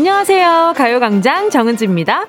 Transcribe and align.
안녕하세요. 0.00 0.72
가요광장 0.78 1.50
정은지입니다. 1.50 2.24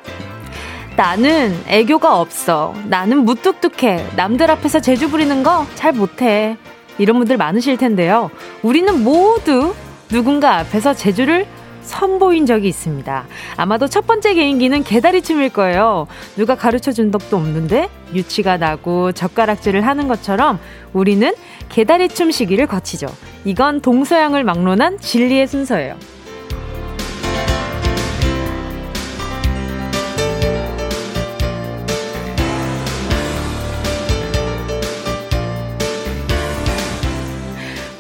나는 0.98 1.58
애교가 1.68 2.20
없어. 2.20 2.76
나는 2.90 3.24
무뚝뚝해. 3.24 4.08
남들 4.18 4.52
앞에서 4.52 4.82
재주 4.82 5.10
부리는 5.10 5.42
거 5.42 5.66
잘 5.76 5.94
못해. 5.94 6.58
이런 6.98 7.18
분들 7.18 7.38
많으실 7.38 7.78
텐데요. 7.78 8.30
우리는 8.62 9.02
모두 9.02 9.74
누군가 10.10 10.58
앞에서 10.58 10.94
재주를 10.94 11.46
선보인 11.82 12.46
적이 12.46 12.68
있습니다. 12.68 13.26
아마도 13.56 13.88
첫 13.88 14.06
번째 14.06 14.34
개인기는 14.34 14.84
개다리춤일 14.84 15.48
거예요. 15.54 16.08
누가 16.36 16.56
가르쳐 16.56 16.92
준 16.92 17.10
적도 17.10 17.38
없는데 17.38 17.88
유치가 18.14 18.58
나고 18.58 19.14
젓가락질을 19.14 19.88
하는 19.88 20.10
것처럼 20.10 20.60
우리는 20.92 21.34
개다리춤 21.70 22.32
시기를 22.32 22.68
거치죠. 22.68 23.08
이건 23.46 23.80
동서양을 23.80 24.44
막론한 24.44 25.00
진리의 25.00 25.48
순서예요. 25.48 25.96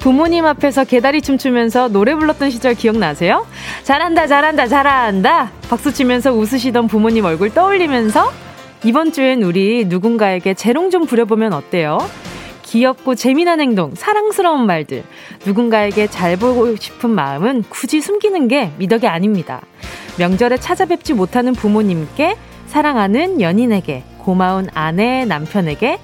부모님 0.01 0.47
앞에서 0.47 0.83
개다리 0.83 1.21
춤추면서 1.21 1.89
노래 1.89 2.15
불렀던 2.15 2.49
시절 2.49 2.73
기억나세요? 2.73 3.45
잘한다, 3.83 4.25
잘한다, 4.25 4.65
잘한다. 4.65 5.51
박수 5.69 5.93
치면서 5.93 6.33
웃으시던 6.33 6.87
부모님 6.87 7.25
얼굴 7.25 7.53
떠올리면서 7.53 8.31
이번 8.83 9.11
주엔 9.11 9.43
우리 9.43 9.85
누군가에게 9.85 10.55
재롱 10.55 10.89
좀 10.89 11.05
부려보면 11.05 11.53
어때요? 11.53 11.99
귀엽고 12.63 13.13
재미난 13.13 13.61
행동, 13.61 13.93
사랑스러운 13.93 14.65
말들. 14.65 15.03
누군가에게 15.45 16.07
잘 16.07 16.35
보고 16.35 16.75
싶은 16.75 17.11
마음은 17.11 17.65
굳이 17.69 18.01
숨기는 18.01 18.47
게 18.47 18.71
미덕이 18.79 19.05
아닙니다. 19.05 19.61
명절에 20.17 20.57
찾아뵙지 20.57 21.13
못하는 21.13 21.53
부모님께 21.53 22.37
사랑하는 22.65 23.39
연인에게 23.39 24.03
고마운 24.17 24.67
아내, 24.73 25.25
남편에게 25.25 25.99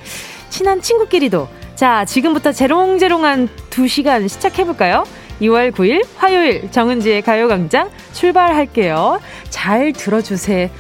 친한 0.50 0.82
친구끼리도 0.82 1.48
자, 1.78 2.06
지금부터 2.06 2.52
재롱재롱한 2.52 3.50
2시간 3.70 4.28
시작해볼까요? 4.28 5.04
2월 5.42 5.72
9일 5.72 6.04
화요일 6.16 6.72
정은지의 6.72 7.22
가요광장 7.22 7.92
출발할게요. 8.14 9.22
잘 9.52 9.94
들어주세요. 9.94 10.72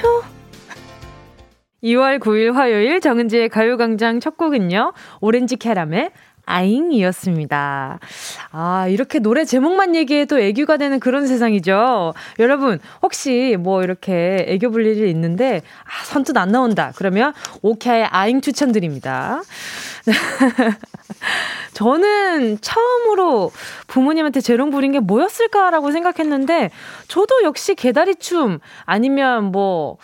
휴. 0.00 0.22
2월 1.82 2.18
9일 2.20 2.54
화요일 2.54 3.02
정은지의 3.02 3.50
가요광장 3.50 4.20
첫 4.20 4.38
곡은요. 4.38 4.94
오렌지 5.20 5.56
캐러멜 5.56 6.10
아잉이었습니다. 6.46 7.98
아, 8.50 8.88
이렇게 8.88 9.18
노래 9.18 9.44
제목만 9.44 9.94
얘기해도 9.94 10.40
애교가 10.40 10.78
되는 10.78 10.98
그런 11.00 11.26
세상이죠. 11.26 12.14
여러분, 12.38 12.80
혹시 13.02 13.56
뭐 13.58 13.82
이렇게 13.82 14.44
애교 14.48 14.70
불릴 14.70 14.96
일 14.96 15.06
있는데, 15.08 15.60
아, 15.84 16.04
선뜻 16.06 16.36
안 16.36 16.50
나온다. 16.50 16.92
그러면 16.96 17.34
오케이 17.62 18.02
아잉 18.02 18.40
추천드립니다. 18.40 19.42
저는 21.74 22.60
처음으로 22.60 23.52
부모님한테 23.86 24.40
재롱 24.40 24.70
부린 24.70 24.92
게 24.92 25.00
뭐였을까라고 25.00 25.92
생각했는데, 25.92 26.70
저도 27.08 27.42
역시 27.44 27.74
개다리 27.74 28.16
춤 28.16 28.58
아니면 28.84 29.44
뭐, 29.44 29.98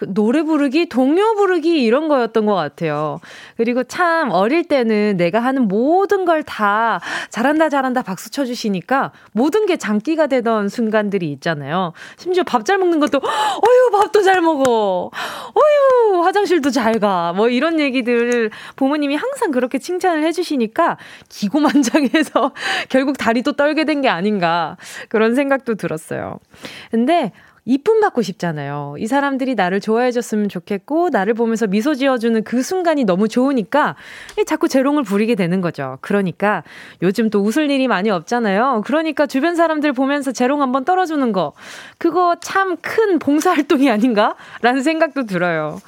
그 0.00 0.14
노래 0.14 0.42
부르기, 0.42 0.88
동요 0.88 1.34
부르기 1.34 1.82
이런 1.82 2.08
거였던 2.08 2.46
것 2.46 2.54
같아요. 2.54 3.20
그리고 3.58 3.84
참 3.84 4.30
어릴 4.30 4.64
때는 4.64 5.18
내가 5.18 5.40
하는 5.40 5.68
모든 5.68 6.24
걸 6.24 6.40
다 6.42 7.00
잘한다 7.28 7.68
잘한다 7.68 8.00
박수 8.00 8.30
쳐주시니까 8.30 9.12
모든 9.32 9.66
게 9.66 9.76
장기가 9.76 10.26
되던 10.26 10.70
순간들이 10.70 11.30
있잖아요. 11.32 11.92
심지어 12.16 12.42
밥 12.44 12.64
잘 12.64 12.78
먹는 12.78 12.98
것도 13.00 13.18
어휴 13.18 13.90
밥도 14.00 14.22
잘 14.22 14.40
먹어, 14.40 15.10
어휴 15.54 16.22
화장실도 16.24 16.70
잘 16.70 16.98
가, 16.98 17.32
뭐 17.34 17.48
이런 17.50 17.78
얘기들 17.80 18.50
부모님이 18.76 19.16
항상 19.16 19.50
그렇게 19.50 19.78
칭찬을 19.78 20.22
해주시니까 20.24 20.96
기고만장해서 21.28 22.52
결국 22.88 23.18
다리도 23.18 23.52
떨게 23.52 23.84
된 23.84 24.00
게 24.00 24.08
아닌가 24.08 24.78
그런 25.10 25.34
생각도 25.34 25.74
들었어요. 25.74 26.38
근데 26.90 27.32
이쁨 27.70 28.00
받고 28.00 28.22
싶잖아요. 28.22 28.96
이 28.98 29.06
사람들이 29.06 29.54
나를 29.54 29.78
좋아해 29.78 30.10
줬으면 30.10 30.48
좋겠고, 30.48 31.10
나를 31.10 31.34
보면서 31.34 31.68
미소 31.68 31.94
지어주는 31.94 32.42
그 32.42 32.62
순간이 32.62 33.04
너무 33.04 33.28
좋으니까, 33.28 33.94
자꾸 34.44 34.66
재롱을 34.66 35.04
부리게 35.04 35.36
되는 35.36 35.60
거죠. 35.60 35.98
그러니까, 36.00 36.64
요즘 37.00 37.30
또 37.30 37.40
웃을 37.40 37.70
일이 37.70 37.86
많이 37.86 38.10
없잖아요. 38.10 38.82
그러니까 38.86 39.26
주변 39.26 39.54
사람들 39.54 39.92
보면서 39.92 40.32
재롱 40.32 40.62
한번 40.62 40.84
떨어주는 40.84 41.30
거, 41.32 41.52
그거 41.98 42.34
참 42.40 42.76
큰 42.82 43.18
봉사활동이 43.20 43.88
아닌가? 43.88 44.34
라는 44.62 44.82
생각도 44.82 45.26
들어요. 45.26 45.80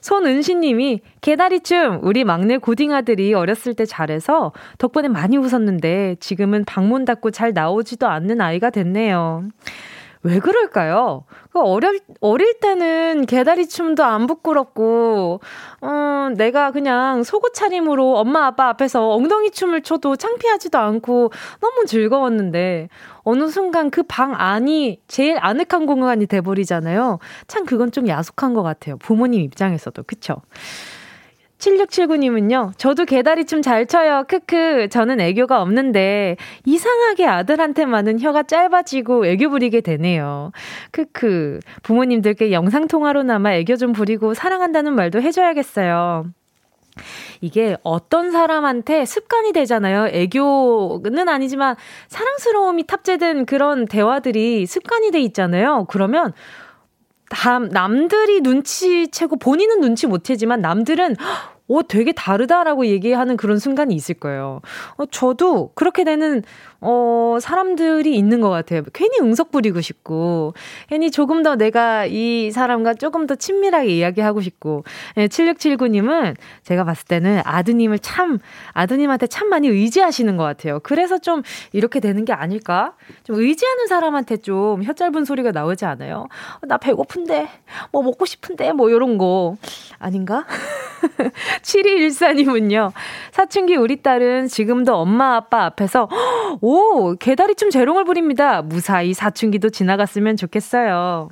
손은시님이 0.00 1.00
개다리춤 1.20 2.00
우리 2.02 2.24
막내 2.24 2.56
고딩 2.56 2.92
아들이 2.92 3.34
어렸을 3.34 3.74
때 3.74 3.84
잘해서 3.84 4.52
덕분에 4.78 5.08
많이 5.08 5.36
웃었는데 5.36 6.16
지금은 6.18 6.64
방문 6.64 7.04
닫고 7.04 7.30
잘 7.30 7.52
나오지도 7.52 8.08
않는 8.08 8.40
아이가 8.40 8.70
됐네요. 8.70 9.44
왜 10.22 10.38
그럴까요? 10.38 11.24
그 11.50 11.60
어릴, 11.60 11.98
어릴 12.20 12.60
때는 12.60 13.24
개다리 13.24 13.66
춤도 13.66 14.04
안 14.04 14.26
부끄럽고, 14.26 15.40
어, 15.80 16.28
내가 16.36 16.72
그냥 16.72 17.22
속옷 17.24 17.54
차림으로 17.54 18.18
엄마 18.18 18.44
아빠 18.46 18.68
앞에서 18.68 19.08
엉덩이 19.14 19.50
춤을 19.50 19.82
춰도 19.82 20.16
창피하지도 20.16 20.76
않고 20.78 21.32
너무 21.60 21.86
즐거웠는데, 21.86 22.88
어느 23.22 23.48
순간 23.48 23.90
그 23.90 24.02
방 24.02 24.34
안이 24.36 25.00
제일 25.08 25.38
아늑한 25.40 25.86
공간이 25.86 26.26
돼버리잖아요. 26.26 27.18
참 27.46 27.64
그건 27.64 27.90
좀 27.92 28.06
야속한 28.08 28.52
것 28.54 28.62
같아요. 28.62 28.98
부모님 28.98 29.40
입장에서도. 29.40 30.02
그쵸? 30.02 30.36
7679님은요, 31.60 32.72
저도 32.78 33.04
개다리 33.04 33.44
춤 33.44 33.62
잘 33.62 33.86
춰요. 33.86 34.24
크크. 34.26 34.88
저는 34.90 35.20
애교가 35.20 35.60
없는데, 35.62 36.36
이상하게 36.64 37.26
아들한테만은 37.26 38.20
혀가 38.20 38.44
짧아지고 38.44 39.26
애교 39.26 39.50
부리게 39.50 39.82
되네요. 39.82 40.52
크크. 40.90 41.60
부모님들께 41.82 42.52
영상통화로나마 42.52 43.52
애교 43.54 43.76
좀 43.76 43.92
부리고 43.92 44.34
사랑한다는 44.34 44.94
말도 44.94 45.20
해줘야겠어요. 45.20 46.24
이게 47.40 47.76
어떤 47.82 48.30
사람한테 48.30 49.04
습관이 49.04 49.52
되잖아요. 49.52 50.08
애교는 50.08 51.28
아니지만 51.28 51.76
사랑스러움이 52.08 52.86
탑재된 52.86 53.46
그런 53.46 53.86
대화들이 53.86 54.66
습관이 54.66 55.10
돼 55.10 55.20
있잖아요. 55.20 55.86
그러면 55.88 56.32
남, 57.30 57.68
남들이 57.68 58.40
눈치채고 58.40 59.36
본인은 59.36 59.80
눈치 59.80 60.06
못 60.06 60.24
채지만 60.24 60.60
남들은 60.60 61.16
오, 61.70 61.82
되게 61.84 62.10
다르다라고 62.10 62.86
얘기하는 62.86 63.36
그런 63.36 63.60
순간이 63.60 63.94
있을 63.94 64.16
거예요. 64.16 64.60
어, 64.96 65.06
저도 65.06 65.70
그렇게 65.76 66.02
되는, 66.02 66.42
어, 66.80 67.38
사람들이 67.40 68.16
있는 68.16 68.40
것 68.40 68.50
같아요. 68.50 68.82
괜히 68.92 69.18
응석 69.20 69.52
부리고 69.52 69.80
싶고, 69.80 70.54
괜히 70.88 71.12
조금 71.12 71.44
더 71.44 71.54
내가 71.54 72.06
이 72.06 72.50
사람과 72.50 72.94
조금 72.94 73.28
더 73.28 73.36
친밀하게 73.36 73.88
이야기하고 73.88 74.40
싶고, 74.40 74.82
예, 75.16 75.28
7679님은 75.28 76.34
제가 76.64 76.82
봤을 76.82 77.06
때는 77.06 77.40
아드님을 77.44 78.00
참, 78.00 78.40
아드님한테 78.72 79.28
참 79.28 79.48
많이 79.48 79.68
의지하시는 79.68 80.36
것 80.36 80.42
같아요. 80.42 80.80
그래서 80.82 81.18
좀 81.18 81.42
이렇게 81.72 82.00
되는 82.00 82.24
게 82.24 82.32
아닐까? 82.32 82.94
좀 83.22 83.36
의지하는 83.36 83.86
사람한테 83.86 84.38
좀 84.38 84.80
혀 84.82 84.92
짧은 84.92 85.24
소리가 85.24 85.52
나오지 85.52 85.84
않아요? 85.84 86.26
어, 86.62 86.66
나 86.66 86.78
배고픈데, 86.78 87.48
뭐 87.92 88.02
먹고 88.02 88.24
싶은데, 88.26 88.72
뭐 88.72 88.90
이런 88.90 89.18
거. 89.18 89.56
아닌가? 90.00 90.46
7214님은요, 91.62 92.92
사춘기 93.32 93.76
우리 93.76 94.02
딸은 94.02 94.48
지금도 94.48 94.94
엄마 94.94 95.36
아빠 95.36 95.64
앞에서, 95.64 96.08
오, 96.60 97.14
개다리춤 97.16 97.70
재롱을 97.70 98.04
부립니다. 98.04 98.62
무사히 98.62 99.14
사춘기도 99.14 99.70
지나갔으면 99.70 100.36
좋겠어요. 100.36 101.28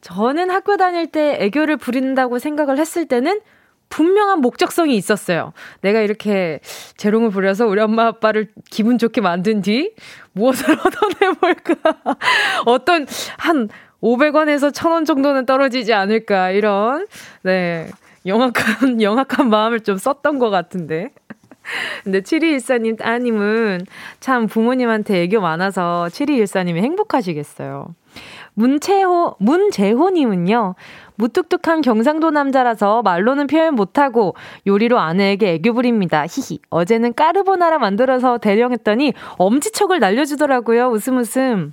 저는 0.00 0.50
학교 0.50 0.76
다닐 0.76 1.06
때 1.06 1.36
애교를 1.40 1.76
부린다고 1.76 2.38
생각을 2.38 2.78
했을 2.78 3.06
때는 3.06 3.40
분명한 3.88 4.40
목적성이 4.40 4.96
있었어요. 4.96 5.52
내가 5.80 6.00
이렇게 6.00 6.60
재롱을 6.96 7.30
부려서 7.30 7.66
우리 7.66 7.80
엄마 7.80 8.06
아빠를 8.06 8.48
기분 8.70 8.98
좋게 8.98 9.20
만든 9.20 9.62
뒤 9.62 9.92
무엇을 10.32 10.76
얻어내볼까. 10.78 11.74
어떤 12.66 13.06
한 13.38 13.68
500원에서 14.02 14.72
1000원 14.72 15.06
정도는 15.06 15.46
떨어지지 15.46 15.92
않을까. 15.92 16.50
이런, 16.50 17.06
네. 17.42 17.88
영악한, 18.28 19.00
영악한 19.02 19.48
마음을 19.50 19.80
좀 19.80 19.96
썼던 19.96 20.38
것 20.38 20.50
같은데. 20.50 21.10
근데 22.04 22.20
7214님 22.20 22.98
따님은 22.98 23.86
참 24.20 24.46
부모님한테 24.46 25.22
애교 25.22 25.40
많아서 25.40 26.08
7214님이 26.10 26.78
행복하시겠어요. 26.78 27.94
문채호, 28.54 29.36
문재호님은요, 29.38 30.74
무뚝뚝한 31.16 31.80
경상도 31.82 32.30
남자라서 32.30 33.02
말로는 33.02 33.46
표현 33.46 33.74
못하고 33.74 34.34
요리로 34.66 34.98
아내에게 34.98 35.54
애교 35.54 35.74
부립니다. 35.74 36.24
히히. 36.28 36.60
어제는 36.70 37.14
까르보나라 37.14 37.78
만들어서 37.78 38.38
대령했더니 38.38 39.12
엄지척을 39.36 40.00
날려주더라고요. 40.00 40.88
웃음 40.88 41.18
웃음. 41.18 41.72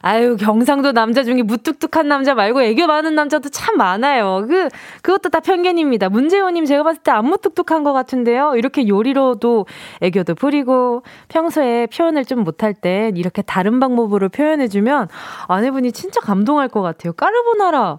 아유, 0.00 0.36
경상도 0.36 0.92
남자 0.92 1.24
중에 1.24 1.42
무뚝뚝한 1.42 2.08
남자 2.08 2.34
말고 2.34 2.62
애교 2.62 2.86
많은 2.86 3.14
남자도 3.14 3.48
참 3.48 3.76
많아요. 3.76 4.46
그, 4.48 4.68
그것도 5.02 5.30
다 5.30 5.40
편견입니다. 5.40 6.08
문재호님, 6.08 6.64
제가 6.64 6.82
봤을 6.84 7.02
때 7.02 7.10
안 7.10 7.24
무뚝뚝한 7.26 7.82
것 7.84 7.92
같은데요. 7.92 8.54
이렇게 8.56 8.86
요리로도 8.86 9.66
애교도 10.02 10.34
부리고 10.36 11.02
평소에 11.28 11.86
표현을 11.86 12.24
좀 12.26 12.44
못할 12.44 12.74
땐 12.74 13.16
이렇게 13.16 13.42
다른 13.42 13.80
방법으로 13.80 14.28
표현해주면 14.28 15.08
아내분이 15.48 15.92
진짜 15.92 16.20
감동할 16.20 16.68
것 16.68 16.82
같아요. 16.82 17.12
까르보나라. 17.14 17.98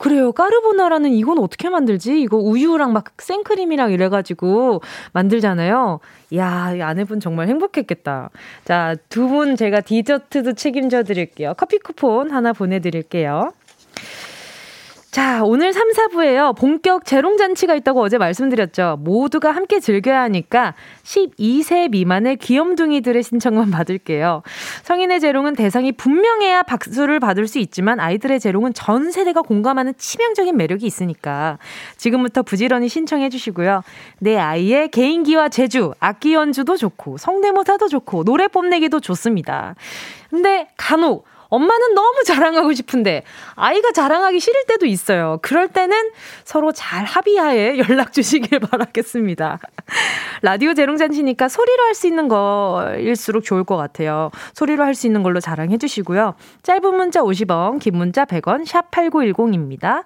그래요. 0.00 0.32
까르보나라는 0.32 1.10
이건 1.12 1.38
어떻게 1.38 1.68
만들지? 1.68 2.22
이거 2.22 2.38
우유랑 2.38 2.94
막 2.94 3.04
생크림이랑 3.18 3.92
이래가지고 3.92 4.80
만들잖아요. 5.12 6.00
이야, 6.30 6.72
이 6.74 6.80
아내분 6.82 7.20
정말 7.20 7.48
행복했겠다. 7.48 8.30
자, 8.64 8.96
두 9.10 9.28
분 9.28 9.56
제가 9.56 9.82
디저트도 9.82 10.54
책임져 10.54 11.02
드릴게요. 11.04 11.52
커피 11.56 11.78
쿠폰 11.78 12.30
하나 12.30 12.54
보내드릴게요. 12.54 13.52
자, 15.10 15.42
오늘 15.42 15.72
3, 15.72 15.88
4부에요. 15.90 16.56
본격 16.56 17.04
재롱잔치가 17.04 17.74
있다고 17.74 18.00
어제 18.00 18.16
말씀드렸죠. 18.16 18.98
모두가 19.00 19.50
함께 19.50 19.80
즐겨야 19.80 20.22
하니까 20.22 20.74
12세 21.02 21.90
미만의 21.90 22.36
귀염둥이들의 22.36 23.20
신청만 23.24 23.72
받을게요. 23.72 24.44
성인의 24.84 25.18
재롱은 25.18 25.56
대상이 25.56 25.90
분명해야 25.90 26.62
박수를 26.62 27.18
받을 27.18 27.48
수 27.48 27.58
있지만 27.58 27.98
아이들의 27.98 28.38
재롱은 28.38 28.72
전 28.72 29.10
세대가 29.10 29.42
공감하는 29.42 29.94
치명적인 29.98 30.56
매력이 30.56 30.86
있으니까 30.86 31.58
지금부터 31.96 32.44
부지런히 32.44 32.88
신청해 32.88 33.30
주시고요. 33.30 33.82
내 34.20 34.38
아이의 34.38 34.90
개인기와 34.90 35.48
재주, 35.48 35.92
악기 35.98 36.34
연주도 36.34 36.76
좋고 36.76 37.18
성대모사도 37.18 37.88
좋고 37.88 38.22
노래 38.22 38.46
뽐내기도 38.46 39.00
좋습니다. 39.00 39.74
근데 40.30 40.68
간혹 40.76 41.26
엄마는 41.50 41.94
너무 41.94 42.24
자랑하고 42.24 42.72
싶은데 42.72 43.22
아이가 43.54 43.92
자랑하기 43.92 44.40
싫을 44.40 44.64
때도 44.66 44.86
있어요. 44.86 45.38
그럴 45.42 45.68
때는 45.68 46.10
서로 46.44 46.72
잘 46.72 47.04
합의하에 47.04 47.78
연락 47.90 48.12
주시길 48.12 48.60
바라겠습니다. 48.60 49.58
라디오 50.42 50.72
재롱잔치니까 50.74 51.48
소리로 51.48 51.84
할 51.84 51.90
수 51.94 52.06
있는 52.06 52.28
거일수록 52.28 53.44
좋을 53.44 53.64
것 53.64 53.76
같아요. 53.76 54.30
소리로 54.54 54.84
할 54.84 54.94
수 54.94 55.06
있는 55.06 55.22
걸로 55.22 55.40
자랑해 55.40 55.76
주시고요. 55.76 56.34
짧은 56.62 56.94
문자 56.94 57.20
50원, 57.20 57.78
긴 57.80 57.96
문자 57.96 58.24
100원, 58.24 58.64
샵 58.64 58.90
8910입니다. 58.90 60.04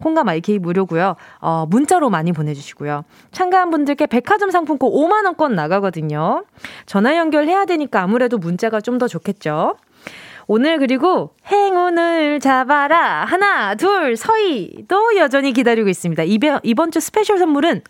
콩과 0.00 0.22
my 0.22 0.28
K 0.28 0.58
무료고요. 0.58 1.14
어, 1.40 1.66
문자로 1.68 2.10
많이 2.10 2.32
보내주시고요. 2.32 3.04
참가한 3.32 3.70
분들께 3.70 4.06
백화점 4.06 4.50
상품권 4.50 4.90
5만 4.90 5.24
원권 5.26 5.54
나가거든요. 5.54 6.44
전화 6.86 7.16
연결해야 7.16 7.64
되니까 7.66 8.02
아무래도 8.02 8.38
문자가 8.38 8.80
좀 8.80 8.96
더 8.96 9.06
좋겠죠. 9.08 9.76
오늘 10.48 10.78
그리고 10.78 11.34
행운을 11.50 12.38
잡아라. 12.40 13.24
하나, 13.24 13.74
둘, 13.74 14.16
서희도 14.16 15.16
여전히 15.16 15.52
기다리고 15.52 15.88
있습니다. 15.88 16.22
이번, 16.62 16.90
주 16.92 17.00
special 17.00 17.38
선물은 17.38 17.82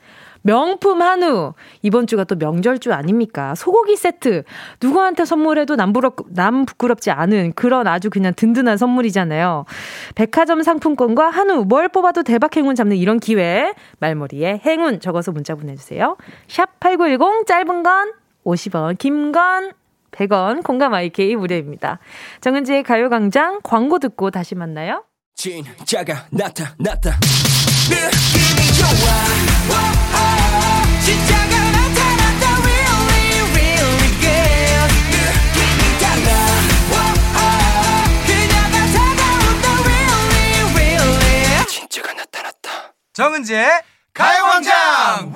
명품 0.42 1.02
한우. 1.02 1.54
이번 1.82 2.06
주가 2.06 2.22
또 2.24 2.36
명절주 2.36 2.92
아닙니까? 2.92 3.54
소고기 3.56 3.96
세트. 3.96 4.44
누구한테 4.80 5.24
선물해도 5.24 5.74
남, 5.76 5.92
부럽, 5.92 6.16
남 6.30 6.64
부끄럽지 6.64 7.10
않은 7.10 7.52
그런 7.56 7.88
아주 7.88 8.10
그냥 8.10 8.32
든든한 8.34 8.76
선물이잖아요. 8.76 9.64
백화점 10.14 10.62
상품권과 10.62 11.28
한우. 11.30 11.64
뭘 11.64 11.88
뽑아도 11.88 12.22
대박 12.22 12.56
행운 12.56 12.76
잡는 12.76 12.96
이런 12.96 13.18
기회. 13.18 13.74
말머리에 13.98 14.60
행운 14.64 15.00
적어서 15.00 15.32
문자 15.32 15.56
보내주세요. 15.56 16.16
샵8910 16.48 17.46
짧은 17.46 17.82
건 17.82 18.12
50원, 18.44 18.96
긴 18.98 19.32
건 19.32 19.72
100원, 20.16 20.62
공감 20.64 20.94
IK 20.94 21.36
무료입니다. 21.36 21.98
정은지의 22.40 22.82
가요광장 22.82 23.60
광고 23.62 23.98
듣고 23.98 24.30
다시 24.30 24.54
만나요. 24.54 25.04
진짜가 25.34 26.26
나타났다. 26.30 27.10
느낌이 27.90 28.72
좋아. 28.78 28.88
오, 29.68 29.74
오, 30.16 31.00
진짜가 31.04 31.54
나타났다. 31.70 32.44
Really, 32.64 33.38
really 33.52 34.08
good. 34.20 34.90
느낌이 35.12 35.82
달라. 36.00 36.28
오, 36.90 36.96
그녀가 38.26 38.76
다가온다. 38.96 39.66
Really, 39.84 40.72
really. 40.74 41.66
진짜가 41.68 42.12
나타났다. 42.14 42.94
정은지의 43.12 43.68
가요광장. 44.14 45.32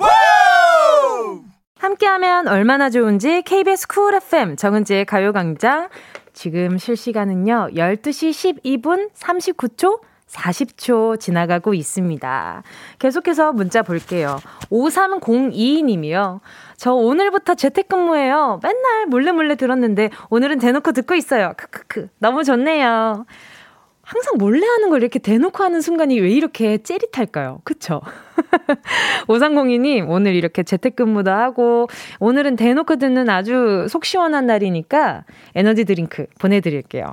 함께하면 1.81 2.47
얼마나 2.47 2.91
좋은지 2.91 3.41
KBS 3.41 3.87
쿨 3.87 4.13
FM 4.13 4.55
정은지의 4.55 5.05
가요광장 5.05 5.89
지금 6.31 6.77
실시간은요 6.77 7.69
12시 7.73 8.61
12분 8.61 9.11
39초 9.13 9.99
40초 10.27 11.19
지나가고 11.19 11.73
있습니다. 11.73 12.63
계속해서 12.99 13.51
문자 13.51 13.81
볼게요. 13.81 14.39
5302님이요. 14.71 16.39
저 16.77 16.93
오늘부터 16.93 17.55
재택근무해요. 17.55 18.59
맨날 18.63 19.07
몰래 19.07 19.31
몰래 19.31 19.55
들었는데 19.55 20.11
오늘은 20.29 20.59
대놓고 20.59 20.91
듣고 20.93 21.15
있어요. 21.15 21.53
크크크. 21.57 22.09
너무 22.19 22.43
좋네요. 22.43 23.25
항상 24.11 24.35
몰래 24.37 24.67
하는 24.67 24.89
걸 24.89 25.01
이렇게 25.01 25.19
대놓고 25.19 25.63
하는 25.63 25.79
순간이 25.79 26.19
왜 26.19 26.29
이렇게 26.31 26.77
째릿할까요? 26.79 27.61
그쵸? 27.63 28.01
5302님, 29.27 30.09
오늘 30.09 30.35
이렇게 30.35 30.63
재택근무도 30.63 31.31
하고, 31.31 31.87
오늘은 32.19 32.57
대놓고 32.57 32.97
듣는 32.97 33.29
아주 33.29 33.87
속 33.89 34.03
시원한 34.03 34.47
날이니까 34.47 35.23
에너지 35.55 35.85
드링크 35.85 36.25
보내드릴게요. 36.39 37.05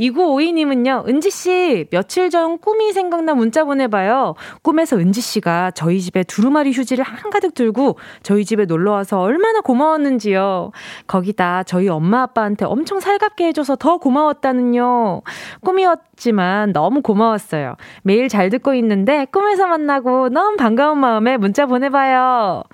2952님은요, 0.00 1.08
은지씨, 1.08 1.86
며칠 1.90 2.30
전 2.30 2.58
꿈이 2.58 2.92
생각나 2.92 3.34
문자 3.34 3.64
보내봐요. 3.64 4.34
꿈에서 4.62 4.96
은지씨가 4.96 5.72
저희 5.72 6.00
집에 6.00 6.22
두루마리 6.24 6.72
휴지를 6.72 7.04
한가득 7.04 7.54
들고 7.54 7.98
저희 8.22 8.44
집에 8.44 8.64
놀러와서 8.64 9.20
얼마나 9.20 9.60
고마웠는지요. 9.60 10.72
거기다 11.06 11.62
저희 11.64 11.88
엄마 11.88 12.22
아빠한테 12.22 12.64
엄청 12.64 13.00
살갑게 13.00 13.46
해줘서 13.46 13.76
더 13.76 13.98
고마웠다는요. 13.98 15.22
꿈이었지만 15.62 16.72
너무 16.72 17.02
고마웠어요. 17.02 17.76
매일 18.02 18.28
잘 18.28 18.50
듣고 18.50 18.74
있는데 18.74 19.26
꿈에서 19.26 19.66
만나고 19.66 20.28
너무 20.30 20.56
반가운 20.56 20.98
마음에 20.98 21.36
문자 21.36 21.66
보내봐요. 21.66 22.64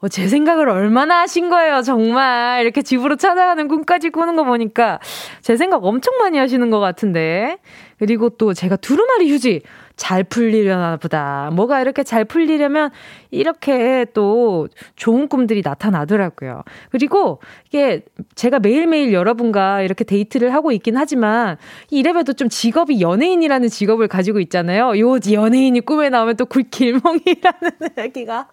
어, 0.00 0.06
제 0.06 0.28
생각을 0.28 0.68
얼마나 0.68 1.20
하신 1.22 1.48
거예요, 1.48 1.82
정말. 1.82 2.62
이렇게 2.62 2.82
집으로 2.82 3.16
찾아가는 3.16 3.66
꿈까지 3.66 4.10
꾸는 4.10 4.36
거 4.36 4.44
보니까 4.44 5.00
제 5.42 5.56
생각 5.56 5.84
엄청 5.84 6.16
많이 6.18 6.38
하시는 6.38 6.70
것 6.70 6.78
같은데. 6.78 7.58
그리고 7.98 8.28
또 8.28 8.54
제가 8.54 8.76
두루마리 8.76 9.28
휴지 9.28 9.62
잘 9.96 10.22
풀리려나 10.22 10.98
보다. 10.98 11.50
뭐가 11.52 11.80
이렇게 11.80 12.04
잘 12.04 12.24
풀리려면 12.24 12.90
이렇게 13.32 14.06
또 14.14 14.68
좋은 14.94 15.26
꿈들이 15.26 15.62
나타나더라고요. 15.64 16.62
그리고 16.90 17.40
이게 17.66 18.02
제가 18.36 18.60
매일매일 18.60 19.12
여러분과 19.12 19.82
이렇게 19.82 20.04
데이트를 20.04 20.54
하고 20.54 20.70
있긴 20.70 20.96
하지만 20.96 21.56
이래봬도 21.90 22.34
좀 22.34 22.48
직업이 22.48 23.00
연예인이라는 23.00 23.68
직업을 23.68 24.06
가지고 24.06 24.38
있잖아요. 24.38 24.96
요 25.00 25.18
연예인이 25.32 25.80
꿈에 25.80 26.08
나오면 26.08 26.36
또 26.36 26.46
굴길몽이라는 26.46 27.72
얘기가 27.98 28.46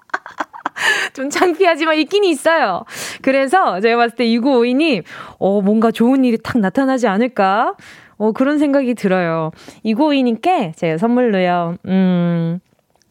좀 1.14 1.30
창피하지만 1.30 1.96
있긴 2.00 2.24
있어요. 2.26 2.84
그래서 3.22 3.80
제가 3.80 3.98
봤을 3.98 4.16
때 4.16 4.26
2952님, 4.26 5.04
어, 5.40 5.62
뭔가 5.62 5.92
좋은 5.92 6.24
일이 6.26 6.38
탁 6.42 6.60
나타나지 6.60 7.08
않을까? 7.08 7.76
어, 8.18 8.32
그런 8.32 8.60
생각이 8.60 8.94
들어요. 8.96 9.52
2952님께 9.86 10.76
제가 10.76 10.98
선물로요, 10.98 11.78
음, 11.88 12.60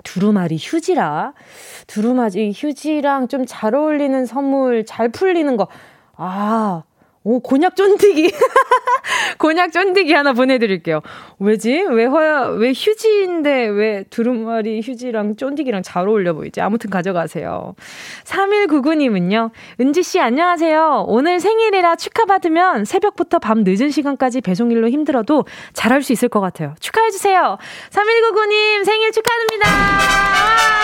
두루마리 0.03 0.57
휴지라. 0.61 1.33
두루마리 1.87 2.53
휴지랑 2.55 3.29
좀 3.29 3.45
잘 3.47 3.75
어울리는 3.75 4.25
선물, 4.27 4.85
잘 4.85 5.09
풀리는 5.11 5.57
거. 5.57 5.69
아, 6.17 6.83
오, 7.25 7.41
곤약 7.41 7.75
쫀디기. 7.75 8.31
곤약 9.39 9.73
쫀디기 9.73 10.13
하나 10.13 10.35
보내드릴게요. 10.35 11.01
왜지? 11.39 11.87
왜 11.91 12.05
허야, 12.05 12.49
왜 12.59 12.73
휴지인데 12.75 13.67
왜 13.69 14.05
두루마리 14.11 14.83
휴지랑 14.83 15.37
쫀디기랑 15.37 15.83
잘 15.83 16.07
어울려 16.07 16.35
보이지? 16.35 16.61
아무튼 16.61 16.91
가져가세요. 16.91 17.75
3199님은요. 18.25 19.51
은지씨 19.81 20.21
안녕하세요. 20.21 21.07
오늘 21.09 21.41
생일이라 21.41 21.97
축하받으면 21.97 22.85
새벽부터 22.85 23.39
밤 23.39 23.65
늦은 23.65 23.91
시간까지 23.91 24.43
배송일로 24.43 24.91
힘들어도 24.91 25.45
잘할 25.73 26.03
수 26.03 26.13
있을 26.13 26.29
것 26.29 26.41
같아요. 26.41 26.75
축하해주세요. 26.81 27.57
3199님 27.91 28.85
생일 28.85 29.13
축하합니다. 29.13 30.84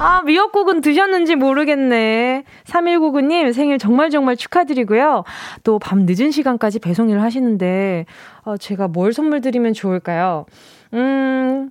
아, 0.00 0.22
미역국은 0.22 0.80
드셨는지 0.80 1.34
모르겠네. 1.34 2.44
3199님 2.64 3.52
생일 3.52 3.78
정말 3.78 4.10
정말 4.10 4.36
축하드리고요. 4.36 5.24
또 5.64 5.78
밤 5.80 6.06
늦은 6.06 6.30
시간까지 6.30 6.78
배송 6.78 7.10
일을 7.10 7.20
하시는데, 7.22 8.06
어, 8.44 8.56
제가 8.56 8.86
뭘 8.86 9.12
선물 9.12 9.40
드리면 9.40 9.72
좋을까요? 9.72 10.46
음, 10.94 11.70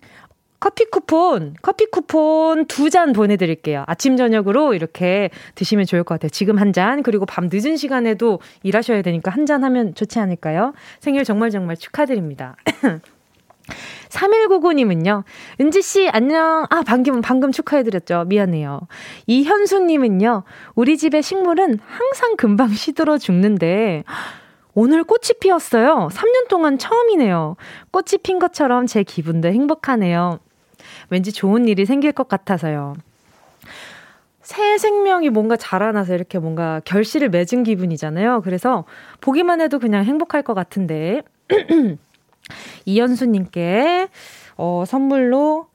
커피 0.60 0.84
쿠폰, 0.86 1.55
커피 1.62 1.86
쿠폰 1.86 2.65
두 2.65 2.89
잔 2.89 3.13
보내드릴게요. 3.13 3.86
아침, 3.88 4.17
저녁으로 4.17 4.74
이렇게 4.74 5.29
드시면 5.55 5.86
좋을 5.86 6.03
것 6.03 6.15
같아요. 6.15 6.29
지금 6.29 6.57
한 6.57 6.74
잔, 6.74 7.03
그리고 7.03 7.25
밤 7.25 7.48
늦은 7.51 7.77
시간에도 7.77 8.39
일하셔야 8.63 9.03
되니까 9.03 9.31
한 9.31 9.46
잔 9.46 9.63
하면 9.63 9.96
좋지 9.96 10.19
않을까요? 10.19 10.74
생일 11.00 11.24
정말 11.24 11.50
정말 11.50 11.77
축하드립니다. 11.77 12.57
3199님은요, 14.10 15.24
은지씨, 15.60 16.10
안녕. 16.10 16.66
아, 16.70 16.84
방금, 16.86 17.22
방금 17.22 17.52
축하해드렸죠. 17.52 18.26
미안해요. 18.28 18.82
이현수님은요, 19.28 20.44
우리 20.76 20.98
집의 20.98 21.22
식물은 21.22 21.80
항상 21.86 22.36
금방 22.38 22.70
시들어 22.70 23.18
죽는데, 23.18 24.04
오늘 24.74 25.04
꽃이 25.04 25.40
피었어요. 25.40 26.10
3년 26.12 26.48
동안 26.50 26.78
처음이네요. 26.78 27.56
꽃이 27.92 28.20
핀 28.22 28.38
것처럼 28.38 28.86
제 28.86 29.02
기분도 29.04 29.48
행복하네요. 29.48 30.40
왠지 31.10 31.32
좋은 31.32 31.68
일이 31.68 31.86
생길 31.86 32.12
것 32.12 32.28
같아서요. 32.28 32.96
새 34.42 34.78
생명이 34.78 35.30
뭔가 35.30 35.58
자라나서 35.58 36.14
이렇게 36.14 36.40
뭔가 36.40 36.80
결실을 36.86 37.30
맺은 37.30 37.64
기분이잖아요. 37.64 38.42
그래서 38.44 38.86
보기만 39.20 39.60
해도 39.62 39.80
그냥 39.80 40.06
행복할 40.06 40.42
것 40.44 40.54
같은데. 40.54 41.22
이현수님께, 42.86 44.08
어, 44.58 44.84
선물로, 44.88 45.68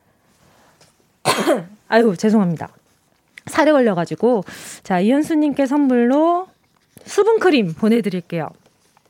아유, 1.88 2.16
죄송합니다. 2.16 2.68
살에 3.46 3.72
걸려가지고. 3.72 4.44
자, 4.82 5.00
이현수님께 5.00 5.66
선물로 5.66 6.48
수분 7.04 7.38
크림 7.38 7.74
보내드릴게요. 7.74 8.48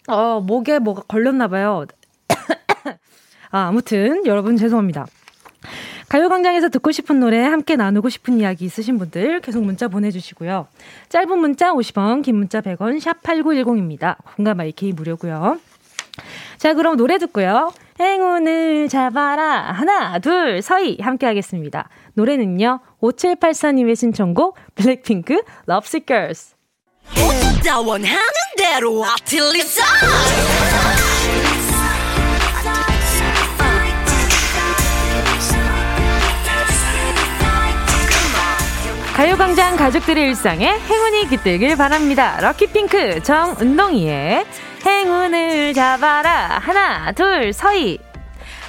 어, 0.09 0.41
목에 0.41 0.79
뭐가 0.79 1.03
걸렸나봐요. 1.03 1.87
아, 3.51 3.69
아무튼, 3.69 4.27
여러분 4.27 4.57
죄송합니다. 4.57 5.07
가요광장에서 6.09 6.69
듣고 6.69 6.93
싶은 6.93 7.21
노래, 7.21 7.43
함께 7.43 7.77
나누고 7.77 8.11
싶은 8.11 8.39
이야기 8.39 8.67
있으신 8.67 8.99
분들 8.99 9.41
계속 9.41 9.65
문자 9.65 9.89
보내주시고요. 9.89 10.67
짧은 11.09 11.39
문자 11.39 11.73
50원, 11.73 12.23
긴 12.23 12.37
문자 12.37 12.61
100원, 12.61 13.01
샵 13.01 13.23
8910입니다. 13.23 14.17
공감 14.37 14.61
IK 14.61 14.93
무료고요. 14.93 15.59
자, 16.63 16.75
그럼 16.75 16.97
노래 16.97 17.19
듣고요. 17.19 17.73
행운을 17.99 18.89
잡아라. 18.89 19.73
하나, 19.73 20.21
둘, 20.21 20.63
서희. 20.63 20.97
함께 21.01 21.27
하겠습니다. 21.27 21.89
노래는요. 22.15 22.79
5784님의 23.01 23.97
신청곡, 23.97 24.57
블랙핑크, 24.77 25.43
Lovesick 25.69 26.07
Girls. 26.07 26.55
원하는 27.85 28.17
대로 28.57 29.05
아틀리사 29.05 29.83
가요광장 39.17 39.77
가족들의 39.77 40.29
일상에 40.29 40.79
행운이 40.79 41.29
깃들길 41.29 41.77
바랍니다. 41.77 42.39
럭키핑크 42.41 43.21
정은동이의 43.25 44.47
행운을 44.85 45.75
잡아라. 45.75 46.59
하나, 46.59 47.13
둘, 47.13 47.53
서희. 47.53 47.99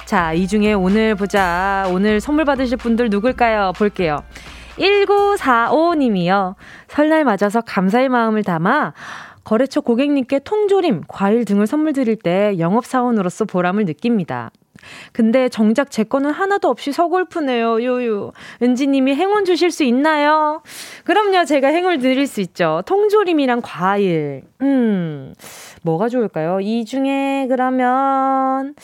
자, 0.04 0.32
이 0.32 0.46
중에 0.46 0.72
오늘 0.72 1.14
보자. 1.14 1.88
오늘 1.90 2.20
선물 2.20 2.44
받으실 2.44 2.76
분들 2.76 3.08
누굴까요? 3.10 3.72
볼게요. 3.76 4.22
1945님이요. 4.78 6.54
설날 6.88 7.24
맞아서 7.24 7.60
감사의 7.60 8.08
마음을 8.08 8.42
담아 8.42 8.92
거래처 9.44 9.80
고객님께 9.82 10.40
통조림, 10.40 11.02
과일 11.06 11.44
등을 11.44 11.66
선물 11.66 11.92
드릴 11.92 12.16
때 12.16 12.58
영업사원으로서 12.58 13.44
보람을 13.44 13.84
느낍니다. 13.84 14.50
근데 15.12 15.48
정작 15.48 15.90
제 15.90 16.04
거는 16.04 16.30
하나도 16.30 16.68
없이 16.68 16.92
서글프네요. 16.92 17.82
요요. 17.84 18.32
은지님이 18.62 19.14
행운 19.14 19.44
주실 19.44 19.70
수 19.70 19.84
있나요? 19.84 20.62
그럼요. 21.04 21.44
제가 21.44 21.68
행운 21.68 21.98
드릴 21.98 22.26
수 22.26 22.40
있죠. 22.40 22.82
통조림이랑 22.86 23.60
과일. 23.62 24.42
음, 24.60 25.34
뭐가 25.82 26.08
좋을까요? 26.08 26.60
이 26.60 26.84
중에 26.84 27.46
그러면, 27.48 28.74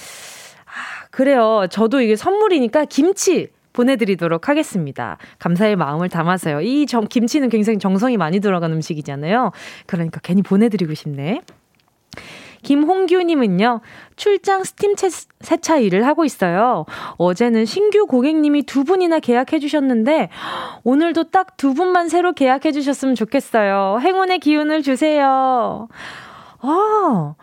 아, 0.64 1.06
그래요. 1.10 1.66
저도 1.70 2.00
이게 2.00 2.16
선물이니까 2.16 2.86
김치. 2.86 3.48
보내드리도록 3.72 4.48
하겠습니다. 4.48 5.16
감사의 5.38 5.76
마음을 5.76 6.08
담아서요. 6.08 6.60
이 6.60 6.86
정, 6.86 7.06
김치는 7.06 7.48
굉장히 7.48 7.78
정성이 7.78 8.16
많이 8.16 8.40
들어간 8.40 8.72
음식이잖아요. 8.72 9.52
그러니까 9.86 10.20
괜히 10.22 10.42
보내드리고 10.42 10.94
싶네. 10.94 11.42
김홍규님은요, 12.62 13.80
출장 14.16 14.64
스팀 14.64 14.94
세차 15.40 15.78
일을 15.78 16.06
하고 16.06 16.24
있어요. 16.24 16.84
어제는 17.16 17.64
신규 17.64 18.06
고객님이 18.06 18.64
두 18.64 18.84
분이나 18.84 19.18
계약해 19.18 19.58
주셨는데, 19.58 20.28
오늘도 20.84 21.30
딱 21.30 21.56
두 21.56 21.74
분만 21.74 22.08
새로 22.08 22.32
계약해 22.32 22.72
주셨으면 22.72 23.14
좋겠어요. 23.14 23.98
행운의 24.00 24.38
기운을 24.38 24.82
주세요. 24.82 25.88
아, 26.62 27.34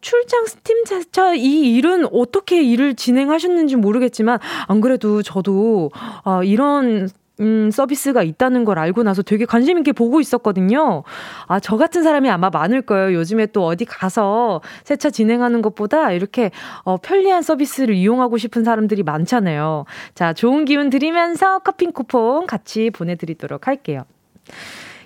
출장 0.00 0.46
스팀 0.46 0.84
세차 0.84 1.34
이 1.34 1.74
일은 1.74 2.06
어떻게 2.12 2.62
일을 2.62 2.94
진행하셨는지 2.94 3.76
모르겠지만, 3.76 4.38
안 4.68 4.80
그래도 4.80 5.22
저도, 5.22 5.90
아, 6.24 6.42
이런 6.44 7.08
음, 7.40 7.70
서비스가 7.70 8.22
있다는 8.22 8.64
걸 8.64 8.78
알고 8.78 9.02
나서 9.02 9.22
되게 9.22 9.44
관심 9.44 9.78
있게 9.78 9.92
보고 9.92 10.20
있었거든요. 10.20 11.04
아, 11.46 11.60
저 11.60 11.76
같은 11.76 12.02
사람이 12.02 12.28
아마 12.28 12.50
많을 12.50 12.82
거예요. 12.82 13.14
요즘에 13.14 13.46
또 13.46 13.64
어디 13.64 13.84
가서 13.84 14.60
세차 14.84 15.10
진행하는 15.10 15.62
것보다 15.62 16.12
이렇게 16.12 16.50
어, 16.82 16.96
편리한 16.96 17.42
서비스를 17.42 17.94
이용하고 17.94 18.38
싶은 18.38 18.64
사람들이 18.64 19.02
많잖아요. 19.04 19.84
자, 20.14 20.32
좋은 20.32 20.64
기운 20.64 20.90
드리면서 20.90 21.60
커피 21.60 21.86
쿠폰 21.86 22.46
같이 22.46 22.90
보내드리도록 22.90 23.66
할게요. 23.68 24.02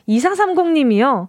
2430님이요. 0.09 1.29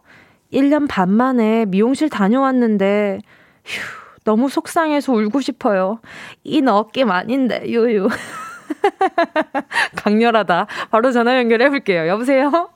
1년 0.51 0.87
반 0.87 1.09
만에 1.09 1.65
미용실 1.65 2.09
다녀왔는데, 2.09 3.19
휴, 3.65 3.81
너무 4.23 4.49
속상해서 4.49 5.11
울고 5.13 5.41
싶어요. 5.41 5.99
이 6.43 6.63
어깨 6.65 7.03
많인데, 7.03 7.67
유유. 7.67 8.07
강렬하다. 10.03 10.67
바로 10.91 11.11
전화 11.11 11.37
연결해 11.37 11.69
볼게요. 11.69 12.07
여보세요? 12.07 12.69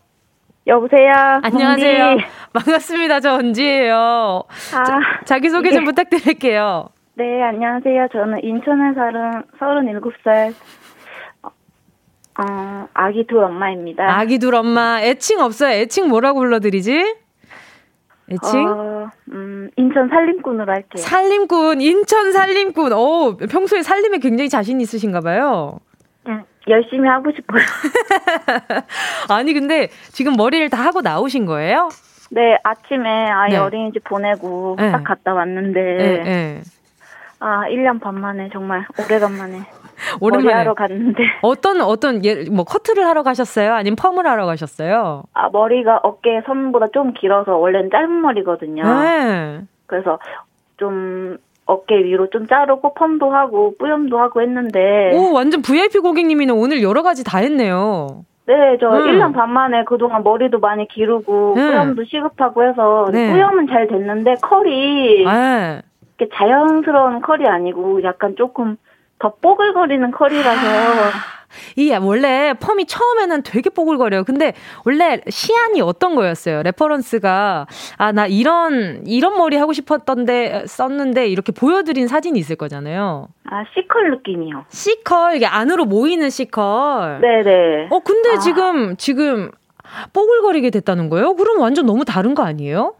여보세요. 0.65 1.11
안녕하세요. 1.43 2.05
언지. 2.05 2.25
반갑습니다. 2.53 3.19
저 3.21 3.35
언지예요. 3.35 4.43
아, 4.75 5.23
자, 5.25 5.39
기소개 5.39 5.71
좀 5.71 5.81
예. 5.81 5.85
부탁드릴게요. 5.85 6.89
네, 7.15 7.41
안녕하세요. 7.41 8.07
저는 8.11 8.43
인천에 8.43 8.93
사는 8.93 9.43
37살 9.59 10.53
어, 12.39 12.87
아기 12.93 13.25
둘 13.25 13.43
엄마입니다. 13.43 14.19
아기 14.19 14.37
둘 14.37 14.53
엄마. 14.55 15.01
애칭 15.01 15.39
없어요? 15.39 15.71
애칭 15.71 16.09
뭐라고 16.09 16.39
불러드리지? 16.39 17.15
애칭? 18.29 18.67
어, 18.67 19.09
음, 19.31 19.69
인천 19.77 20.09
살림꾼으로 20.09 20.71
할게요. 20.71 20.97
살림꾼, 20.97 21.81
인천 21.81 22.31
살림꾼. 22.33 22.93
오, 22.93 23.37
평소에 23.37 23.81
살림에 23.81 24.17
굉장히 24.19 24.49
자신 24.49 24.81
있으신가 24.81 25.21
봐요. 25.21 25.79
열심히 26.69 27.07
하고 27.07 27.31
싶어요. 27.31 27.61
아니 29.29 29.53
근데 29.53 29.87
지금 30.11 30.35
머리를 30.35 30.69
다 30.69 30.83
하고 30.83 31.01
나오신 31.01 31.45
거예요? 31.45 31.89
네, 32.29 32.57
아침에 32.63 33.25
아이 33.29 33.51
네. 33.51 33.57
어린이집 33.57 34.03
보내고 34.03 34.75
네. 34.77 34.91
딱 34.91 35.03
갔다 35.03 35.33
왔는데 35.33 35.81
네, 35.81 36.23
네. 36.23 36.61
아, 37.39 37.63
1년 37.69 38.01
반 38.01 38.19
만에 38.19 38.49
정말 38.51 38.85
오래간만에 38.99 39.61
오랜만에 40.21 40.53
하러 40.53 40.73
갔는데 40.73 41.23
어떤 41.41 41.81
어떤 41.81 42.23
예, 42.25 42.45
뭐 42.49 42.63
커트를 42.63 43.05
하러 43.05 43.23
가셨어요? 43.23 43.73
아니면 43.73 43.95
펌을 43.95 44.27
하러 44.27 44.45
가셨어요? 44.45 45.23
아, 45.33 45.49
머리가 45.49 45.99
어깨 46.03 46.41
선보다 46.45 46.87
좀 46.93 47.13
길어서 47.13 47.57
원래는 47.57 47.89
짧은 47.91 48.21
머리거든요. 48.21 48.83
네. 48.83 49.61
그래서 49.85 50.19
좀 50.77 51.37
어깨 51.65 51.97
위로 51.97 52.29
좀 52.29 52.47
자르고 52.47 52.93
펌도 52.93 53.31
하고 53.31 53.75
뿌염도 53.77 54.17
하고 54.17 54.41
했는데 54.41 55.11
오 55.13 55.33
완전 55.33 55.61
VIP 55.61 55.99
고객님이는 55.99 56.53
오늘 56.53 56.81
여러 56.81 57.03
가지 57.03 57.23
다 57.23 57.39
했네요. 57.39 58.23
네, 58.45 58.77
저 58.79 58.87
음. 58.87 59.03
1년 59.07 59.33
반 59.33 59.51
만에 59.51 59.83
그동안 59.83 60.23
머리도 60.23 60.59
많이 60.59 60.87
기르고 60.87 61.55
음. 61.55 61.55
뿌염도 61.55 62.05
시급하고 62.05 62.63
해서 62.63 63.09
네. 63.11 63.33
뿌염은 63.33 63.67
잘 63.67 63.87
됐는데 63.87 64.35
컬이 64.41 65.25
네. 65.25 65.81
이렇게 66.17 66.33
자연스러운 66.33 67.21
컬이 67.21 67.45
아니고 67.45 68.03
약간 68.03 68.35
조금 68.37 68.77
더 69.19 69.33
뽀글거리는 69.41 70.11
컬이라서 70.11 70.67
아. 70.67 71.11
이 71.77 71.91
원래 71.91 72.53
펌이 72.59 72.85
처음에는 72.85 73.41
되게 73.43 73.69
뽀글거려요. 73.69 74.25
근데 74.25 74.53
원래 74.85 75.21
시안이 75.29 75.81
어떤 75.81 76.13
거였어요? 76.13 76.61
reference가 76.63 77.65
아 77.97 78.11
나 78.11 78.27
이런 78.27 79.03
이런 79.07 79.37
머리 79.37 79.55
하고 79.55 79.73
싶었던데 79.73 80.65
썼는데 80.67 81.27
이렇게 81.27 81.51
보여드린 81.51 82.07
사진이 82.07 82.37
있을 82.39 82.57
거잖아요. 82.57 83.29
아 83.49 83.63
C컬 83.73 84.11
느낌이요. 84.11 84.65
C컬 84.69 85.37
이게 85.37 85.45
안으로 85.45 85.85
모이는 85.85 86.29
C컬. 86.29 87.21
네네. 87.21 87.87
어 87.91 87.99
근데 87.99 88.31
아. 88.31 88.39
지금 88.39 88.97
지금 88.97 89.49
뽀글거리게 90.13 90.69
됐다는 90.69 91.09
거예요? 91.09 91.33
그럼 91.35 91.59
완전 91.61 91.85
너무 91.85 92.03
다른 92.05 92.35
거 92.35 92.43
아니에요? 92.43 92.93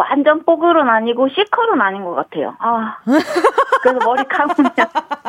완전 0.00 0.44
뽀글은 0.44 0.88
아니고 0.88 1.28
C컬은 1.28 1.80
아닌 1.80 2.04
것 2.04 2.14
같아요. 2.14 2.54
아. 2.58 2.96
그래서 3.82 3.98
머리 4.04 4.22
감으면. 4.24 4.70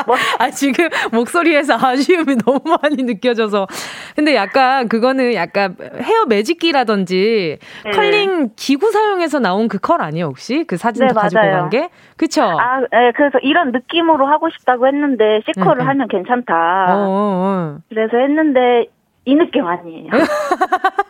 머리. 0.07 0.19
아, 0.39 0.49
지금 0.49 0.89
목소리에서 1.11 1.75
아쉬움이 1.81 2.37
너무 2.45 2.59
많이 2.81 3.03
느껴져서. 3.03 3.67
근데 4.15 4.35
약간 4.35 4.87
그거는 4.87 5.33
약간 5.33 5.75
헤어 6.01 6.25
매직기라든지 6.27 7.59
네. 7.85 7.91
컬링 7.91 8.49
기구 8.55 8.91
사용해서 8.91 9.39
나온 9.39 9.67
그 9.67 9.77
컬 9.81 10.01
아니에요, 10.01 10.25
혹시? 10.27 10.63
그 10.67 10.77
사진 10.77 11.07
네, 11.07 11.13
가지고 11.13 11.41
간 11.41 11.69
게? 11.69 11.89
그쵸? 12.17 12.43
아, 12.43 12.79
네, 12.91 13.11
그래서 13.15 13.39
이런 13.41 13.71
느낌으로 13.71 14.27
하고 14.27 14.49
싶다고 14.49 14.85
했는데, 14.87 15.41
C컬을 15.47 15.77
네, 15.79 15.83
네. 15.83 15.87
하면 15.87 16.07
괜찮다. 16.07 16.53
어, 16.53 16.97
어, 16.97 17.07
어. 17.09 17.77
그래서 17.89 18.17
했는데, 18.17 18.85
이 19.25 19.35
느낌 19.35 19.65
아니에요. 19.65 20.09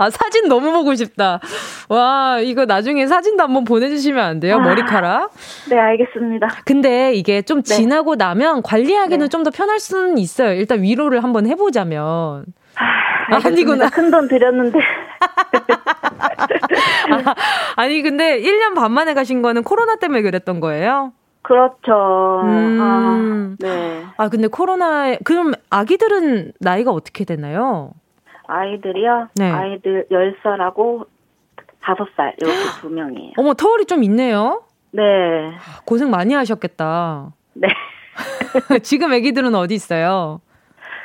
아, 0.00 0.08
사진 0.08 0.48
너무 0.48 0.72
보고 0.72 0.94
싶다. 0.94 1.40
와, 1.90 2.38
이거 2.40 2.64
나중에 2.64 3.06
사진도 3.06 3.42
한번 3.42 3.64
보내주시면 3.64 4.24
안 4.24 4.40
돼요? 4.40 4.56
아, 4.56 4.60
머리카락? 4.60 5.30
네, 5.68 5.78
알겠습니다. 5.78 6.48
근데 6.64 7.12
이게 7.12 7.42
좀 7.42 7.60
네. 7.62 7.74
지나고 7.74 8.16
나면 8.16 8.62
관리하기는 8.62 9.26
네. 9.26 9.28
좀더 9.28 9.50
편할 9.50 9.78
수는 9.78 10.16
있어요. 10.16 10.54
일단 10.54 10.80
위로를 10.80 11.22
한번 11.22 11.46
해보자면. 11.46 12.46
아, 12.76 13.40
아니구나. 13.44 13.90
큰 13.90 14.10
돈 14.10 14.26
들였는데. 14.26 14.78
아, 17.76 17.86
니 17.86 18.00
근데 18.00 18.40
1년 18.40 18.74
반 18.74 18.92
만에 18.92 19.12
가신 19.12 19.42
거는 19.42 19.64
코로나 19.64 19.96
때문에 19.96 20.22
그랬던 20.22 20.60
거예요? 20.60 21.12
그렇죠. 21.42 22.40
음. 22.44 22.78
아, 22.80 23.54
네. 23.58 24.04
아, 24.16 24.30
근데 24.30 24.48
코로나, 24.48 25.14
그럼 25.24 25.52
아기들은 25.68 26.52
나이가 26.58 26.90
어떻게 26.90 27.26
되나요? 27.26 27.92
아이들이요? 28.50 29.28
네. 29.36 29.50
아이들 29.50 30.06
10살하고 30.10 31.06
5살, 31.82 32.34
이렇게 32.42 32.56
두 32.80 32.90
명이에요. 32.90 33.32
어머, 33.36 33.54
터울이 33.54 33.86
좀 33.86 34.02
있네요? 34.04 34.62
네. 34.92 35.02
고생 35.86 36.10
많이 36.10 36.34
하셨겠다. 36.34 37.32
네. 37.54 37.68
지금 38.82 39.12
아기들은 39.12 39.54
어디 39.54 39.74
있어요? 39.74 40.40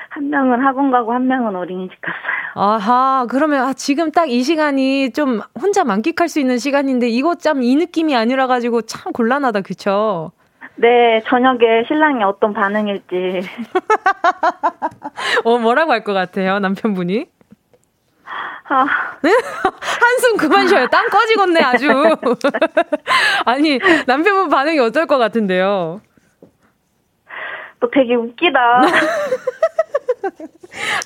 한 0.10 0.30
명은 0.30 0.66
학원 0.66 0.92
가고 0.92 1.14
한 1.14 1.28
명은 1.28 1.56
어린이집 1.56 1.98
갔어요. 2.02 2.36
아하, 2.58 3.28
그러면 3.30 3.68
아, 3.68 3.74
지금 3.74 4.12
딱 4.12 4.30
이 4.30 4.42
시간이 4.44 5.12
좀 5.12 5.42
혼자 5.62 5.84
만끽할 5.84 6.30
수 6.30 6.40
있는 6.40 6.58
시간인데 6.58 7.08
이거 7.10 7.36
참 7.36 7.62
이 7.62 7.76
느낌이 7.76 8.16
아니라 8.16 8.48
가지고 8.48 8.82
참 8.84 9.12
곤란하다, 9.14 9.62
그쵸? 9.62 10.32
네, 10.78 11.22
저녁에 11.28 11.84
신랑이 11.88 12.24
어떤 12.24 12.54
반응일지. 12.54 13.42
어, 15.46 15.58
뭐라고 15.58 15.92
할 15.92 16.04
것 16.04 16.14
같아요, 16.14 16.60
남편분이? 16.60 17.28
아. 18.68 18.86
한숨 19.22 20.38
그만 20.38 20.68
쉬어요. 20.68 20.88
땀 20.88 21.08
꺼지겠네, 21.10 21.62
아주. 21.62 21.88
아니, 23.46 23.80
남편분 24.08 24.50
반응이 24.50 24.80
어떨 24.80 25.06
것 25.06 25.18
같은데요? 25.18 26.02
너 27.80 27.90
되게 27.94 28.16
웃기다. 28.16 28.82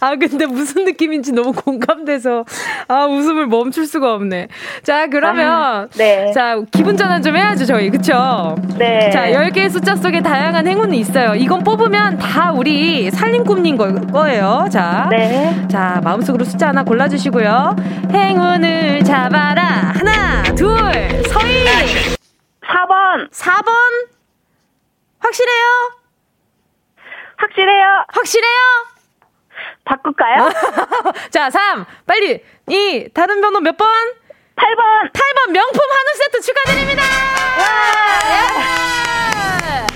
아, 0.01 0.15
근데 0.15 0.45
무슨 0.45 0.85
느낌인지 0.85 1.33
너무 1.33 1.53
공감돼서, 1.53 2.45
아, 2.87 3.05
웃음을 3.05 3.47
멈출 3.47 3.85
수가 3.85 4.13
없네. 4.13 4.47
자, 4.83 5.07
그러면, 5.07 5.51
아, 5.51 5.87
네. 5.95 6.31
자, 6.33 6.59
기분 6.71 6.97
전환 6.97 7.21
좀 7.21 7.35
해야죠, 7.35 7.65
저희. 7.65 7.89
그쵸? 7.89 8.55
네. 8.77 9.09
자, 9.11 9.27
10개의 9.27 9.69
숫자 9.69 9.95
속에 9.95 10.21
다양한 10.21 10.67
행운이 10.67 10.97
있어요. 10.99 11.35
이건 11.35 11.63
뽑으면 11.63 12.17
다 12.17 12.51
우리 12.51 13.11
살림꿈님 13.11 13.77
거예요. 14.11 14.67
자. 14.71 15.07
네. 15.09 15.67
자, 15.69 16.01
마음속으로 16.03 16.43
숫자 16.45 16.69
하나 16.69 16.83
골라주시고요. 16.83 17.75
행운을 18.11 19.03
잡아라. 19.03 19.93
하나, 19.95 20.43
둘, 20.55 20.69
서희! 21.27 21.65
4번. 22.61 23.29
4번? 23.31 23.69
확실해요? 25.19 25.65
확실해요. 27.37 27.85
확실해요? 28.09 28.98
바꿀까요? 29.89 30.49
자, 31.31 31.49
3. 31.49 31.85
빨리. 32.05 32.43
2. 32.67 33.09
다른 33.13 33.41
번호 33.41 33.59
몇 33.59 33.75
번? 33.77 33.87
8번. 34.55 35.11
8번 35.11 35.51
명품 35.51 35.79
한우 35.79 36.17
세트 36.17 36.41
축하드립니다. 36.41 37.03
예! 38.29 39.87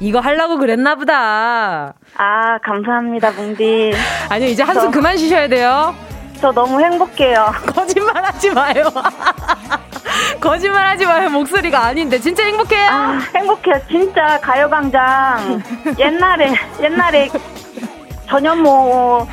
이거 0.00 0.20
하려고 0.20 0.58
그랬나 0.58 0.94
보다. 0.96 1.94
아, 2.16 2.58
감사합니다, 2.64 3.30
뭉디. 3.32 3.92
아니요, 4.28 4.48
이제 4.48 4.62
한숨 4.62 4.84
저, 4.84 4.90
그만 4.90 5.16
쉬셔야 5.16 5.48
돼요. 5.48 5.94
저 6.40 6.50
너무 6.52 6.80
행복해요. 6.80 7.52
거짓말 7.74 8.24
하지 8.24 8.50
마요. 8.50 8.84
거짓말 10.40 10.86
하지 10.88 11.06
마요. 11.06 11.28
목소리가 11.30 11.84
아닌데. 11.84 12.18
진짜 12.18 12.44
행복해요? 12.44 12.88
아, 12.90 13.18
행복해요. 13.36 13.80
진짜 13.88 14.38
가요광장. 14.40 15.62
옛날에, 15.98 16.52
옛날에 16.82 17.28
전현모 18.30 19.26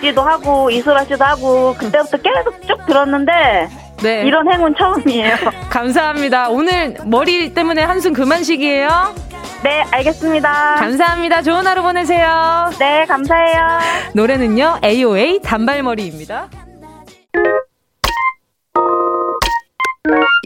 씨도 0.00 0.22
하고, 0.22 0.70
이소라 0.70 1.04
씨도 1.04 1.24
하고, 1.24 1.74
그때부터 1.74 2.16
계속 2.18 2.60
쭉 2.66 2.84
들었는데, 2.86 3.68
네. 4.02 4.22
이런 4.24 4.50
행운 4.52 4.74
처음이에요. 4.76 5.36
감사합니다. 5.70 6.50
오늘 6.50 6.96
머리 7.04 7.54
때문에 7.54 7.82
한숨 7.82 8.12
그만 8.12 8.42
쉬기예요. 8.42 9.14
네, 9.62 9.84
알겠습니다. 9.90 10.76
감사합니다. 10.76 11.42
좋은 11.42 11.66
하루 11.66 11.82
보내세요. 11.82 12.70
네, 12.78 13.04
감사해요. 13.06 13.78
노래는요, 14.14 14.78
AOA 14.84 15.40
단발머리입니다. 15.42 16.48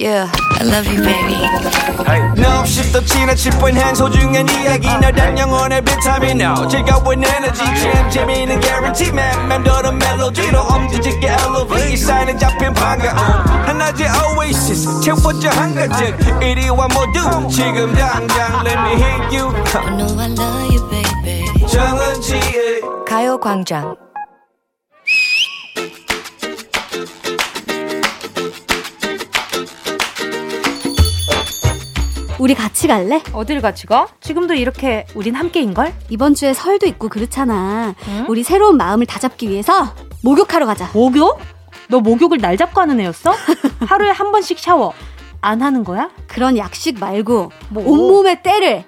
Yeah, 0.02 0.26
I 0.58 0.64
love 0.64 0.84
you, 0.90 1.00
baby. 1.00 1.38
No, 2.36 2.58
없이 2.58 2.90
또 2.90 3.00
지나칠 3.04 3.52
뻔한 3.52 3.94
소중한 3.94 4.48
이야기. 4.48 4.88
너란 5.00 5.38
영혼의 5.38 5.80
비타민 5.84 6.40
No 6.40 6.66
즐거운 6.66 7.22
에너지 7.22 7.62
참 7.62 8.10
재미있는 8.10 8.60
guarantee 8.60 9.12
man. 9.12 9.46
맘대로 9.46 9.92
멜로디로 9.92 10.58
엄지짓게 10.60 11.28
elevate. 11.28 11.92
이 11.92 11.96
사인은 11.96 12.36
잡힌 12.36 12.74
반가움. 12.74 13.16
하나의 13.64 14.08
oasis 14.36 15.00
채워져 15.02 15.50
한가득 15.50 16.42
이리와 16.42 16.88
모두 16.88 17.48
지금 17.48 17.94
당장 17.94 18.66
let 18.66 18.78
me 18.80 18.94
hit 18.94 19.38
you. 19.38 19.54
I 19.54 19.96
know 19.96 20.18
I 20.18 20.26
love 20.32 20.74
you, 20.74 20.82
baby. 20.90 21.66
정은지의 21.68 22.80
가요광장 23.06 24.01
우리 32.42 32.56
같이 32.56 32.88
갈래? 32.88 33.22
어딜 33.32 33.60
같이 33.60 33.86
가? 33.86 34.08
지금도 34.20 34.54
이렇게 34.54 35.06
우린 35.14 35.36
함께인걸? 35.36 35.94
이번 36.10 36.34
주에 36.34 36.52
설도 36.52 36.86
있고 36.88 37.08
그렇잖아. 37.08 37.94
응? 38.08 38.26
우리 38.28 38.42
새로운 38.42 38.76
마음을 38.76 39.06
다잡기 39.06 39.48
위해서 39.48 39.94
목욕하러 40.24 40.66
가자. 40.66 40.90
목욕? 40.92 41.38
너 41.86 42.00
목욕을 42.00 42.38
날 42.38 42.56
잡고 42.56 42.80
하는 42.80 42.98
애였어? 42.98 43.32
하루에 43.86 44.10
한 44.10 44.32
번씩 44.32 44.58
샤워. 44.58 44.92
안 45.40 45.62
하는 45.62 45.84
거야? 45.84 46.10
그런 46.26 46.56
약식 46.58 46.98
말고 46.98 47.52
뭐? 47.68 47.84
온몸에 47.88 48.42
때를 48.42 48.86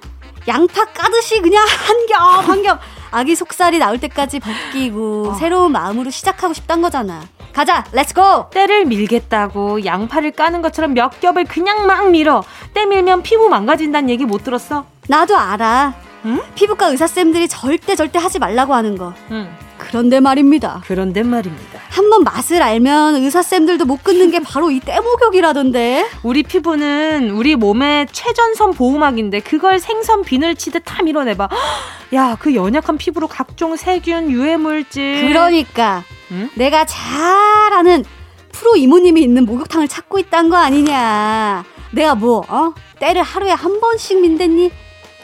양파 0.48 0.84
까듯이 0.86 1.40
그냥 1.40 1.64
한 1.66 2.06
겹 2.08 2.48
한겹 2.48 2.80
아기 3.12 3.36
속살이 3.36 3.78
나올 3.78 3.98
때까지 4.00 4.40
벗기고 4.40 5.28
어. 5.30 5.34
새로운 5.34 5.70
마음으로 5.70 6.10
시작하고 6.10 6.54
싶단 6.54 6.82
거잖아. 6.82 7.22
가자, 7.54 7.84
let's 7.92 8.29
go! 8.29 8.50
때를 8.50 8.84
밀겠다고 8.84 9.84
양파를 9.84 10.32
까는 10.32 10.60
것처럼 10.60 10.92
몇 10.92 11.20
겹을 11.20 11.44
그냥 11.44 11.86
막 11.86 12.10
밀어. 12.10 12.42
때 12.74 12.84
밀면 12.84 13.22
피부 13.22 13.48
망가진다는 13.48 14.10
얘기 14.10 14.24
못 14.24 14.42
들었어? 14.42 14.86
나도 15.06 15.38
알아. 15.38 15.94
응? 16.24 16.40
피부과 16.56 16.88
의사쌤들이 16.88 17.46
절대 17.46 17.94
절대 17.94 18.18
하지 18.18 18.40
말라고 18.40 18.74
하는 18.74 18.98
거. 18.98 19.14
응. 19.30 19.48
그런데 19.78 20.18
말입니다. 20.18 20.82
그런데 20.84 21.22
말입니다. 21.22 21.78
한번 21.90 22.24
맛을 22.24 22.60
알면 22.60 23.16
의사쌤들도 23.16 23.84
못 23.84 24.02
끊는 24.02 24.32
게 24.32 24.40
바로 24.40 24.72
이 24.72 24.80
떼목욕이라던데. 24.80 26.08
우리 26.24 26.42
피부는 26.42 27.30
우리 27.30 27.54
몸의 27.54 28.08
최전선 28.10 28.72
보호막인데 28.72 29.40
그걸 29.40 29.78
생선 29.78 30.22
비늘 30.22 30.56
치듯 30.56 30.82
다 30.84 31.04
밀어내봐. 31.04 31.48
야, 32.14 32.36
그 32.40 32.56
연약한 32.56 32.98
피부로 32.98 33.28
각종 33.28 33.76
세균, 33.76 34.30
유해물질. 34.30 35.28
그러니까 35.28 36.02
응? 36.32 36.50
내가 36.54 36.84
잘 36.84 37.72
아는 37.72 38.04
프로 38.52 38.76
이모님이 38.76 39.22
있는 39.22 39.44
목욕탕을 39.46 39.88
찾고 39.88 40.18
있단 40.20 40.48
거 40.48 40.56
아니냐. 40.56 41.64
내가 41.92 42.14
뭐, 42.14 42.42
어? 42.48 42.72
때를 43.00 43.22
하루에 43.22 43.50
한 43.52 43.80
번씩 43.80 44.20
민댔니? 44.20 44.70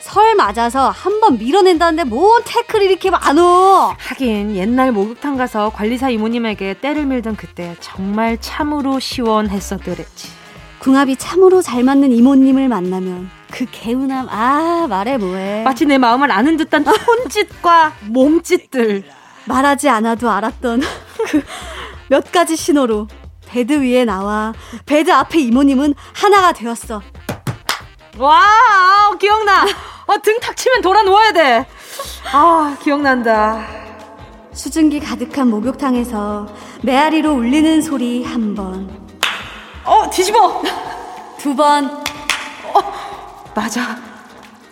설 0.00 0.34
맞아서 0.34 0.88
한 0.90 1.20
번 1.20 1.38
밀어낸다는데 1.38 2.04
뭔 2.04 2.42
태클이 2.44 2.86
이렇게 2.86 3.10
많어. 3.10 3.94
하긴 3.98 4.56
옛날 4.56 4.90
목욕탕 4.92 5.36
가서 5.36 5.70
관리사 5.70 6.08
이모님에게 6.10 6.74
때를 6.80 7.04
밀던 7.06 7.36
그때 7.36 7.76
정말 7.80 8.38
참으로 8.40 8.98
시원했었더랬지. 8.98 10.28
궁합이 10.78 11.16
참으로 11.16 11.60
잘 11.60 11.84
맞는 11.84 12.10
이모님을 12.12 12.68
만나면 12.68 13.30
그 13.52 13.66
개운함 13.70 14.28
아 14.30 14.86
말해 14.88 15.18
뭐해. 15.18 15.62
마치 15.64 15.84
내 15.84 15.98
마음을 15.98 16.30
아는 16.32 16.56
듯한 16.56 16.84
손짓과 16.84 17.92
몸짓들. 18.08 19.04
말하지 19.50 19.88
않아도 19.88 20.30
알았던 20.30 20.80
그 21.30 21.42
몇 22.08 22.32
가지 22.32 22.56
신호로 22.56 23.06
베드 23.46 23.82
위에 23.84 24.04
나와 24.04 24.52
베드 24.84 25.12
앞에 25.12 25.38
이모님은 25.38 25.94
하나가 26.12 26.50
되었어. 26.52 27.00
와, 28.18 28.42
기억나. 29.20 29.62
어, 30.06 30.18
등 30.20 30.40
탁 30.40 30.56
치면 30.56 30.82
돌아 30.82 31.02
누워야 31.02 31.32
돼. 31.32 31.66
아, 32.32 32.76
기억난다. 32.82 33.64
수증기 34.52 34.98
가득한 34.98 35.48
목욕탕에서 35.50 36.48
메아리로 36.82 37.32
울리는 37.32 37.80
소리 37.80 38.24
한 38.24 38.56
번. 38.56 38.90
어, 39.84 40.10
뒤집어! 40.10 40.62
두 41.38 41.54
번. 41.54 41.86
어, 42.74 43.52
맞아. 43.54 43.96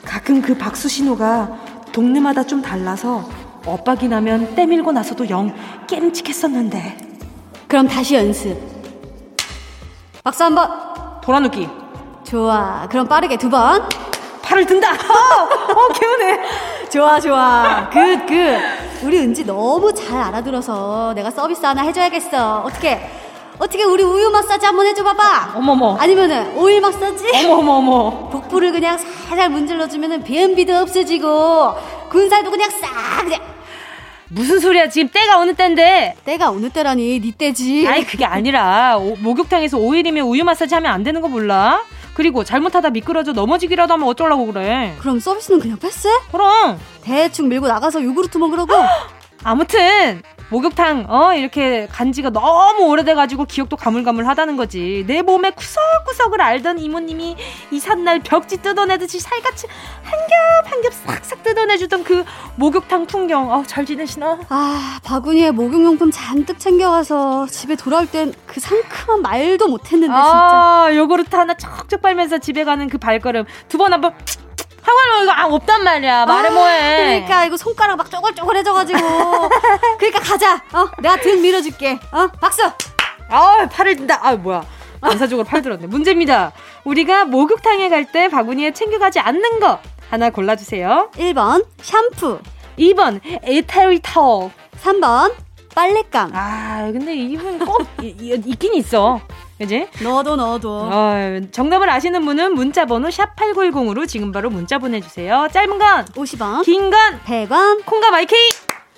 가끔 0.05 0.43
그 0.43 0.57
박수 0.59 0.89
신호가 0.89 1.49
동네마다 1.93 2.43
좀 2.45 2.61
달라서 2.63 3.29
엇박이 3.67 4.09
나면 4.09 4.55
때밀고 4.55 4.93
나서도 4.93 5.29
영 5.31 5.55
깨름칙했었는데. 5.87 6.97
그럼 7.69 7.89
다시 7.89 8.15
연습. 8.15 8.57
박수 10.25 10.45
한 10.45 10.55
번. 10.55 10.71
돌아눕기. 11.21 11.69
좋아. 12.25 12.87
그럼 12.89 13.07
빠르게 13.07 13.37
두 13.37 13.51
번. 13.51 13.89
팔을 14.43 14.65
든다. 14.65 14.93
어, 14.93 14.95
어 14.95 15.89
개운해. 15.93 16.41
좋아, 16.89 17.21
좋아. 17.21 17.89
good, 17.91 18.27
good. 18.27 18.59
우리 19.03 19.19
은지 19.21 19.45
너무 19.45 19.93
잘 19.93 20.21
알아들어서 20.21 21.13
내가 21.15 21.31
서비스 21.31 21.65
하나 21.65 21.83
해줘야겠어. 21.83 22.63
어떻게? 22.65 23.11
어떻게 23.59 23.83
우리 23.85 24.03
우유 24.05 24.31
마사지 24.31 24.65
한번 24.67 24.87
해줘 24.87 25.03
봐봐. 25.03 25.53
어머머. 25.57 25.97
아니면은 25.97 26.57
오일 26.57 26.81
마사지? 26.81 27.25
어머머머. 27.47 28.29
복부를 28.31 28.73
그냥 28.73 28.97
살살 28.99 29.51
문질러 29.51 29.89
주면은 29.89 30.23
변비도 30.23 30.75
없어지고 30.77 31.75
군살도 32.11 32.51
그냥 32.51 32.71
싹 32.71 33.25
그냥. 33.25 33.41
무슨 34.31 34.61
소리야 34.61 34.89
지금 34.91 35.09
때가 35.09 35.39
어느 35.39 35.55
때인데 35.55 36.15
때가 36.27 36.51
어느 36.51 36.69
때라니 36.69 37.19
네 37.19 37.33
때지 37.37 37.89
아니 37.89 38.05
그게 38.07 38.27
아니라 38.27 38.99
오, 38.99 39.17
목욕탕에서 39.17 39.79
오일이며 39.79 40.27
우유 40.27 40.45
마사지 40.45 40.75
하면 40.75 40.93
안 40.93 41.03
되는 41.03 41.23
거 41.23 41.29
몰라? 41.29 41.83
그리고 42.13 42.45
잘못하다 42.45 42.91
미끄러져 42.91 43.33
넘어지기라도 43.33 43.95
하면 43.95 44.07
어쩌려고 44.07 44.45
그래 44.53 44.95
그럼 45.01 45.19
서비스는 45.19 45.61
그냥 45.61 45.79
패스? 45.79 46.09
그럼 46.31 46.79
대충 47.03 47.49
밀고 47.49 47.69
나가서 47.69 48.03
요구르트 48.03 48.37
먹으라고? 48.37 48.75
아무튼 49.45 50.23
목욕탕 50.51 51.07
어 51.09 51.35
이렇게 51.35 51.87
간지가 51.91 52.31
너무 52.31 52.87
오래돼가지고 52.89 53.45
기억도 53.45 53.77
가물가물하다는 53.77 54.57
거지. 54.57 55.05
내 55.07 55.21
몸에 55.21 55.51
구석구석을 55.51 56.41
알던 56.41 56.79
이모님이 56.79 57.37
이삿날 57.71 58.21
벽지 58.21 58.63
뜯어내듯이 58.63 59.21
살같이 59.21 59.67
한 60.03 60.13
겹 60.29 60.39
한 60.73 60.81
겹 60.83 60.93
싹싹 60.93 61.43
뜯어내주던 61.43 62.03
그 62.05 62.25
목욕탕 62.57 63.07
풍경. 63.07 63.51
어, 63.53 63.63
잘 63.67 63.85
지내시나? 63.85 64.39
아 64.49 64.99
바구니에 65.05 65.51
목욕용품 65.51 66.11
잔뜩 66.11 66.59
챙겨가서 66.59 67.47
집에 67.49 67.77
돌아올 67.77 68.07
땐 68.07 68.33
그 68.47 68.59
상큼한 68.61 69.21
말도 69.23 69.69
못했는데 69.69 70.13
진짜. 70.15 70.23
아 70.23 70.91
요구르트 70.95 71.37
하나 71.37 71.55
척척 71.55 72.01
빨면서 72.03 72.39
집에 72.39 72.65
가는 72.65 72.89
그 72.89 72.97
발걸음. 72.99 73.45
두 73.69 73.79
번 73.79 73.93
한번 73.93 74.13
하관로 74.83 75.23
이거 75.23 75.33
아, 75.33 75.47
없단 75.47 75.83
말이야. 75.85 76.27
말해 76.27 76.49
아, 76.49 76.53
뭐해. 76.53 77.05
그러니까 77.05 77.45
이거 77.45 77.57
손가락 77.57 77.97
막 77.97 78.11
쪼글쪼글해져가지고. 78.11 78.99
그러니까 79.99 80.21
가자. 80.21 80.55
어, 80.73 80.89
내가 81.01 81.17
등 81.17 81.41
밀어줄게. 81.43 81.99
어, 82.13 82.27
박수. 82.41 82.63
아, 83.31 83.69
팔을 83.71 83.97
든다. 83.97 84.19
아, 84.23 84.35
뭐야. 84.37 84.65
반사적으로 85.01 85.45
팔 85.47 85.63
들었네. 85.63 85.87
문제입니다. 85.87 86.53
우리가 86.85 87.25
목욕탕에 87.27 87.89
갈 87.89 88.05
때 88.11 88.29
바구니에 88.29 88.73
챙겨가지 88.73 89.21
않는 89.21 89.61
거 89.61 89.79
하나 90.11 90.31
골라주세요. 90.31 91.11
1번 91.15 91.65
샴푸 91.83 92.41
2번 92.79 93.21
에테리 93.43 94.01
타올 94.03 94.51
3번 94.83 95.33
빨랫감 95.75 96.31
아 96.35 96.89
근데 96.93 97.15
이분 97.15 97.59
꼭 97.59 97.87
있긴 98.03 98.75
있어 98.75 99.21
그지? 99.59 99.89
너도 100.05 100.37
너도. 100.37 100.71
어, 100.89 101.41
정답을 101.51 101.91
아시는 101.91 102.25
분은 102.25 102.55
문자 102.55 102.87
번호 102.87 103.11
샵 103.11 103.35
8910으로 103.35 104.07
지금 104.07 104.31
바로 104.31 104.51
문자 104.51 104.79
보내주세요. 104.79 105.49
짧은 105.53 105.79
건 105.81 106.05
50원, 106.05 106.65
긴 106.65 106.91
건 106.93 107.19
100원, 107.27 107.85
콩과 107.85 108.13
마이케이 108.13 108.49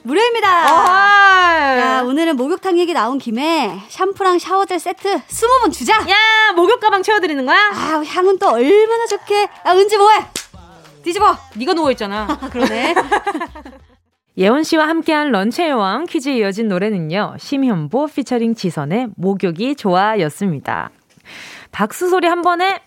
무료입니다. 0.02 0.48
야, 1.80 2.02
오늘은 2.02 2.36
목욕탕 2.36 2.78
얘기 2.78 2.92
나온 2.92 3.16
김에 3.16 3.80
샴푸랑 3.88 4.38
샤워젤 4.38 4.78
세트 4.80 5.22
20번 5.28 5.72
주자. 5.72 5.94
야, 5.94 6.52
목욕 6.54 6.78
가방 6.78 7.02
채워드리는 7.02 7.46
거야? 7.46 7.58
아, 7.72 8.02
향은 8.06 8.38
또 8.38 8.50
얼마나 8.50 9.06
좋게. 9.06 9.48
아, 9.64 9.72
은지 9.72 9.96
뭐해? 9.96 10.26
뒤집어. 11.02 11.38
네가 11.56 11.72
누워있잖아. 11.72 12.38
그러네. 12.52 12.94
예원 14.40 14.62
씨와 14.62 14.88
함께한 14.88 15.32
런치의 15.32 15.74
왕 15.74 16.06
퀴즈에 16.06 16.38
이어진 16.38 16.68
노래는요. 16.68 17.34
심현보 17.38 18.06
피처링 18.06 18.54
지선의 18.54 19.08
목욕이 19.16 19.76
좋아였습니다. 19.76 20.88
박수 21.70 22.08
소리 22.08 22.26
한 22.26 22.40
번에 22.40 22.80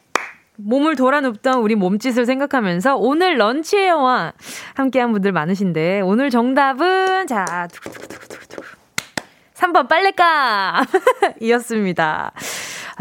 몸을 0.58 0.96
돌아눕던 0.96 1.60
우리 1.60 1.76
몸짓을 1.76 2.26
생각하면서 2.26 2.98
오늘 2.98 3.38
런치의 3.38 3.92
왕 3.92 4.32
함께한 4.74 5.12
분들 5.12 5.32
많으신데 5.32 6.02
오늘 6.02 6.32
정답은 6.32 7.28
자 7.28 7.68
3번 9.54 9.88
빨래감 9.88 10.86
이었습니다. 11.40 12.32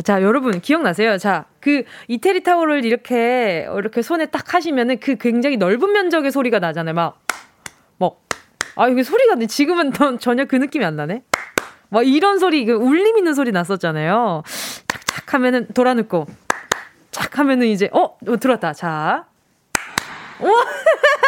자, 0.04 0.22
여러분 0.22 0.60
기억나세요? 0.60 1.16
자, 1.16 1.46
그 1.58 1.84
이태리 2.08 2.42
타올을 2.42 2.84
이렇게 2.84 3.66
이렇게 3.74 4.02
손에 4.02 4.26
딱 4.26 4.52
하시면은 4.52 5.00
그 5.00 5.16
굉장히 5.16 5.56
넓은 5.56 5.92
면적의 5.92 6.30
소리가 6.30 6.58
나잖아요. 6.58 6.94
막 6.94 7.22
아, 8.76 8.88
이게 8.88 9.02
소리가 9.02 9.35
네 9.35 9.46
지금은 9.46 9.92
전혀 10.18 10.44
그 10.46 10.56
느낌이 10.56 10.85
안 10.85 10.96
나네. 10.96 11.22
막 11.90 12.06
이런 12.06 12.38
소리, 12.38 12.64
그 12.64 12.72
울림 12.72 13.18
있는 13.18 13.35
소리 13.35 13.52
났었잖아요. 13.52 14.42
착착 14.88 15.35
하면은 15.35 15.66
돌아눕고, 15.74 16.26
착 17.11 17.38
하면은 17.38 17.66
이제, 17.66 17.90
어, 17.92 18.16
어 18.26 18.37
들었다. 18.38 18.72
자. 18.72 19.26
오! 20.40 20.46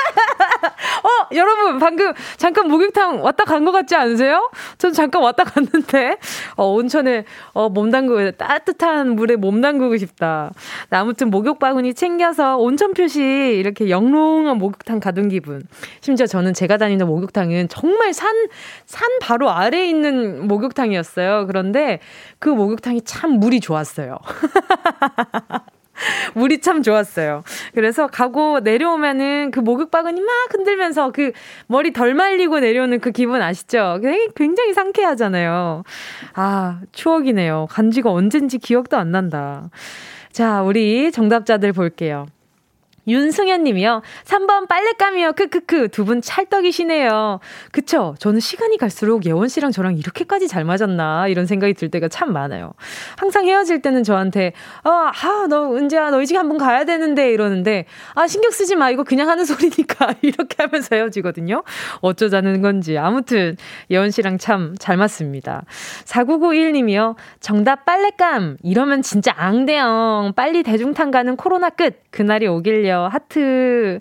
어, 1.34 1.36
여러분, 1.36 1.78
방금 1.78 2.12
잠깐 2.36 2.68
목욕탕 2.68 3.22
왔다 3.22 3.44
간 3.44 3.64
것 3.64 3.72
같지 3.72 3.94
않으세요? 3.96 4.50
전 4.78 4.92
잠깐 4.92 5.22
왔다 5.22 5.42
갔는데, 5.44 6.18
어, 6.56 6.66
온천에, 6.66 7.24
어, 7.52 7.68
몸 7.70 7.90
담그고, 7.90 8.32
따뜻한 8.32 9.14
물에 9.16 9.36
몸 9.36 9.60
담그고 9.62 9.96
싶다. 9.96 10.52
아무튼 10.90 11.30
목욕 11.30 11.58
바구니 11.58 11.94
챙겨서 11.94 12.58
온천 12.58 12.92
표시 12.92 13.22
이렇게 13.22 13.88
영롱한 13.88 14.58
목욕탕 14.58 15.00
가던 15.00 15.28
기분. 15.28 15.62
심지어 16.00 16.26
저는 16.26 16.52
제가 16.54 16.76
다니는 16.76 17.06
목욕탕은 17.06 17.68
정말 17.68 18.12
산, 18.12 18.30
산 18.86 19.08
바로 19.20 19.50
아래에 19.50 19.86
있는 19.88 20.46
목욕탕이었어요. 20.46 21.46
그런데 21.46 22.00
그 22.38 22.48
목욕탕이 22.50 23.02
참 23.02 23.32
물이 23.40 23.60
좋았어요. 23.60 24.18
물이 26.34 26.60
참 26.60 26.82
좋았어요. 26.82 27.42
그래서 27.74 28.06
가고 28.06 28.60
내려오면은 28.60 29.50
그 29.50 29.60
목욕 29.60 29.90
바구니 29.90 30.20
막 30.20 30.32
흔들면서 30.50 31.10
그 31.12 31.32
머리 31.66 31.92
덜 31.92 32.14
말리고 32.14 32.60
내려오는 32.60 33.00
그 33.00 33.10
기분 33.10 33.42
아시죠? 33.42 34.00
굉장히 34.34 34.74
상쾌하잖아요. 34.74 35.84
아, 36.34 36.80
추억이네요. 36.92 37.66
간지가 37.70 38.10
언젠지 38.10 38.58
기억도 38.58 38.96
안 38.96 39.10
난다. 39.10 39.70
자, 40.32 40.62
우리 40.62 41.12
정답자들 41.12 41.72
볼게요. 41.72 42.26
윤승현 43.08 43.64
님이요. 43.64 44.02
3번 44.24 44.68
빨랫감이요. 44.68 45.32
크크크. 45.32 45.88
두 45.88 46.04
분 46.04 46.20
찰떡이시네요. 46.20 47.40
그쵸? 47.72 48.14
저는 48.18 48.40
시간이 48.40 48.76
갈수록 48.76 49.24
예원 49.24 49.48
씨랑 49.48 49.72
저랑 49.72 49.96
이렇게까지 49.96 50.48
잘 50.48 50.64
맞았나 50.64 51.28
이런 51.28 51.46
생각이 51.46 51.72
들 51.74 51.90
때가 51.90 52.08
참 52.08 52.32
많아요. 52.32 52.74
항상 53.16 53.46
헤어질 53.46 53.80
때는 53.80 54.04
저한테 54.04 54.52
어, 54.84 54.90
아, 54.90 55.46
너 55.48 55.74
은지야 55.74 56.10
너 56.10 56.20
이직 56.20 56.36
한번 56.36 56.58
가야 56.58 56.84
되는데 56.84 57.32
이러는데 57.32 57.86
아, 58.14 58.26
신경 58.26 58.50
쓰지 58.50 58.76
마. 58.76 58.90
이거 58.90 59.02
그냥 59.02 59.28
하는 59.30 59.44
소리니까 59.46 60.14
이렇게 60.22 60.62
하면서 60.62 60.94
헤어지거든요. 60.94 61.62
어쩌자는 62.00 62.60
건지. 62.60 62.98
아무튼 62.98 63.56
예원 63.90 64.10
씨랑 64.10 64.36
참 64.38 64.74
잘 64.78 64.96
맞습니다. 64.96 65.64
4991 66.04 66.72
님이요. 66.72 67.16
정답 67.40 67.84
빨랫감. 67.84 68.56
이러면 68.62 69.02
진짜 69.02 69.32
앙대영. 69.36 70.32
빨리 70.36 70.62
대중탕 70.62 71.10
가는 71.10 71.36
코로나 71.36 71.70
끝. 71.70 72.02
그날이 72.10 72.46
오길요. 72.46 72.93
거예요. 72.94 73.08
하트. 73.08 74.00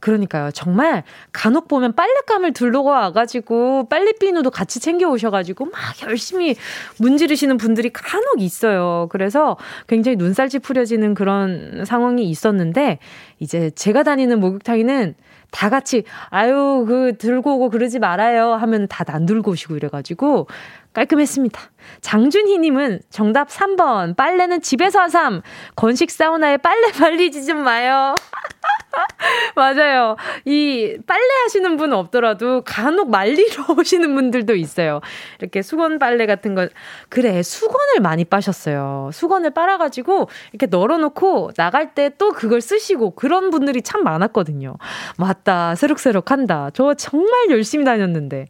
그러니까요. 0.00 0.50
정말 0.50 1.04
간혹 1.30 1.68
보면 1.68 1.94
빨랫감을 1.94 2.52
들고 2.54 2.82
와가지고 2.82 3.88
빨래비누도 3.88 4.50
같이 4.50 4.80
챙겨 4.80 5.08
오셔가지고 5.08 5.66
막 5.66 5.80
열심히 6.02 6.56
문지르시는 6.98 7.56
분들이 7.56 7.92
간혹 7.92 8.42
있어요. 8.42 9.06
그래서 9.12 9.56
굉장히 9.86 10.16
눈살 10.16 10.48
찌푸려지는 10.48 11.14
그런 11.14 11.84
상황이 11.86 12.24
있었는데 12.24 12.98
이제 13.38 13.70
제가 13.70 14.02
다니는 14.02 14.40
목욕탕에는 14.40 15.14
다 15.52 15.68
같이 15.68 16.02
아유 16.30 16.84
그 16.88 17.16
들고 17.18 17.56
오고 17.56 17.70
그러지 17.70 17.98
말아요 18.00 18.54
하면 18.54 18.88
다 18.88 19.04
안 19.06 19.26
들고 19.26 19.50
오시고 19.52 19.76
이래가지고 19.76 20.46
깔끔했습니다. 20.92 21.60
장준희님은 22.00 23.00
정답 23.10 23.48
3번. 23.48 24.16
빨래는 24.16 24.60
집에서 24.60 25.00
하삼. 25.00 25.42
건식 25.74 26.10
사우나에 26.10 26.56
빨래 26.58 26.88
말리지 27.00 27.44
좀 27.46 27.58
마요. 27.64 28.14
맞아요. 29.56 30.16
이 30.44 30.96
빨래 31.06 31.26
하시는 31.44 31.76
분 31.76 31.92
없더라도 31.92 32.62
간혹 32.62 33.10
말리러 33.10 33.64
오시는 33.78 34.14
분들도 34.14 34.54
있어요. 34.54 35.00
이렇게 35.40 35.62
수건 35.62 35.98
빨래 35.98 36.26
같은 36.26 36.54
거. 36.54 36.68
그래, 37.08 37.42
수건을 37.42 38.00
많이 38.02 38.24
빠셨어요. 38.24 39.10
수건을 39.12 39.50
빨아가지고 39.50 40.28
이렇게 40.52 40.66
널어놓고 40.66 41.52
나갈 41.56 41.94
때 41.94 42.02
또 42.18 42.30
그걸 42.32 42.60
쓰시고 42.60 43.12
그런 43.12 43.50
분들이 43.50 43.80
참 43.80 44.04
많았거든요. 44.04 44.76
맞다. 45.16 45.74
새록새록 45.74 46.30
한다. 46.30 46.68
저 46.74 46.94
정말 46.94 47.50
열심히 47.50 47.84
다녔는데. 47.84 48.46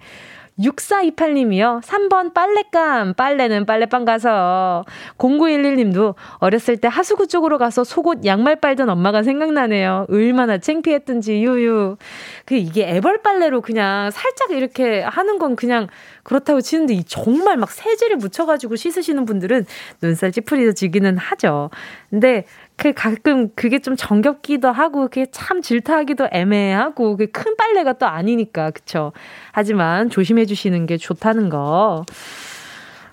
6428님이요. 0.58 1.82
3번 1.82 2.34
빨랫감. 2.34 3.14
빨래는 3.14 3.66
빨래방 3.66 4.04
가서. 4.04 4.84
0911님도 5.18 6.14
어렸을 6.38 6.76
때 6.76 6.88
하수구 6.88 7.26
쪽으로 7.26 7.58
가서 7.58 7.84
속옷 7.84 8.24
양말 8.24 8.56
빨던 8.56 8.90
엄마가 8.90 9.22
생각나네요. 9.22 10.06
얼마나 10.10 10.58
창피했던지 10.58 11.42
유유. 11.42 11.96
그 12.44 12.54
이게 12.54 12.88
애벌 12.88 13.22
빨래로 13.22 13.60
그냥 13.60 14.10
살짝 14.10 14.50
이렇게 14.50 15.02
하는 15.02 15.38
건 15.38 15.56
그냥 15.56 15.88
그렇다고 16.22 16.60
치는데 16.60 17.02
정말 17.06 17.56
막 17.56 17.70
세제를 17.70 18.16
묻혀가지고 18.16 18.76
씻으시는 18.76 19.24
분들은 19.24 19.66
눈살 20.02 20.32
찌푸리지기는 20.32 21.18
하죠. 21.18 21.70
근데 22.10 22.44
그 22.76 22.92
가끔 22.92 23.50
그게 23.54 23.78
좀 23.78 23.94
정겹기도 23.96 24.68
하고 24.72 25.02
그게 25.08 25.26
참 25.30 25.62
질타하기도 25.62 26.28
애매하고 26.32 27.16
그 27.16 27.26
큰 27.32 27.56
빨래가 27.56 27.92
또 27.94 28.06
아니니까 28.06 28.70
그쵸. 28.72 29.12
하지만 29.52 30.10
조심해 30.10 30.44
주시는 30.46 30.86
게 30.86 30.96
좋다는 30.96 31.48
거. 31.48 32.04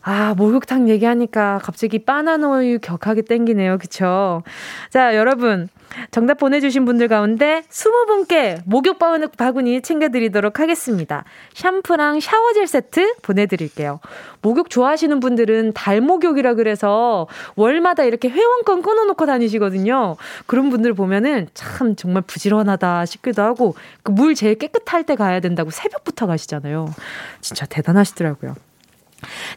아, 0.01 0.33
목욕탕 0.35 0.89
얘기하니까 0.89 1.59
갑자기 1.61 1.99
바나나우유 1.99 2.79
격하게 2.79 3.23
땡기네요. 3.23 3.77
그쵸? 3.77 4.43
자, 4.89 5.15
여러분. 5.15 5.69
정답 6.11 6.37
보내주신 6.37 6.85
분들 6.85 7.07
가운데 7.07 7.63
20분께 7.71 8.61
목욕 8.65 8.99
바구니 8.99 9.81
챙겨드리도록 9.81 10.59
하겠습니다. 10.59 11.23
샴푸랑 11.55 12.19
샤워젤 12.19 12.67
세트 12.67 13.15
보내드릴게요. 13.23 13.99
목욕 14.43 14.69
좋아하시는 14.69 15.19
분들은 15.19 15.73
달목욕이라 15.73 16.53
그래서 16.53 17.27
월마다 17.55 18.03
이렇게 18.03 18.29
회원권 18.29 18.83
끊어놓고 18.83 19.25
다니시거든요. 19.25 20.15
그런 20.45 20.69
분들 20.69 20.93
보면은 20.93 21.47
참 21.55 21.95
정말 21.95 22.21
부지런하다 22.21 23.05
싶기도 23.07 23.41
하고 23.41 23.73
그 24.03 24.11
물 24.11 24.35
제일 24.35 24.55
깨끗할 24.59 25.03
때 25.05 25.15
가야 25.15 25.39
된다고 25.39 25.71
새벽부터 25.71 26.27
가시잖아요. 26.27 26.93
진짜 27.41 27.65
대단하시더라고요. 27.65 28.53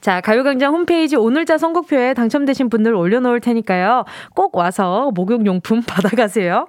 자, 0.00 0.20
가요광장 0.20 0.72
홈페이지 0.72 1.16
오늘자 1.16 1.58
선곡표에 1.58 2.14
당첨되신 2.14 2.68
분들 2.68 2.94
올려놓을 2.94 3.40
테니까요. 3.40 4.04
꼭 4.34 4.56
와서 4.56 5.10
목욕용품 5.14 5.82
받아가세요. 5.86 6.68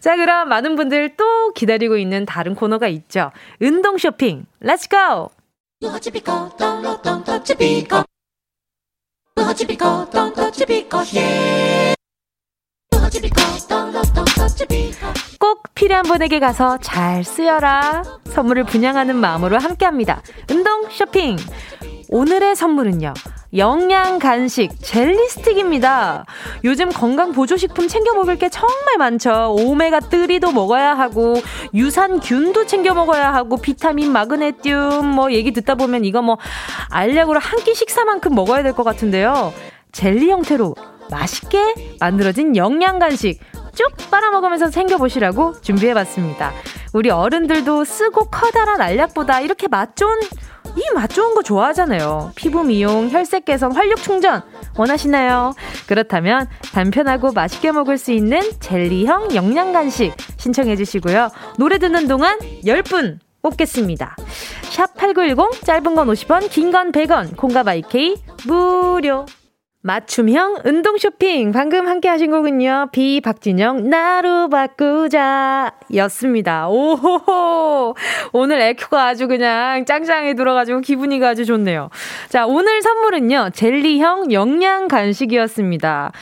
자, 0.00 0.16
그럼 0.16 0.48
많은 0.48 0.76
분들 0.76 1.16
또 1.16 1.52
기다리고 1.52 1.96
있는 1.96 2.26
다른 2.26 2.54
코너가 2.54 2.88
있죠. 2.88 3.30
운동 3.60 3.98
쇼핑, 3.98 4.46
Let's 4.60 4.88
go! 4.88 5.30
꼭 15.38 15.62
필요한 15.74 16.04
분에게 16.04 16.38
가서 16.40 16.78
잘 16.78 17.22
쓰여라. 17.22 18.02
선물을 18.26 18.64
분양하는 18.64 19.16
마음으로 19.16 19.58
함께 19.58 19.84
합니다. 19.84 20.22
운동 20.50 20.88
쇼핑. 20.90 21.36
오늘의 22.18 22.54
선물은요. 22.54 23.12
영양 23.56 24.20
간식 24.20 24.70
젤리 24.80 25.28
스틱입니다. 25.30 26.24
요즘 26.62 26.88
건강 26.88 27.32
보조식품 27.32 27.88
챙겨 27.88 28.14
먹을 28.14 28.38
게 28.38 28.48
정말 28.48 28.98
많죠. 28.98 29.56
오메가 29.58 29.98
3도 29.98 30.52
먹어야 30.52 30.94
하고 30.96 31.34
유산균도 31.74 32.66
챙겨 32.66 32.94
먹어야 32.94 33.34
하고 33.34 33.56
비타민, 33.56 34.12
마그네슘 34.12 35.04
뭐 35.06 35.32
얘기 35.32 35.52
듣다 35.52 35.74
보면 35.74 36.04
이거 36.04 36.22
뭐 36.22 36.38
알약으로 36.90 37.40
한 37.40 37.64
끼 37.64 37.74
식사만큼 37.74 38.32
먹어야 38.32 38.62
될 38.62 38.74
것 38.74 38.84
같은데요. 38.84 39.52
젤리 39.90 40.30
형태로 40.30 40.76
맛있게 41.10 41.96
만들어진 41.98 42.54
영양 42.54 43.00
간식 43.00 43.40
쭉 43.74 43.88
빨아먹으면서 44.12 44.70
챙겨보시라고 44.70 45.60
준비해봤습니다. 45.62 46.52
우리 46.92 47.10
어른들도 47.10 47.84
쓰고 47.84 48.26
커다란 48.26 48.80
알약보다 48.80 49.40
이렇게 49.40 49.66
맛 49.66 49.96
좋은 49.96 50.14
이 50.76 50.94
맛 50.94 51.08
좋은 51.10 51.34
거 51.34 51.42
좋아하잖아요. 51.42 52.32
피부 52.34 52.62
미용, 52.64 53.08
혈색 53.10 53.44
개선, 53.44 53.72
활력 53.72 54.02
충전 54.02 54.42
원하시나요? 54.76 55.54
그렇다면 55.86 56.48
단편하고 56.72 57.32
맛있게 57.32 57.72
먹을 57.72 57.98
수 57.98 58.12
있는 58.12 58.40
젤리형 58.60 59.34
영양 59.34 59.72
간식 59.72 60.12
신청해 60.36 60.76
주시고요. 60.76 61.30
노래 61.58 61.78
듣는 61.78 62.08
동안 62.08 62.38
10분 62.64 63.18
뽑겠습니다. 63.42 64.16
샵 64.62 64.94
8910 64.96 65.64
짧은 65.64 65.94
건 65.94 66.08
50원, 66.08 66.48
긴 66.50 66.72
건 66.72 66.90
100원, 66.92 67.36
콩가 67.36 67.62
바이케이 67.62 68.16
무료. 68.46 69.26
맞춤형 69.86 70.62
운동 70.64 70.96
쇼핑. 70.96 71.52
방금 71.52 71.86
함께 71.86 72.08
하신 72.08 72.30
곡은요. 72.30 72.88
비 72.90 73.20
박진영, 73.20 73.90
나로 73.90 74.48
바꾸자. 74.48 75.72
였습니다. 75.96 76.68
오호호. 76.68 77.94
오늘 78.32 78.62
에코가 78.62 79.08
아주 79.08 79.28
그냥 79.28 79.84
짱짱이 79.84 80.36
들어가지고 80.36 80.80
기분이 80.80 81.22
아주 81.22 81.44
좋네요. 81.44 81.90
자, 82.30 82.46
오늘 82.46 82.80
선물은요. 82.80 83.50
젤리형 83.52 84.32
영양 84.32 84.88
간식이었습니다. 84.88 86.12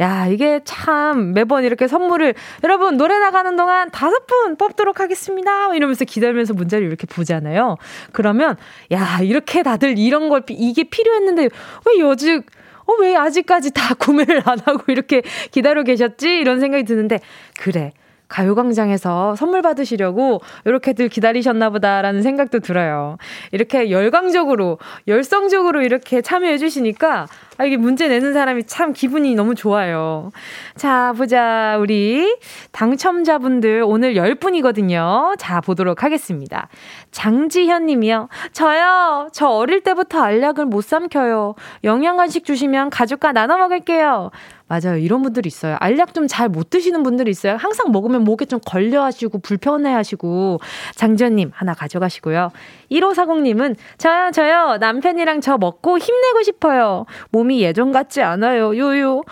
야, 0.00 0.26
이게 0.26 0.60
참 0.64 1.32
매번 1.32 1.62
이렇게 1.62 1.86
선물을 1.86 2.34
여러분 2.64 2.96
노래 2.96 3.20
나가는 3.20 3.54
동안 3.54 3.88
다섯 3.92 4.26
분 4.26 4.56
뽑도록 4.56 4.98
하겠습니다. 4.98 5.72
이러면서 5.76 6.04
기다리면서 6.04 6.54
문자를 6.54 6.88
이렇게 6.88 7.06
보잖아요. 7.06 7.76
그러면 8.10 8.56
야, 8.90 9.20
이렇게 9.22 9.62
다들 9.62 9.96
이런 9.96 10.28
걸 10.28 10.42
이게 10.48 10.82
필요했는데 10.82 11.42
왜 11.42 11.98
요즘 12.00 12.42
어, 12.86 12.92
왜 13.00 13.16
아직까지 13.16 13.72
다 13.72 13.94
구매를 13.98 14.42
안 14.44 14.58
하고 14.60 14.84
이렇게 14.88 15.22
기다려 15.50 15.82
계셨지? 15.82 16.28
이런 16.38 16.60
생각이 16.60 16.84
드는데, 16.84 17.20
그래. 17.60 17.92
가요광장에서 18.32 19.36
선물 19.36 19.60
받으시려고 19.60 20.40
이렇게들 20.64 21.08
기다리셨나 21.08 21.68
보다라는 21.70 22.22
생각도 22.22 22.60
들어요. 22.60 23.18
이렇게 23.52 23.90
열광적으로, 23.90 24.78
열성적으로 25.06 25.82
이렇게 25.82 26.22
참여해 26.22 26.56
주시니까 26.56 27.26
아, 27.58 27.64
이게 27.64 27.76
문제 27.76 28.08
내는 28.08 28.32
사람이 28.32 28.64
참 28.64 28.92
기분이 28.92 29.34
너무 29.34 29.54
좋아요. 29.54 30.30
자, 30.74 31.12
보자. 31.16 31.76
우리 31.78 32.36
당첨자분들 32.72 33.82
오늘 33.84 34.14
10분이거든요. 34.14 35.36
자, 35.38 35.60
보도록 35.60 36.02
하겠습니다. 36.02 36.68
장지현 37.10 37.86
님이요. 37.86 38.28
저요. 38.52 39.28
저 39.32 39.48
어릴 39.48 39.82
때부터 39.82 40.22
알약을 40.22 40.64
못 40.64 40.82
삼켜요. 40.82 41.54
영양간식 41.84 42.44
주시면 42.44 42.90
가족과 42.90 43.32
나눠 43.32 43.58
먹을게요. 43.58 44.30
맞아요. 44.72 44.96
이런 44.96 45.20
분들이 45.20 45.48
있어요. 45.48 45.76
알약 45.80 46.14
좀 46.14 46.26
잘 46.28 46.48
못 46.48 46.70
드시는 46.70 47.02
분들이 47.02 47.30
있어요. 47.30 47.56
항상 47.56 47.92
먹으면 47.92 48.24
목에 48.24 48.46
좀 48.46 48.58
걸려 48.64 49.04
하시고 49.04 49.40
불편해 49.40 49.92
하시고. 49.92 50.60
장지현님 50.94 51.50
하나 51.54 51.74
가져가시고요. 51.74 52.50
1540님은 52.90 53.76
저요, 53.98 54.30
저요. 54.32 54.78
남편이랑 54.80 55.42
저 55.42 55.58
먹고 55.58 55.98
힘내고 55.98 56.42
싶어요. 56.42 57.04
몸이 57.32 57.60
예전 57.62 57.92
같지 57.92 58.22
않아요. 58.22 58.74
요요. 58.78 59.22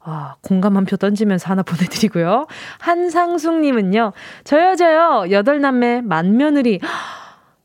아, 0.00 0.34
공감 0.42 0.76
한 0.76 0.84
표 0.84 0.96
던지면서 0.96 1.48
하나 1.50 1.62
보내드리고요. 1.62 2.46
한상숙님은요, 2.80 4.12
저요, 4.44 4.74
저요, 4.74 5.26
여덟 5.30 5.60
남매 5.60 6.00
만며느리. 6.02 6.80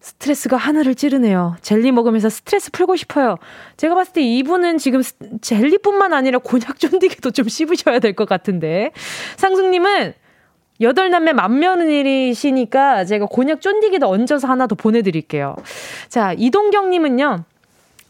스트레스가 0.04 0.58
하늘을 0.58 0.96
찌르네요. 0.96 1.56
젤리 1.62 1.94
먹으면서 1.94 2.30
스트레스 2.30 2.70
풀고 2.72 2.98
싶어요. 2.98 3.38
제가 3.78 3.96
봤을 3.96 4.12
때 4.12 4.22
이분은 4.22 4.78
지금 4.78 5.02
젤리뿐만 5.42 6.12
아니라 6.14 6.40
곤약 6.40 6.78
쫀디기도 6.78 7.32
좀 7.32 7.48
씹으셔야 7.48 8.00
될 8.00 8.14
것 8.14 8.28
같은데. 8.28 8.92
상숙님은 9.38 10.14
여덟 10.82 11.10
남매 11.10 11.32
만며느리시니까 11.32 13.06
제가 13.06 13.28
곤약 13.28 13.62
쫀디기도 13.62 14.10
얹어서 14.10 14.46
하나 14.48 14.68
더 14.68 14.76
보내드릴게요. 14.76 15.56
자, 16.10 16.34
이동경님은요. 16.38 17.46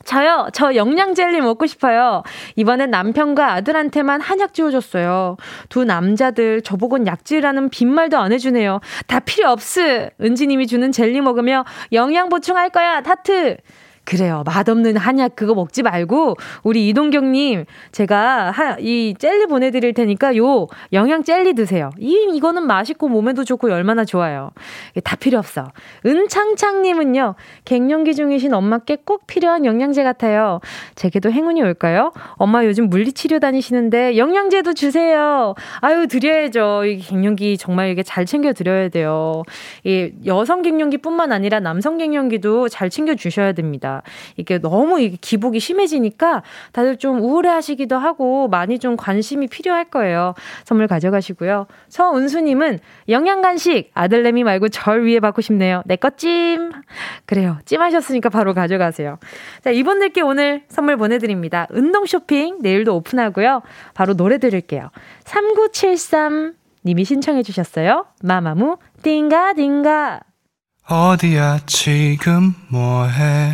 저요, 0.06 0.48
저 0.54 0.76
영양젤리 0.76 1.42
먹고 1.42 1.66
싶어요. 1.66 2.24
이번엔 2.56 2.92
남편과 2.92 3.54
아들한테만 3.54 4.22
한약 4.22 4.54
지어줬어요. 4.54 5.38
두 5.70 5.86
남자들 5.86 6.62
저보곤 6.62 7.08
약지라는 7.08 7.70
빈말도 7.70 8.18
안 8.18 8.32
해주네요. 8.32 8.80
다 9.08 9.20
필요 9.20 9.50
없으. 9.50 10.10
은지님이 10.22 10.68
주는 10.68 10.92
젤리 10.92 11.22
먹으며 11.22 11.66
영양 11.92 12.30
보충할 12.30 12.70
거야, 12.70 13.02
타트. 13.02 13.58
그래요. 14.06 14.44
맛없는 14.46 14.98
한약 14.98 15.36
그거 15.36 15.54
먹지 15.56 15.82
말고 15.82 16.36
우리 16.64 16.90
이동경 16.90 17.32
님 17.32 17.66
제가 17.94 18.52
하, 18.52 18.76
이 18.80 19.16
젤리 19.18 19.48
보내 19.48 19.72
드릴 19.72 19.94
테니까 19.94 20.36
요 20.36 20.68
영양 20.92 21.24
젤리 21.24 21.54
드세요. 21.54 21.90
이 21.98 22.28
이거는 22.34 22.68
맛있고 22.68 23.08
몸에도 23.08 23.46
좋고 23.46 23.72
얼마나 23.72 24.04
좋아요. 24.04 24.52
다 25.06 25.16
필요 25.16 25.40
없어. 25.40 25.64
은창창 26.06 26.82
님은요 26.82 27.36
갱년기 27.64 28.16
중이신 28.16 28.54
엄마께 28.54 28.98
꼭 29.06 29.26
필요한 29.26 29.64
영양제 29.64 30.04
같아요. 30.04 30.60
제게도 30.96 31.32
행운이 31.32 31.62
올까요? 31.62 32.12
엄마 32.34 32.66
요즘 32.66 32.90
물리치료 32.90 33.40
다니시는데 33.40 34.18
영양제도 34.18 34.74
주세요. 34.74 35.56
아유 35.80 36.08
드려야죠. 36.08 36.84
이 36.86 36.98
갱년기 36.98 37.58
정말 37.58 37.90
이게 37.90 38.04
잘 38.04 38.26
챙겨 38.26 38.52
드려야 38.52 38.90
돼요. 38.90 39.44
이 39.86 40.12
여성 40.26 40.62
갱년기뿐만 40.62 41.32
아니라 41.32 41.62
남성 41.62 41.98
갱년기도 41.98 42.68
잘 42.68 42.90
챙겨 42.90 43.16
주셔야 43.16 43.54
됩니다. 43.54 43.93
이게 44.38 44.58
너무 44.60 45.00
이게 45.02 45.18
기복이 45.20 45.60
심해지니까 45.60 46.44
다들 46.72 46.98
좀 46.98 47.20
우울해하시기도 47.22 47.98
하고 47.98 48.48
많이 48.48 48.80
좀 48.80 48.96
관심이 48.98 49.48
필요할 49.48 49.86
거예요. 49.86 50.34
선물 50.64 50.88
가져가시고요. 50.88 51.68
서은수님은 51.90 52.80
영양 53.10 53.42
간식 53.42 53.92
아들내미 53.94 54.44
말고 54.44 54.70
절 54.70 55.06
위에 55.06 55.20
받고 55.20 55.42
싶네요. 55.42 55.82
내 55.86 55.96
것 55.96 56.18
찜. 56.18 56.72
그래요. 57.26 57.58
찜하셨으니까 57.66 58.30
바로 58.30 58.54
가져가세요. 58.54 59.18
자 59.64 59.70
이분들께 59.72 60.22
오늘 60.22 60.64
선물 60.68 60.98
보내드립니다. 60.98 61.68
운동 61.72 62.06
쇼핑 62.06 62.60
내일도 62.62 62.96
오픈하고요. 62.96 63.62
바로 63.94 64.14
노래 64.16 64.38
들을게요. 64.38 64.90
3973 65.26 66.54
님이 66.86 67.06
신청해 67.06 67.44
주셨어요. 67.44 68.06
마마무 68.22 68.78
띵가 69.04 69.54
띵가 69.54 70.20
어디야 70.90 71.60
지금 71.66 72.54
뭐해 72.70 73.54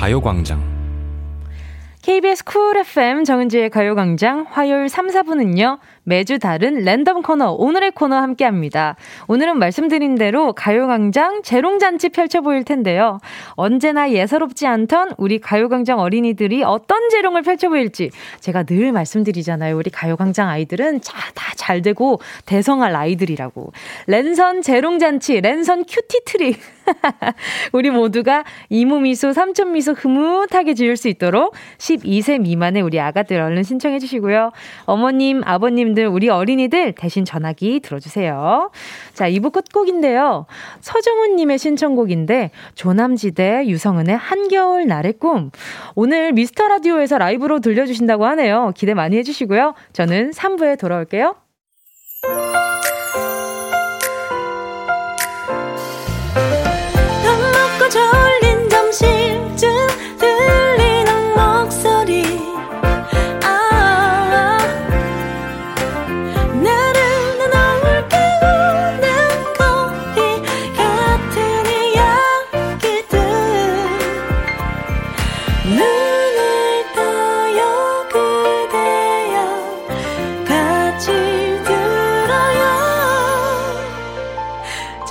가요광장 0.00 0.58
KBS 2.00 2.42
쿨 2.46 2.78
FM 2.78 3.24
정은지의 3.24 3.68
가요광장 3.68 4.46
화요일 4.48 4.88
3, 4.88 5.08
4분은요. 5.08 5.78
매주 6.10 6.40
다른 6.40 6.82
랜덤 6.82 7.22
코너, 7.22 7.52
오늘의 7.52 7.92
코너 7.92 8.16
함께 8.16 8.44
합니다. 8.44 8.96
오늘은 9.28 9.60
말씀드린 9.60 10.16
대로 10.16 10.52
가요광장 10.52 11.42
재롱잔치 11.44 12.08
펼쳐 12.08 12.40
보일 12.40 12.64
텐데요. 12.64 13.20
언제나 13.50 14.10
예사롭지 14.10 14.66
않던 14.66 15.12
우리 15.18 15.38
가요광장 15.38 16.00
어린이들이 16.00 16.64
어떤 16.64 17.10
재롱을 17.10 17.42
펼쳐 17.42 17.68
보일지 17.68 18.10
제가 18.40 18.64
늘 18.64 18.90
말씀드리잖아요. 18.90 19.76
우리 19.76 19.90
가요광장 19.90 20.48
아이들은 20.48 20.98
다 21.00 21.50
잘 21.60 21.82
되고 21.82 22.18
대성할 22.46 22.96
아이들이라고. 22.96 23.72
랜선 24.06 24.62
재롱잔치, 24.62 25.40
랜선 25.40 25.84
cutie 25.84 26.24
trick. 26.24 26.58
우리 27.72 27.90
모두가 27.90 28.44
이모미소, 28.70 29.32
삼촌미소 29.32 29.92
흐뭇하게 29.92 30.74
지을 30.74 30.96
수 30.96 31.06
있도록 31.08 31.54
12세 31.78 32.40
미만의 32.40 32.82
우리 32.82 32.98
아가들 32.98 33.40
얼른 33.40 33.62
신청해 33.62 34.00
주시고요. 34.00 34.50
어머님, 34.86 35.42
아버님들, 35.44 35.99
우리 36.06 36.28
어린이들 36.28 36.92
대신 36.92 37.24
전화기 37.24 37.80
들어주세요. 37.80 38.70
자, 39.14 39.28
2부 39.28 39.52
끝곡인데요. 39.52 40.46
서정훈님의 40.80 41.58
신청곡인데, 41.58 42.50
조남지대 42.74 43.66
유성은의 43.66 44.16
한겨울 44.16 44.86
날의 44.86 45.14
꿈. 45.14 45.50
오늘 45.94 46.32
미스터 46.32 46.68
라디오에서 46.68 47.18
라이브로 47.18 47.60
들려주신다고 47.60 48.26
하네요. 48.26 48.72
기대 48.76 48.94
많이 48.94 49.16
해주시고요. 49.18 49.74
저는 49.92 50.30
3부에 50.30 50.78
돌아올게요. 50.78 51.36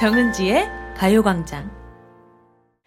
정은지의 0.09 0.67
가요광장. 0.97 1.69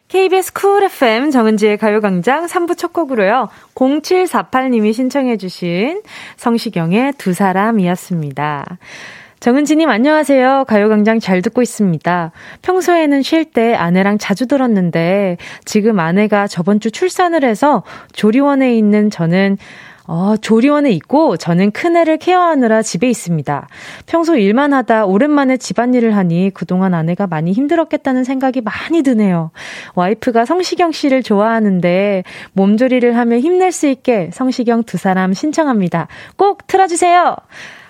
KBS 0.09 0.55
쿨 0.55 0.83
FM 0.83 1.31
정은지의 1.31 1.79
가요광장 1.79 2.47
3부 2.47 2.77
첫 2.77 2.93
곡으로요. 2.93 3.49
0748님이 3.77 4.93
신청해주신 4.93 6.03
성시경의 6.37 7.13
두 7.19 7.33
사람이었습니다. 7.33 8.77
정은지님 9.39 9.89
안녕하세요. 9.89 10.65
가요광장 10.67 11.21
잘 11.21 11.43
듣고 11.43 11.63
있습니다. 11.63 12.33
평소에는 12.63 13.23
쉴 13.23 13.45
때 13.45 13.77
아내랑 13.77 14.19
자주 14.19 14.49
들었는데 14.49 15.37
지금 15.65 16.01
아내가 16.01 16.49
저번 16.49 16.81
주 16.81 16.91
출산을 16.91 17.45
해서 17.45 17.85
조리원에 18.13 18.77
있는 18.77 19.11
저는 19.11 19.59
어, 20.07 20.35
조리원에 20.41 20.91
있고 20.93 21.37
저는 21.37 21.71
큰애를 21.71 22.19
케어하느라 22.19 22.83
집에 22.83 23.09
있습니다. 23.09 23.69
평소 24.07 24.37
일만 24.37 24.73
하다 24.73 25.07
오랜만에 25.07 25.57
집안일을 25.57 26.17
하니 26.17 26.51
그동안 26.53 26.95
아내가 26.95 27.27
많이 27.27 27.53
힘들었겠다는 27.53 28.25
생각이 28.25 28.61
많이 28.63 29.03
드네요. 29.03 29.51
와이프가 29.95 30.45
성시경 30.45 30.93
씨를 30.93 31.23
좋아하는데 31.23 32.25
몸조리를 32.53 33.17
하며 33.17 33.39
힘낼 33.39 33.73
수 33.73 33.87
있게 33.87 34.31
성시경 34.33 34.83
두 34.85 34.99
사람 34.99 35.33
신청합니다. 35.33 36.09
꼭 36.37 36.67
틀어주세요! 36.67 37.37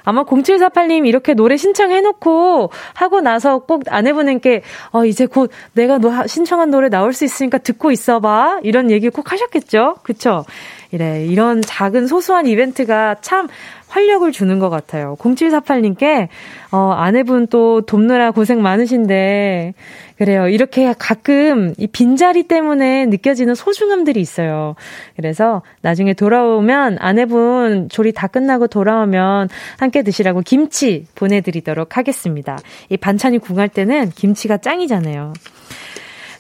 아마 0.05 0.25
0748님 0.25 1.07
이렇게 1.07 1.35
노래 1.35 1.57
신청해놓고 1.57 2.71
하고 2.95 3.21
나서 3.21 3.61
꼭 3.61 3.85
아내분께 3.87 4.63
어, 4.91 5.05
이제 5.05 5.27
곧 5.27 5.51
내가 5.75 5.99
너 5.99 6.27
신청한 6.27 6.71
노래 6.71 6.89
나올 6.89 7.13
수 7.13 7.25
있으니까 7.25 7.59
듣고 7.59 7.91
있어봐. 7.91 8.61
이런 8.63 8.91
얘기 8.91 9.09
꼭 9.11 9.33
하셨겠죠? 9.33 9.97
그쵸? 10.03 10.45
이래, 10.93 11.25
이런 11.25 11.63
작은 11.63 12.07
소소한 12.07 12.47
이벤트가 12.47 13.17
참 13.21 13.49
활력을 13.89 14.33
주는 14.33 14.59
것 14.59 14.71
같아요. 14.71 15.17
0748님께, 15.19 16.29
어, 16.71 16.93
아내분 16.93 17.47
또 17.49 17.83
돕느라 17.83 18.31
고생 18.31 18.63
많으신데, 18.63 19.75
그래요. 20.17 20.49
이렇게 20.49 20.95
가끔 20.97 21.75
이 21.79 21.87
빈자리 21.87 22.45
때문에 22.45 23.07
느껴지는 23.07 23.55
소중함들이 23.55 24.21
있어요. 24.21 24.77
그래서 25.17 25.63
나중에 25.81 26.15
돌아오면 26.15 26.99
아내분 27.01 27.89
조리 27.89 28.13
다 28.13 28.29
끝나고 28.29 28.69
돌아오면 28.69 29.49
함께 29.79 30.03
드시라고 30.03 30.43
김치 30.43 31.07
보내드리도록 31.17 31.97
하겠습니다. 31.97 32.59
이 32.89 32.97
반찬이 32.97 33.39
궁할 33.39 33.69
때는 33.69 34.11
김치가 34.11 34.59
짱이잖아요. 34.59 35.33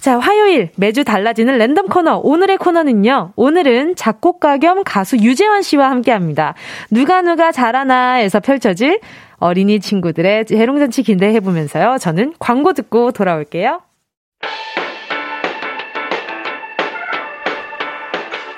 자, 0.03 0.19
화요일 0.19 0.71
매주 0.75 1.05
달라지는 1.05 1.59
랜덤 1.59 1.87
코너. 1.87 2.17
오늘의 2.25 2.57
코너는요. 2.57 3.35
오늘은 3.37 3.95
작곡가 3.95 4.59
겸 4.59 4.83
가수 4.83 5.17
유재환 5.17 5.63
씨와 5.63 5.91
함께 5.91 6.11
합니다. 6.11 6.55
누가 6.91 7.23
누가 7.23 7.53
잘하나에서 7.53 8.41
펼쳐질 8.41 8.99
어린이 9.37 9.79
친구들의 9.79 10.47
재롱잔치 10.47 11.05
기대해 11.05 11.39
보면서요. 11.39 11.99
저는 12.01 12.35
광고 12.41 12.73
듣고 12.73 13.13
돌아올게요. 13.13 13.81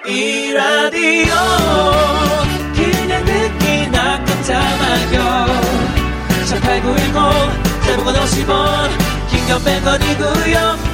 이 0.06 0.50
라디오 0.54 1.34
그냥 2.74 3.22
듣기나 3.26 4.24
깜짝마요 4.24 5.46
18910 6.38 7.84
대목원 7.86 8.14
50원 8.14 8.88
긴건 9.30 9.58
100원이고요 9.60 10.93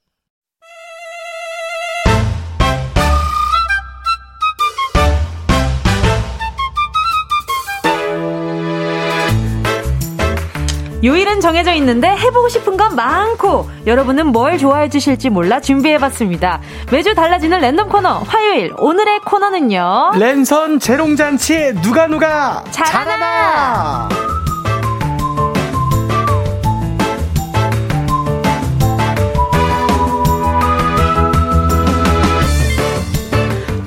요일은 11.03 11.41
정해져 11.41 11.73
있는데 11.73 12.07
해보고 12.09 12.47
싶은 12.49 12.77
건 12.77 12.95
많고 12.95 13.67
여러분은 13.87 14.27
뭘 14.27 14.57
좋아해 14.57 14.87
주실지 14.89 15.29
몰라 15.29 15.59
준비해봤습니다. 15.59 16.61
매주 16.91 17.15
달라지는 17.15 17.59
랜덤 17.59 17.89
코너 17.89 18.19
화요일 18.19 18.73
오늘의 18.77 19.19
코너는요. 19.25 20.11
랜선 20.15 20.79
재롱잔치 20.79 21.73
누가 21.81 22.05
누가 22.07 22.63
잘하나. 22.69 24.09
잘하나. 24.09 24.09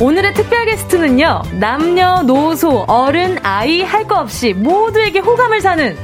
오늘의 0.01 0.35
특별 0.35 0.67
게스트는요, 0.67 1.43
남녀 1.53 2.23
노소, 2.23 2.85
어른, 2.89 3.39
아이 3.43 3.83
할 3.83 4.05
거 4.05 4.17
없이 4.21 4.53
모두에게 4.53 5.19
호감을 5.21 5.61
사는 5.63 5.97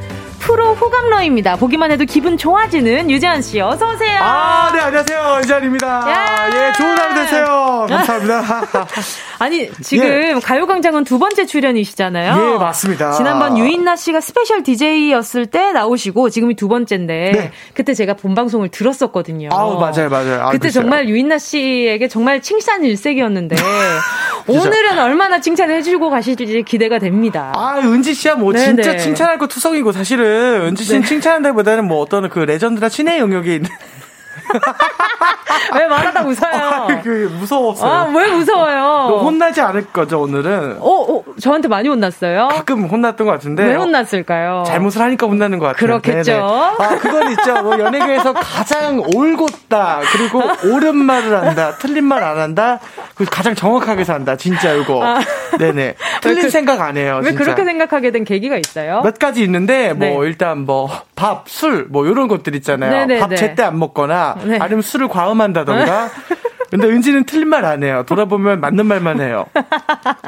프로 0.51 0.75
호감러입니다. 0.75 1.55
보기만 1.55 1.93
해도 1.93 2.05
기분 2.05 2.37
좋아지는 2.37 3.09
유재환 3.09 3.41
씨, 3.41 3.61
어서 3.61 3.93
오세요. 3.93 4.19
아, 4.21 4.73
네 4.73 4.81
안녕하세요 4.81 5.39
유재환입니다. 5.45 6.05
예, 6.09 6.73
좋은 6.73 6.99
하루 6.99 7.15
되세요. 7.15 7.87
감사합니다. 7.89 8.67
아니 9.39 9.71
지금 9.81 10.07
예. 10.07 10.35
가요광장은 10.43 11.05
두 11.05 11.21
번째 11.21 11.47
출연이시잖아요. 11.47 12.55
예, 12.55 12.59
맞습니다. 12.59 13.13
지난번 13.13 13.59
유인나 13.59 13.95
씨가 13.95 14.21
special 14.21 14.65
DJ였을 14.65 15.47
때 15.47 15.71
나오시고 15.71 16.31
지금이 16.31 16.57
두 16.57 16.67
번째인데 16.67 17.31
네. 17.33 17.53
그때 17.73 17.95
제가 17.95 18.15
본 18.15 18.35
방송을 18.35 18.71
들었었거든요. 18.71 19.51
아우 19.53 19.79
맞아요, 19.79 20.09
맞아요. 20.11 20.43
아, 20.43 20.51
그때. 20.51 20.71
정말 20.71 21.09
유인나 21.09 21.39
씨에게 21.39 22.09
정말 22.09 22.43
칭찬 22.43 22.85
일색이었는데 22.85 23.55
오늘은 24.49 24.99
얼마나 24.99 25.41
칭찬을 25.41 25.77
해주고 25.77 26.11
가실지 26.11 26.65
기대가 26.67 26.99
됩니다. 26.99 27.53
아 27.55 27.79
은지 27.79 28.15
씨야 28.15 28.35
뭐 28.35 28.53
네네. 28.53 28.83
진짜 28.83 28.97
칭찬할 28.97 29.39
거 29.39 29.47
투성이고 29.47 29.93
사실은 29.93 30.40
은지 30.41 30.85
씨는 30.85 31.03
네. 31.03 31.09
칭찬한다기보다는 31.09 31.85
뭐 31.85 32.01
어떤 32.01 32.29
그 32.29 32.39
레전드나 32.41 32.89
친의 32.89 33.19
영역에 33.19 33.57
있는. 33.57 33.71
왜 35.77 35.87
말하다 35.87 36.23
웃어요? 36.23 36.55
아, 36.55 37.01
그 37.03 37.33
무서웠어요. 37.39 37.91
아, 37.91 38.13
왜 38.15 38.29
무서워요? 38.31 39.21
혼나지 39.23 39.61
않을 39.61 39.87
거죠 39.93 40.21
오늘은? 40.23 40.79
어, 40.81 40.89
어, 40.89 41.25
저한테 41.41 41.69
많이 41.69 41.89
혼났어요? 41.89 42.49
가끔 42.49 42.85
혼났던 42.85 43.27
것 43.27 43.33
같은데. 43.33 43.65
왜 43.65 43.75
혼났을까요? 43.75 44.65
잘못을 44.67 45.01
하니까 45.03 45.27
혼나는 45.27 45.59
것 45.59 45.67
같아요. 45.67 45.79
그렇겠죠. 46.01 46.33
네네. 46.33 46.43
아, 46.43 46.99
그건 46.99 47.31
있죠. 47.33 47.63
뭐 47.63 47.79
연예계에서 47.79 48.33
가장 48.35 49.03
올곧다. 49.15 50.01
그리고 50.13 50.43
옳은 50.73 50.97
말을 50.97 51.37
한다. 51.37 51.75
틀린 51.79 52.05
말 52.05 52.21
안 52.21 52.39
한다. 52.39 52.79
그 53.15 53.25
가장 53.25 53.55
정확하게 53.55 54.05
산다. 54.05 54.37
진짜 54.37 54.73
이거. 54.75 55.03
아. 55.05 55.21
네네. 55.59 55.95
틀린 56.21 56.43
그, 56.43 56.51
생각 56.51 56.81
안 56.83 56.97
해요. 56.99 57.21
왜 57.23 57.31
진짜. 57.31 57.45
그렇게 57.45 57.65
생각하게 57.65 58.11
된 58.11 58.25
계기가 58.25 58.57
있어요? 58.57 59.01
몇 59.03 59.19
가지 59.19 59.43
있는데 59.43 59.95
뭐 59.95 60.07
네. 60.23 60.29
일단 60.29 60.67
뭐 60.67 60.91
밥, 61.17 61.49
술, 61.49 61.87
뭐 61.89 62.07
이런 62.07 62.29
것들 62.29 62.55
있잖아요. 62.57 62.91
네네네. 62.91 63.21
밥 63.21 63.35
제때 63.37 63.63
안 63.63 63.79
먹거나 63.79 64.37
네. 64.45 64.59
아니면 64.61 64.83
술을 64.83 65.09
과음한다던가. 65.09 66.09
근데 66.71 66.87
은지는 66.87 67.25
틀린 67.25 67.49
말 67.49 67.65
안 67.65 67.83
해요. 67.83 68.05
돌아보면 68.07 68.61
맞는 68.61 68.87
말만 68.87 69.21
해요. 69.21 69.47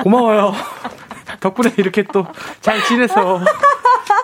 고마워요. 0.02 0.52
덕분에 1.43 1.72
이렇게 1.76 2.03
또 2.05 2.26
잘 2.61 2.82
지내서 2.84 3.40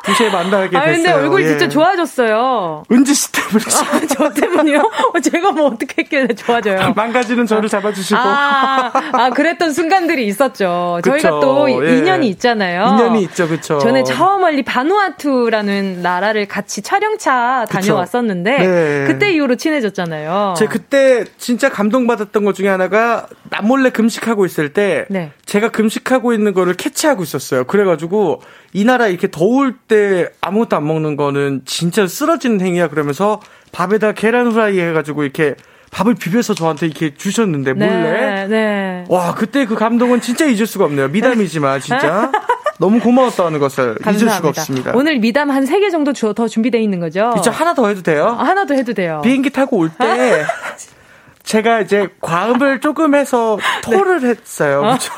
2시에 0.05 0.31
만나게 0.33 0.71
됐어요. 0.71 0.83
아, 0.83 0.87
근데 0.87 1.11
얼굴이 1.13 1.45
예. 1.45 1.49
진짜 1.49 1.69
좋아졌어요. 1.69 2.85
은지 2.91 3.15
씨 3.15 3.31
때문에. 3.33 3.65
아, 3.67 4.07
저 4.07 4.31
때문이요? 4.31 4.79
어, 5.15 5.21
제가 5.21 5.53
뭐 5.53 5.67
어떻게 5.67 6.03
했길래 6.03 6.29
좋아져요? 6.29 6.93
망가지는 6.97 7.45
저를 7.47 7.69
잡아주시고. 7.69 8.19
아, 8.19 8.91
아 9.13 9.31
그랬던 9.31 9.73
순간들이 9.75 10.27
있었죠. 10.27 11.01
그쵸, 11.03 11.11
저희가 11.19 11.41
또 11.41 11.69
예. 11.85 11.99
인연이 11.99 12.29
있잖아요. 12.29 12.95
인연이 12.95 13.23
있죠, 13.25 13.49
그쵸. 13.49 13.79
전에 13.79 14.03
저 14.05 14.39
멀리 14.39 14.63
바누아투라는 14.63 16.01
나라를 16.03 16.47
같이 16.47 16.81
촬영차 16.81 17.67
다녀왔었는데, 17.69 18.59
네. 18.59 19.05
그때 19.07 19.33
이후로 19.33 19.57
친해졌잖아요. 19.57 20.55
제 20.57 20.67
그때 20.67 21.25
진짜 21.39 21.69
감동받았던 21.69 22.45
것 22.45 22.55
중에 22.55 22.69
하나가 22.69 23.27
남몰래 23.51 23.91
금식하고 23.91 24.47
있을 24.47 24.73
때, 24.73 25.07
네. 25.11 25.33
제가 25.45 25.71
금식하고 25.71 26.33
있는 26.33 26.55
거를 26.55 26.75
캐치 26.75 27.08
하고 27.09 27.23
있었어요. 27.23 27.65
그래가지고, 27.65 28.43
이 28.73 28.85
나라 28.85 29.09
이렇게 29.09 29.29
더울 29.31 29.77
때 29.89 30.29
아무것도 30.41 30.77
안 30.77 30.87
먹는 30.87 31.17
거는 31.17 31.63
진짜 31.65 32.07
쓰러지는 32.07 32.61
행위야 32.61 32.89
그러면서 32.89 33.41
밥에다 33.73 34.13
계란 34.13 34.51
후라이 34.53 34.79
해가지고 34.81 35.25
이렇게 35.25 35.55
밥을 35.91 36.15
비벼서 36.17 36.53
저한테 36.55 36.87
이렇게 36.87 37.15
주셨는데 37.15 37.73
네, 37.73 37.87
몰래 37.87 38.11
네, 38.11 38.47
네. 38.49 39.05
와 39.09 39.35
그때 39.35 39.65
그 39.65 39.75
감동은 39.75 40.21
진짜 40.21 40.45
잊을 40.45 40.67
수가 40.67 40.85
없네요 40.85 41.09
미담이지만 41.09 41.81
진짜 41.81 42.31
너무 42.79 43.01
고마웠다는 43.01 43.59
것을 43.59 43.95
감사합니다. 43.95 44.11
잊을 44.27 44.31
수가 44.37 44.49
없습니다 44.49 44.93
오늘 44.95 45.19
미담 45.19 45.51
한세개 45.51 45.89
정도 45.89 46.13
더 46.13 46.47
준비되어 46.47 46.79
있는 46.81 47.01
거죠? 47.01 47.31
진짜 47.35 47.51
하나 47.51 47.73
더 47.73 47.89
해도 47.89 48.03
돼요? 48.03 48.37
아, 48.39 48.45
하나 48.45 48.67
더 48.67 48.75
해도 48.75 48.93
돼요 48.93 49.23
비행기 49.25 49.49
타고 49.49 49.79
올 49.79 49.89
때 49.99 50.45
제가 51.43 51.81
이제 51.81 52.09
과음을 52.21 52.81
조금 52.81 53.15
해서 53.15 53.59
토를 53.83 54.21
네. 54.21 54.29
했어요 54.31 54.81
그렇죠? 54.81 55.13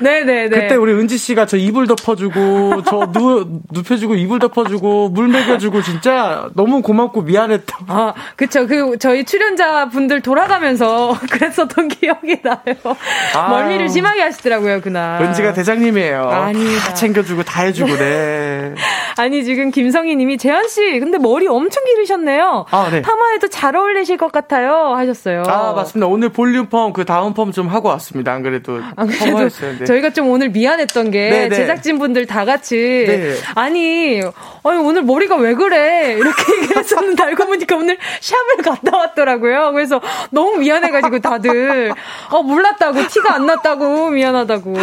네네네. 0.00 0.48
그때 0.60 0.74
우리 0.74 0.92
은지 0.92 1.18
씨가 1.18 1.46
저 1.46 1.56
이불 1.56 1.86
덮어주고, 1.86 2.82
저 2.84 3.12
누, 3.12 3.60
눕혀주고, 3.72 4.14
이불 4.14 4.38
덮어주고, 4.38 5.10
물 5.10 5.28
먹여주고, 5.28 5.82
진짜 5.82 6.48
너무 6.54 6.82
고맙고 6.82 7.22
미안했다. 7.22 7.78
아, 7.88 8.14
그쵸. 8.36 8.66
그, 8.66 8.98
저희 8.98 9.24
출연자 9.24 9.88
분들 9.88 10.20
돌아가면서 10.20 11.16
그랬었던 11.30 11.88
기억이 11.88 12.42
나요. 12.42 12.96
아, 13.34 13.48
멀미를 13.48 13.88
심하게 13.88 14.22
하시더라고요, 14.22 14.80
그날. 14.80 15.22
은지가 15.22 15.52
대장님이에요. 15.52 16.28
아니. 16.28 16.76
다 16.78 16.94
챙겨주고, 16.94 17.42
다 17.42 17.62
해주고, 17.62 17.96
네. 17.96 18.74
아니, 19.18 19.44
지금 19.44 19.70
김성희 19.70 20.16
님이, 20.16 20.38
재현씨, 20.38 21.00
근데 21.00 21.18
머리 21.18 21.46
엄청 21.48 21.84
기르셨네요. 21.84 22.66
아, 22.70 22.88
네. 22.90 23.02
파마에도 23.02 23.48
잘 23.48 23.74
어울리실 23.76 24.16
것 24.16 24.30
같아요. 24.32 24.94
하셨어요. 24.96 25.42
아, 25.46 25.72
맞습니다. 25.72 26.06
오늘 26.06 26.28
볼륨 26.30 26.66
펌, 26.68 26.92
그 26.92 27.04
다음 27.04 27.34
펌 27.34 27.50
좀 27.52 27.66
하고 27.68 27.88
왔습니다. 27.88 28.32
안 28.32 28.42
그래도. 28.42 28.80
안 28.96 29.06
그래도 29.06 29.48
네. 29.78 29.84
저희가 29.84 30.10
좀 30.10 30.28
오늘 30.30 30.50
미안했던 30.50 31.10
게 31.10 31.30
네네. 31.30 31.48
네. 31.48 31.56
제작진분들 31.56 32.26
다 32.26 32.44
같이 32.44 32.76
네. 33.06 33.34
아니, 33.54 34.20
아니 34.62 34.78
오늘 34.78 35.02
머리가 35.02 35.36
왜 35.36 35.54
그래 35.54 36.12
이렇게 36.18 36.42
얘기했었는데 36.62 37.22
알고 37.22 37.46
보니까 37.46 37.76
오늘 37.76 37.96
샵을 38.20 38.62
갔다 38.62 38.96
왔더라고요. 38.96 39.72
그래서 39.72 40.00
너무 40.30 40.56
미안해가지고 40.58 41.18
다들 41.20 41.92
어 42.30 42.42
몰랐다고 42.42 43.06
티가 43.08 43.34
안 43.34 43.46
났다고 43.46 44.10
미안하다고. 44.10 44.76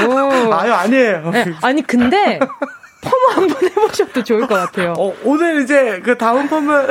아유 0.54 0.74
아니에요. 0.74 1.30
네, 1.32 1.46
아니 1.62 1.82
근데 1.82 2.40
펌 3.06 3.41
한번 3.41 3.70
해보셔도 3.70 4.24
좋을 4.24 4.41
것 4.41 4.56
같아요. 4.56 4.93
어, 4.97 5.14
오늘 5.24 5.62
이제 5.64 6.01
그 6.03 6.18
다음 6.18 6.47
펌은 6.49 6.88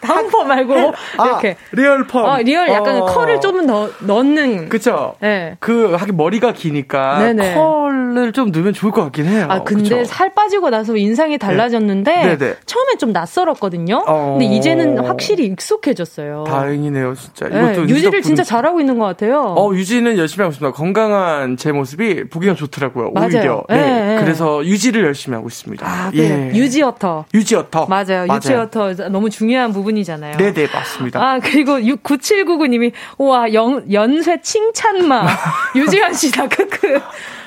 다음 0.00 0.28
펌 0.30 0.44
말고 0.44 0.94
아, 1.18 1.26
이렇게 1.26 1.56
real 1.72 2.06
펌. 2.06 2.24
어, 2.24 2.38
real 2.38 2.68
약간 2.68 3.02
어. 3.02 3.06
컬을 3.06 3.40
좀 3.40 3.56
더 3.66 3.88
넣는. 4.00 4.68
그쵸. 4.68 5.14
네. 5.20 5.56
그 5.60 5.94
하긴 5.94 6.16
머리가 6.16 6.52
기니까 6.52 7.18
네네. 7.18 7.54
컬을 7.54 8.32
좀 8.32 8.50
넣으면 8.50 8.74
좋을 8.74 8.92
것 8.92 9.02
같긴 9.04 9.24
해요. 9.26 9.46
아 9.48 9.62
근데 9.62 9.82
그쵸? 9.82 10.04
살 10.04 10.34
빠지고 10.34 10.68
나서 10.70 10.94
인상이 10.96 11.38
달라졌는데 11.38 12.36
네. 12.36 12.54
처음에 12.66 12.96
좀 12.98 13.12
낯설었거든요. 13.12 14.04
어. 14.06 14.36
근데 14.38 14.54
이제는 14.54 14.98
확실히 15.06 15.46
익숙해졌어요. 15.46 16.44
다행이네요, 16.46 17.14
진짜. 17.14 17.48
네. 17.48 17.72
이것도 17.72 17.88
유지를 17.88 18.22
진짜 18.22 18.42
잘하고 18.42 18.80
있는 18.80 18.98
것 18.98 19.06
같아요. 19.06 19.54
어 19.56 19.72
유지는 19.74 20.18
열심히 20.18 20.42
하고 20.42 20.52
있습니다. 20.52 20.76
건강한 20.76 21.56
제 21.56 21.72
모습이 21.72 22.28
보기가 22.28 22.54
좋더라고요. 22.54 23.12
맞아요. 23.12 23.26
오히려. 23.28 23.64
네. 23.68 23.76
네. 23.76 24.20
그래서 24.20 24.64
유지를 24.64 25.04
열심히 25.04 25.34
하고. 25.36 25.45
하고 25.46 25.48
있습니다. 25.48 25.86
아, 25.86 26.10
예. 26.14 26.50
유지어터. 26.52 27.26
유지어터. 27.32 27.86
맞아요. 27.86 28.26
맞아요. 28.26 28.36
유지어터 28.36 28.94
너무 29.10 29.30
중요한 29.30 29.72
부분이잖아요. 29.72 30.36
네 30.36 30.52
네, 30.52 30.66
맞습니다. 30.72 31.20
아, 31.22 31.38
그리고 31.38 31.78
9799 32.02 32.66
님이, 32.66 32.92
우와, 33.18 33.52
연, 33.54 33.90
연쇄 33.92 34.40
칭찬마. 34.42 35.26
유지현 35.74 36.12
씨다, 36.14 36.48
크크. 36.48 37.00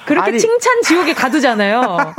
그렇게 0.06 0.32
아니. 0.32 0.40
칭찬 0.40 0.82
지옥에 0.82 1.14
가두잖아요. 1.14 2.16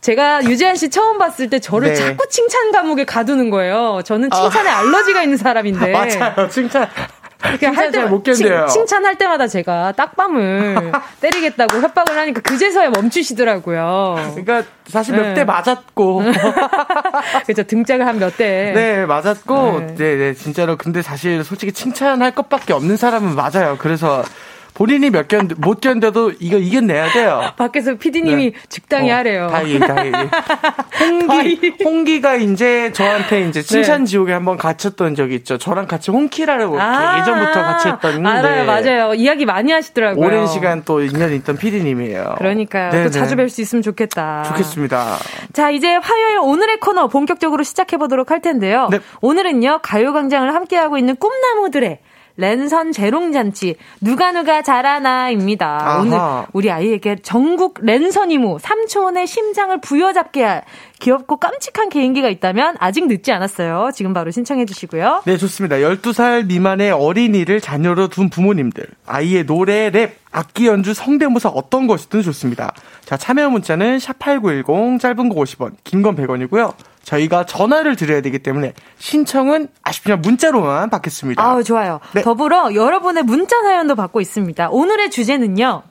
제가 0.00 0.44
유지한 0.44 0.74
씨 0.76 0.88
처음 0.88 1.18
봤을 1.18 1.50
때 1.50 1.58
저를 1.58 1.88
네. 1.88 1.94
자꾸 1.94 2.26
칭찬 2.30 2.72
감옥에 2.72 3.04
가두는 3.04 3.50
거예요. 3.50 4.00
저는 4.04 4.30
칭찬에 4.30 4.70
아. 4.70 4.78
알러지가 4.78 5.22
있는 5.22 5.36
사람인데. 5.36 5.92
맞아요. 5.92 6.48
칭찬. 6.48 6.88
그냥 7.38 7.76
할 7.76 7.90
때, 7.92 8.02
못 8.04 8.22
견뎌요. 8.22 8.66
칭, 8.68 8.86
찬할 8.86 9.16
때마다 9.16 9.46
제가 9.46 9.92
딱밤을 9.92 10.90
때리겠다고 11.20 11.80
협박을 11.80 12.16
하니까 12.16 12.40
그제서야 12.40 12.90
멈추시더라고요. 12.90 14.32
그러니까 14.34 14.62
사실 14.88 15.14
몇대 15.14 15.34
네. 15.34 15.44
맞았고. 15.44 16.22
그죠 17.46 17.62
등짝을 17.62 18.06
한 18.06 18.16
몇 18.18 18.36
대. 18.38 18.72
네, 18.74 19.04
맞았고. 19.04 19.80
네. 19.80 19.94
네, 19.96 20.16
네, 20.16 20.34
진짜로. 20.34 20.76
근데 20.76 21.02
사실 21.02 21.44
솔직히 21.44 21.72
칭찬할 21.72 22.30
것밖에 22.32 22.72
없는 22.72 22.96
사람은 22.96 23.34
맞아요. 23.34 23.76
그래서 23.78 24.24
본인이 24.76 25.08
몇 25.08 25.26
견, 25.26 25.48
못 25.56 25.80
견뎌도 25.80 26.32
이거 26.38 26.58
이겨내야 26.58 27.10
돼요. 27.12 27.40
밖에서 27.56 27.94
피디님이 27.94 28.52
네. 28.52 28.58
적당히 28.68 29.10
어, 29.10 29.16
하래요. 29.16 29.48
다이, 29.48 29.78
다이. 29.78 30.12
홍기, 31.00 31.72
홍기가 31.82 32.34
이제 32.34 32.92
저한테 32.92 33.48
이제 33.48 33.62
칭찬 33.62 34.00
네. 34.00 34.04
지옥에 34.04 34.34
한번 34.34 34.58
갇혔던 34.58 35.14
적이 35.14 35.36
있죠. 35.36 35.56
저랑 35.56 35.86
같이 35.86 36.10
홍키라고 36.10 36.78
아~ 36.78 37.20
예전부터 37.20 37.52
같이 37.52 37.88
했던. 37.88 38.26
알아요, 38.26 38.66
맞아요. 38.66 39.14
이야기 39.14 39.46
많이 39.46 39.72
하시더라고요. 39.72 40.26
오랜 40.26 40.46
시간 40.46 40.82
또 40.84 41.00
인연이 41.00 41.36
있던 41.36 41.56
피디님이에요. 41.56 42.34
그러니까요. 42.36 42.90
네네. 42.90 43.04
또 43.04 43.10
자주 43.10 43.34
뵐 43.34 43.48
수 43.48 43.62
있으면 43.62 43.80
좋겠다. 43.80 44.42
좋겠습니다. 44.42 45.16
자, 45.54 45.70
이제 45.70 45.96
화요일 45.96 46.38
오늘의 46.38 46.80
코너 46.80 47.08
본격적으로 47.08 47.62
시작해 47.62 47.96
보도록 47.96 48.30
할 48.30 48.42
텐데요. 48.42 48.88
네. 48.90 48.98
오늘은요, 49.22 49.80
가요광장을 49.82 50.54
함께하고 50.54 50.98
있는 50.98 51.16
꿈나무들의 51.16 52.00
랜선 52.36 52.92
재롱잔치 52.92 53.76
누가 54.00 54.32
누가 54.32 54.62
잘하나입니다. 54.62 55.66
아하. 55.66 56.00
오늘 56.00 56.46
우리 56.52 56.70
아이에게 56.70 57.16
전국 57.22 57.78
랜선 57.82 58.30
이모 58.30 58.58
삼촌의 58.58 59.26
심장을 59.26 59.78
부여잡게 59.80 60.42
할 60.42 60.64
귀엽고 60.98 61.36
깜찍한 61.38 61.88
개인기가 61.90 62.28
있다면 62.28 62.76
아직 62.78 63.06
늦지 63.06 63.32
않았어요. 63.32 63.90
지금 63.94 64.12
바로 64.14 64.30
신청해 64.30 64.64
주시고요. 64.66 65.22
네, 65.26 65.36
좋습니다. 65.36 65.76
12살 65.76 66.46
미만의 66.46 66.90
어린이를 66.92 67.60
자녀로 67.60 68.08
둔 68.08 68.30
부모님들. 68.30 68.86
아이의 69.06 69.44
노래, 69.46 69.90
랩, 69.90 70.16
악기 70.32 70.66
연주, 70.66 70.94
성대모사 70.94 71.50
어떤 71.50 71.86
것이든 71.86 72.22
좋습니다. 72.22 72.72
자, 73.04 73.16
참여 73.16 73.50
문자는 73.50 73.98
샵8910 73.98 75.00
짧은 75.00 75.28
거 75.28 75.34
50원, 75.36 75.72
긴 75.84 76.02
건 76.02 76.16
100원이고요. 76.16 76.72
저희가 77.06 77.46
전화를 77.46 77.94
드려야 77.94 78.20
되기 78.20 78.40
때문에 78.40 78.74
신청은 78.98 79.68
아쉽지만 79.82 80.20
문자로만 80.20 80.90
받겠습니다. 80.90 81.42
아, 81.42 81.62
좋아요. 81.62 82.00
네. 82.14 82.22
더불어 82.22 82.74
여러분의 82.74 83.22
문자 83.22 83.62
사연도 83.62 83.94
받고 83.94 84.20
있습니다. 84.20 84.68
오늘의 84.70 85.10
주제는요. 85.10 85.82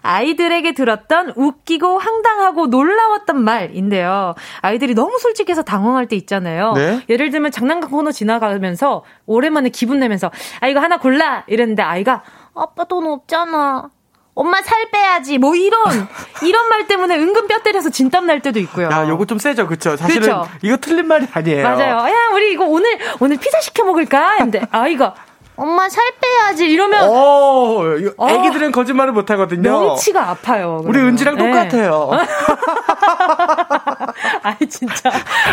아이들에게 0.00 0.72
들었던 0.72 1.32
웃기고 1.36 1.98
황당하고 1.98 2.66
놀라웠던 2.66 3.42
말인데요. 3.42 4.34
아이들이 4.60 4.94
너무 4.94 5.18
솔직해서 5.18 5.62
당황할 5.62 6.08
때 6.08 6.16
있잖아요. 6.16 6.72
네? 6.74 7.00
예를 7.08 7.30
들면 7.30 7.50
장난감 7.50 7.90
코너 7.90 8.10
지나가면서 8.12 9.04
오랜만에 9.26 9.70
기분 9.70 10.00
내면서 10.00 10.30
아 10.60 10.68
이거 10.68 10.80
하나 10.80 10.98
골라 10.98 11.44
이랬는데 11.46 11.82
아이가 11.82 12.22
아빠 12.54 12.84
돈 12.84 13.06
없잖아. 13.06 13.90
엄마 14.34 14.60
살 14.62 14.90
빼야지 14.90 15.38
뭐 15.38 15.54
이런 15.54 15.80
이런 16.42 16.68
말 16.68 16.86
때문에 16.86 17.16
은근 17.16 17.46
뼈 17.46 17.60
때려서 17.60 17.90
진땀 17.90 18.26
날 18.26 18.40
때도 18.40 18.58
있고요. 18.60 18.88
야, 18.90 19.06
요거 19.08 19.26
좀 19.26 19.38
세죠, 19.38 19.66
그쵸? 19.66 19.96
사실은 19.96 20.22
그쵸? 20.22 20.48
이거 20.62 20.76
틀린 20.76 21.06
말이 21.06 21.26
아니에요. 21.32 21.62
맞아요. 21.62 21.96
야, 22.12 22.30
우리 22.34 22.52
이거 22.52 22.64
오늘 22.64 22.98
오늘 23.20 23.36
피자 23.36 23.60
시켜 23.60 23.84
먹을까? 23.84 24.38
근데 24.38 24.62
아이가 24.70 25.14
엄마 25.56 25.88
살 25.88 26.02
빼야지 26.20 26.66
이러면 26.66 27.08
어, 27.08 27.82
애기들은 28.28 28.68
어, 28.68 28.72
거짓말을 28.72 29.12
못 29.12 29.30
하거든요. 29.30 29.70
명치가 29.70 30.30
아파요. 30.30 30.80
그러면. 30.82 30.86
우리 30.88 30.98
은지랑 31.00 31.36
네. 31.36 31.46
똑같아요. 31.46 32.10
아니 34.42 34.68
진짜 34.68 35.10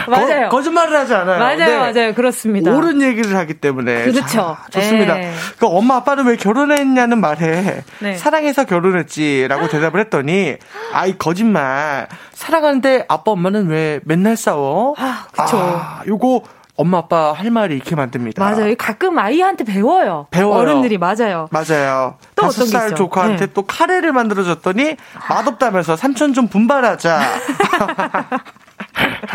맞아요. 0.08 0.50
거, 0.50 0.62
짓말을 0.62 0.98
하지 0.98 1.14
않아요. 1.14 1.40
맞아요, 1.40 1.58
네. 1.58 1.78
맞아요. 1.78 2.14
그렇습니다. 2.14 2.72
옳은 2.72 3.02
얘기를 3.02 3.36
하기 3.36 3.56
때문에 3.56 4.04
그렇죠. 4.06 4.26
자, 4.28 4.58
좋습니다. 4.72 5.16
네. 5.16 5.34
그 5.60 5.68
엄마 5.68 5.98
아빠는 5.98 6.26
왜 6.26 6.36
결혼했냐는 6.36 7.20
말에 7.22 7.84
네. 8.00 8.18
사랑해서 8.18 8.66
결혼했지라고 8.66 9.68
대답을 9.68 10.00
했더니 10.02 10.56
아이 10.94 11.18
거짓말. 11.18 12.08
사랑하는데 12.34 13.06
아빠 13.08 13.32
엄마는 13.32 13.68
왜 13.68 14.00
맨날 14.04 14.36
싸워? 14.36 14.96
아, 14.98 15.26
그렇죠. 15.32 15.58
아, 15.58 16.02
요거 16.08 16.42
엄마 16.76 17.00
아빠 17.00 17.34
할 17.34 17.52
말이 17.52 17.76
이렇게 17.76 17.96
만듭니다. 17.96 18.44
맞아요. 18.44 18.74
가끔 18.78 19.20
아이한테 19.20 19.64
배워요. 19.64 20.28
배워요. 20.32 20.60
어른들이 20.60 20.98
맞아요. 20.98 21.48
맞아요. 21.52 22.16
또 22.36 22.44
다섯 22.44 22.66
살 22.66 22.96
조카한테 22.96 23.48
네. 23.48 23.54
또 23.54 23.64
카레를 23.64 24.12
만들어줬더니 24.14 24.96
맛없다면서 25.30 25.96
삼촌 25.96 26.34
좀 26.34 26.48
분발하자. 26.48 27.20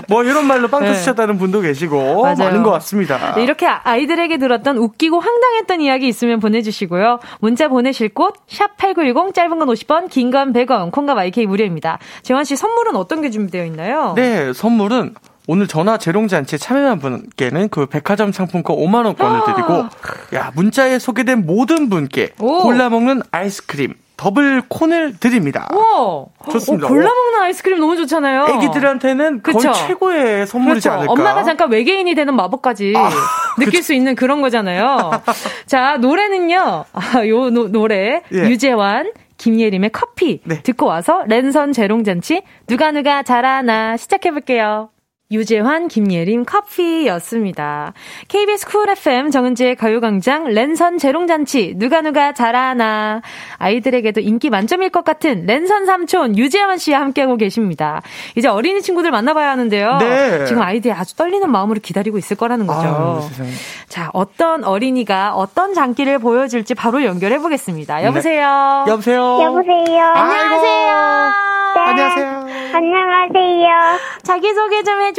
뭐 0.08 0.22
이런 0.22 0.46
말로 0.46 0.68
빵 0.68 0.84
터치셨다는 0.84 1.34
네. 1.34 1.38
분도 1.38 1.60
계시고 1.60 2.22
맞아요. 2.22 2.36
많은 2.36 2.62
것 2.62 2.70
같습니다. 2.72 3.34
네, 3.34 3.42
이렇게 3.42 3.66
아이들에게 3.66 4.38
들었던 4.38 4.76
웃기고 4.76 5.18
황당했던 5.20 5.80
이야기 5.80 6.08
있으면 6.08 6.40
보내주시고요. 6.40 7.20
문자 7.40 7.68
보내실 7.68 8.10
곳 8.10 8.34
샵 8.48 8.76
#8910 8.76 9.34
짧은 9.34 9.58
건 9.58 9.68
50원, 9.68 10.08
긴 10.10 10.30
건 10.30 10.52
100원, 10.52 10.90
콩과 10.92 11.14
마이케이 11.14 11.46
무료입니다. 11.46 11.98
재환 12.22 12.44
씨 12.44 12.56
선물은 12.56 12.96
어떤 12.96 13.22
게 13.22 13.30
준비되어 13.30 13.64
있나요? 13.66 14.12
네, 14.16 14.52
선물은 14.52 15.14
오늘 15.46 15.68
전화 15.68 15.96
재롱잔치에 15.96 16.58
참여한 16.58 16.98
분께는 16.98 17.68
그 17.68 17.86
백화점 17.86 18.32
상품권 18.32 18.76
5만원권을 18.76 19.44
드리고, 19.44 19.86
야, 20.34 20.50
문자에 20.54 20.98
소개된 20.98 21.46
모든 21.46 21.88
분께 21.88 22.30
오. 22.40 22.62
골라 22.62 22.88
먹는 22.88 23.22
아이스크림, 23.30 23.94
더블 24.16 24.62
콘을 24.66 25.18
드립니다. 25.20 25.68
와, 25.72 26.24
좋습니다. 26.50 26.86
오, 26.86 26.90
골라 26.90 27.08
먹는 27.08 27.42
아이스크림 27.42 27.78
너무 27.78 27.96
좋잖아요. 27.96 28.46
애기들한테는 28.56 29.42
그쵸? 29.42 29.58
거의 29.58 29.74
최고의 29.74 30.46
선물이지 30.46 30.88
그렇죠. 30.88 30.98
않을까. 30.98 31.12
엄마가 31.12 31.44
잠깐 31.44 31.70
외계인이 31.70 32.12
되는 32.14 32.34
마법까지 32.34 32.94
아, 32.96 33.10
느낄 33.58 33.72
그쵸? 33.72 33.82
수 33.82 33.94
있는 33.94 34.16
그런 34.16 34.40
거잖아요. 34.40 35.22
자, 35.66 35.98
노래는요. 35.98 36.84
아, 36.92 37.26
요 37.28 37.50
노, 37.50 37.68
노래 37.68 38.22
예. 38.32 38.38
유재환 38.48 39.12
김예림의 39.36 39.90
커피 39.90 40.40
네. 40.44 40.62
듣고 40.62 40.86
와서 40.86 41.22
랜선 41.26 41.72
재롱잔치 41.72 42.42
누가 42.66 42.90
누가 42.90 43.22
잘하나 43.22 43.96
시작해 43.98 44.30
볼게요. 44.30 44.88
유재환, 45.32 45.88
김예림, 45.88 46.44
커피였습니다. 46.44 47.92
KBS 48.28 48.66
쿨 48.68 48.88
FM 48.88 49.32
정은지의 49.32 49.74
가요광장 49.74 50.44
랜선 50.54 50.98
재롱잔치 50.98 51.74
누가 51.76 52.00
누가 52.00 52.32
잘하나 52.32 53.22
아이들에게도 53.58 54.20
인기 54.20 54.50
만점일 54.50 54.90
것 54.90 55.04
같은 55.04 55.44
랜선 55.44 55.84
삼촌 55.84 56.38
유재환 56.38 56.78
씨와 56.78 57.00
함께하고 57.00 57.36
계십니다. 57.36 58.02
이제 58.36 58.46
어린이 58.46 58.80
친구들 58.82 59.10
만나봐야 59.10 59.50
하는데요. 59.50 59.98
네. 59.98 60.44
지금 60.46 60.62
아이들이 60.62 60.94
아주 60.94 61.16
떨리는 61.16 61.50
마음으로 61.50 61.80
기다리고 61.82 62.18
있을 62.18 62.36
거라는 62.36 62.68
거죠. 62.68 62.86
아유, 62.86 63.46
자, 63.88 64.10
어떤 64.12 64.62
어린이가 64.62 65.34
어떤 65.34 65.74
장기를 65.74 66.20
보여줄지 66.20 66.74
바로 66.76 67.02
연결해 67.04 67.38
보겠습니다. 67.38 68.04
여보세요. 68.04 68.84
네. 68.86 68.92
여보세요. 68.92 69.42
여보세요. 69.42 70.04
안녕하세요. 70.04 71.32
네. 71.74 71.80
안녕하세요. 71.80 72.46
안녕하세요. 72.74 73.98
자기소개 74.22 74.82
좀 74.82 75.00
해주세요. 75.02 75.15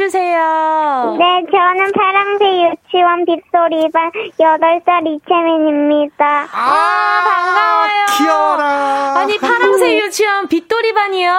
네, 1.18 1.44
저는 1.50 1.92
파랑새 1.92 2.44
유치원 2.70 3.24
빗소리반 3.24 4.12
8살 4.38 5.06
이채민입니다. 5.06 6.46
아, 6.52 7.24
반가워요. 7.24 8.06
귀여워라. 8.16 9.14
아니, 9.16 9.38
파랑새 9.38 9.98
유치원 9.98 10.46
빗돌이반이요? 10.46 11.32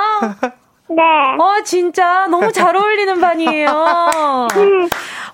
네. 0.91 1.03
어, 1.39 1.61
진짜 1.63 2.27
너무 2.27 2.51
잘 2.51 2.75
어울리는 2.75 3.21
반이에요. 3.21 4.47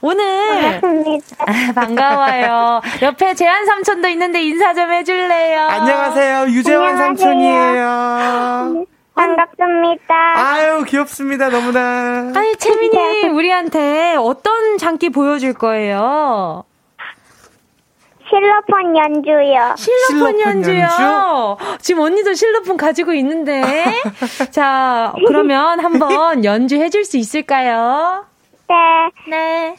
오늘 0.01 0.79
반갑습니다. 0.81 1.35
아, 1.39 1.73
반가워요. 1.73 2.81
옆에 3.01 3.33
재한 3.33 3.65
삼촌도 3.65 4.07
있는데 4.09 4.43
인사 4.43 4.73
좀 4.73 4.91
해줄래요? 4.91 5.61
안녕하세요. 5.61 6.47
유재환 6.49 6.97
삼촌이에요. 6.97 8.85
반갑습니다. 9.15 10.13
아유, 10.15 10.83
귀엽습니다. 10.83 11.49
너무나. 11.49 12.31
아니, 12.35 12.55
채민이 12.57 13.29
우리한테 13.29 14.15
어떤 14.19 14.77
장기 14.77 15.09
보여줄 15.09 15.53
거예요? 15.53 16.65
실로폰 18.27 18.97
연주요. 18.97 19.75
실로폰, 19.77 20.39
연주요? 20.41 20.79
연주? 20.81 21.77
지금 21.79 22.01
언니도 22.01 22.33
실로폰 22.33 22.75
가지고 22.75 23.13
있는데. 23.13 23.63
자, 24.51 25.13
그러면 25.27 25.79
한번 25.79 26.43
연주해 26.43 26.89
줄 26.89 27.05
수 27.05 27.17
있을까요? 27.17 28.25
네. 28.67 28.75
네. 29.29 29.75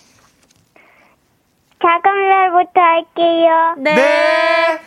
작은 1.83 2.03
별부터 2.03 2.81
할게요. 2.81 3.75
네. 3.79 3.95
네. 3.97 4.81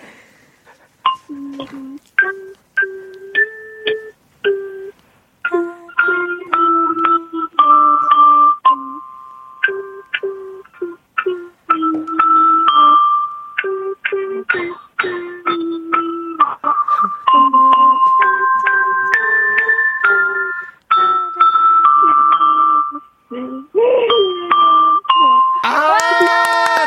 아, 25.64 25.98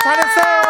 잘했어요. 0.03 0.63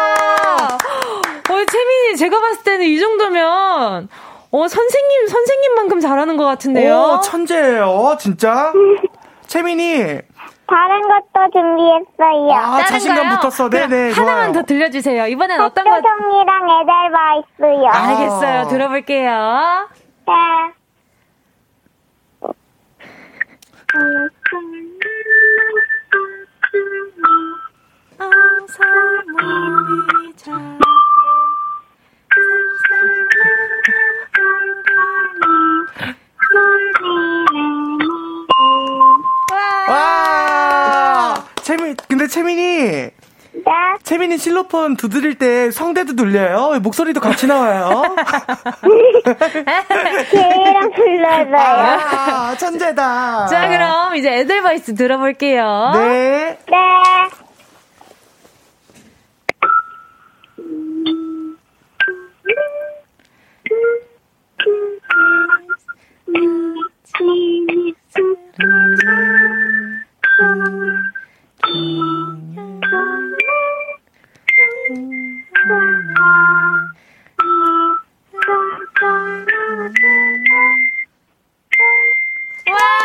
어, 1.49 1.65
채민이 1.65 2.17
제가 2.17 2.39
봤을 2.39 2.63
때는 2.63 2.85
이 2.85 2.99
정도면 2.99 4.09
어, 4.51 4.67
선생님, 4.67 5.27
선생님만큼 5.27 5.99
잘하는 5.99 6.37
것 6.37 6.45
같은데요? 6.45 7.17
오, 7.17 7.21
천재예요, 7.21 8.17
진짜. 8.19 8.71
채민이, 9.47 10.19
다른 10.67 11.01
것도 11.01 11.51
준비했어요. 11.51 12.53
아, 12.53 12.83
자신감 12.85 13.37
붙었어. 13.39 13.69
네네. 13.69 14.11
하나만 14.13 14.51
더 14.53 14.63
들려주세요. 14.63 15.27
이번엔 15.27 15.59
어떤 15.61 15.83
거? 15.83 15.91
박효정이랑 15.91 16.69
에델바이스요. 16.69 17.89
아. 17.89 18.07
알겠어요. 18.07 18.67
들어볼게요. 18.69 19.89
네. 20.27 20.33
와! 39.87 40.32
채민, 41.77 41.95
근데 42.07 42.27
채민이. 42.27 42.61
네. 42.61 43.11
채민이 44.03 44.37
실로폰 44.37 44.95
두드릴 44.95 45.37
때 45.37 45.71
성대도 45.71 46.13
눌려요? 46.13 46.79
목소리도 46.79 47.19
같이 47.19 47.47
나와요? 47.47 48.03
걔랑 50.31 50.91
불러줘요. 50.91 51.55
아, 51.55 52.55
천재다. 52.57 53.47
자, 53.47 53.69
그럼 53.69 54.15
이제 54.15 54.39
에델바이스 54.39 54.95
들어볼게요. 54.95 55.91
네. 55.95 56.57
네. 56.67 56.77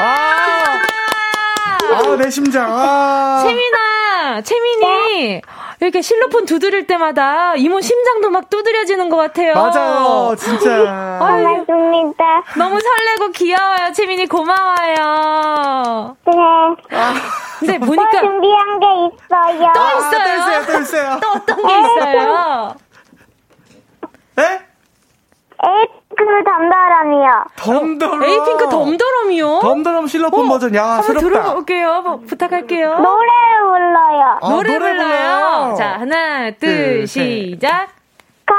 아, 0.00 0.78
아, 1.92 2.16
내 2.16 2.30
심장. 2.30 2.66
아. 2.68 3.44
채민아, 3.44 4.40
채민이 4.42 5.40
이렇게 5.80 6.02
실로폰 6.02 6.44
두드릴 6.44 6.86
때마다 6.86 7.54
이모 7.54 7.80
심장도 7.80 8.30
막 8.30 8.50
두드려지는 8.50 9.08
것 9.08 9.16
같아요. 9.16 9.54
맞아요, 9.54 10.34
진짜. 10.36 11.18
고맙습니다. 11.20 12.42
너무 12.56 12.80
설레고 12.80 13.30
귀여워요, 13.32 13.92
채민이 13.92 14.26
고마워요. 14.26 16.16
네. 16.26 16.32
아. 16.96 17.47
근데 17.58 17.78
또 17.78 17.86
보니까 17.86 18.20
준비한 18.20 18.80
게 18.80 18.86
있어요. 18.86 19.72
또 19.74 19.80
아, 19.80 19.92
있어요. 19.92 20.10
또 20.10 20.30
있어요, 20.34 20.66
또 20.66 20.78
있어요. 20.80 21.20
또 21.20 21.30
어떤 21.32 21.66
게 21.66 21.80
있어요? 21.80 22.74
네? 24.36 24.66
에이핑크 25.60 26.44
담다람이요. 26.44 27.44
덤더럼. 27.56 28.22
에이핑크 28.22 28.68
덤더럼이요? 28.68 29.58
덤더럼 29.60 30.06
실로폰 30.06 30.46
어, 30.46 30.48
버전. 30.48 30.74
야, 30.76 30.84
한번 30.84 31.02
새롭다. 31.02 31.28
들어볼게요. 31.28 32.02
뭐, 32.02 32.20
부탁할게요. 32.20 32.90
노래를 32.98 33.60
불러요. 33.66 34.38
아, 34.40 34.48
노래, 34.48 34.72
노래 34.72 34.78
불러요. 34.78 35.08
불러요. 35.08 35.74
자, 35.76 35.98
하나, 35.98 36.50
둘, 36.52 36.58
둘, 36.60 37.06
셋. 37.08 37.08
시작. 37.08 37.88
컵. 38.46 38.54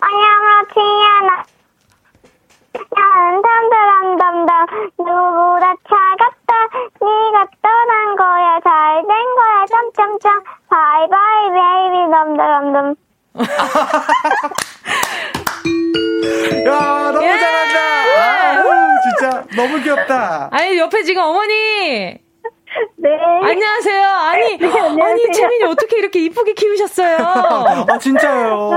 나는 0.00 1.59
담담담담담 2.94 4.66
누구보다 4.98 5.74
차갑다 5.88 6.52
네가 7.00 7.46
떠난 7.62 8.16
거야 8.16 8.60
잘 8.64 9.02
된 9.02 9.10
거야 9.34 9.66
점점점 9.66 10.42
bye 10.68 11.50
bye 11.50 11.76
baby 11.76 12.10
담담담담 12.10 12.94
야, 16.66 17.10
너무 17.12 17.24
예! 17.24 17.38
잘한다. 17.38 17.78
아유, 18.18 18.64
진짜 19.04 19.44
너무 19.56 19.80
귀엽다. 19.82 20.48
아니, 20.52 20.76
옆에 20.78 21.02
지금 21.04 21.22
어머니. 21.22 22.18
네 23.02 23.08
안녕하세요. 23.42 24.06
아니, 24.06 24.58
아니, 25.02 25.32
채민이 25.32 25.64
어떻게 25.64 25.98
이렇게 25.98 26.20
이쁘게 26.24 26.52
키우셨어요? 26.52 27.16
아, 27.88 27.98
진짜요. 27.98 28.70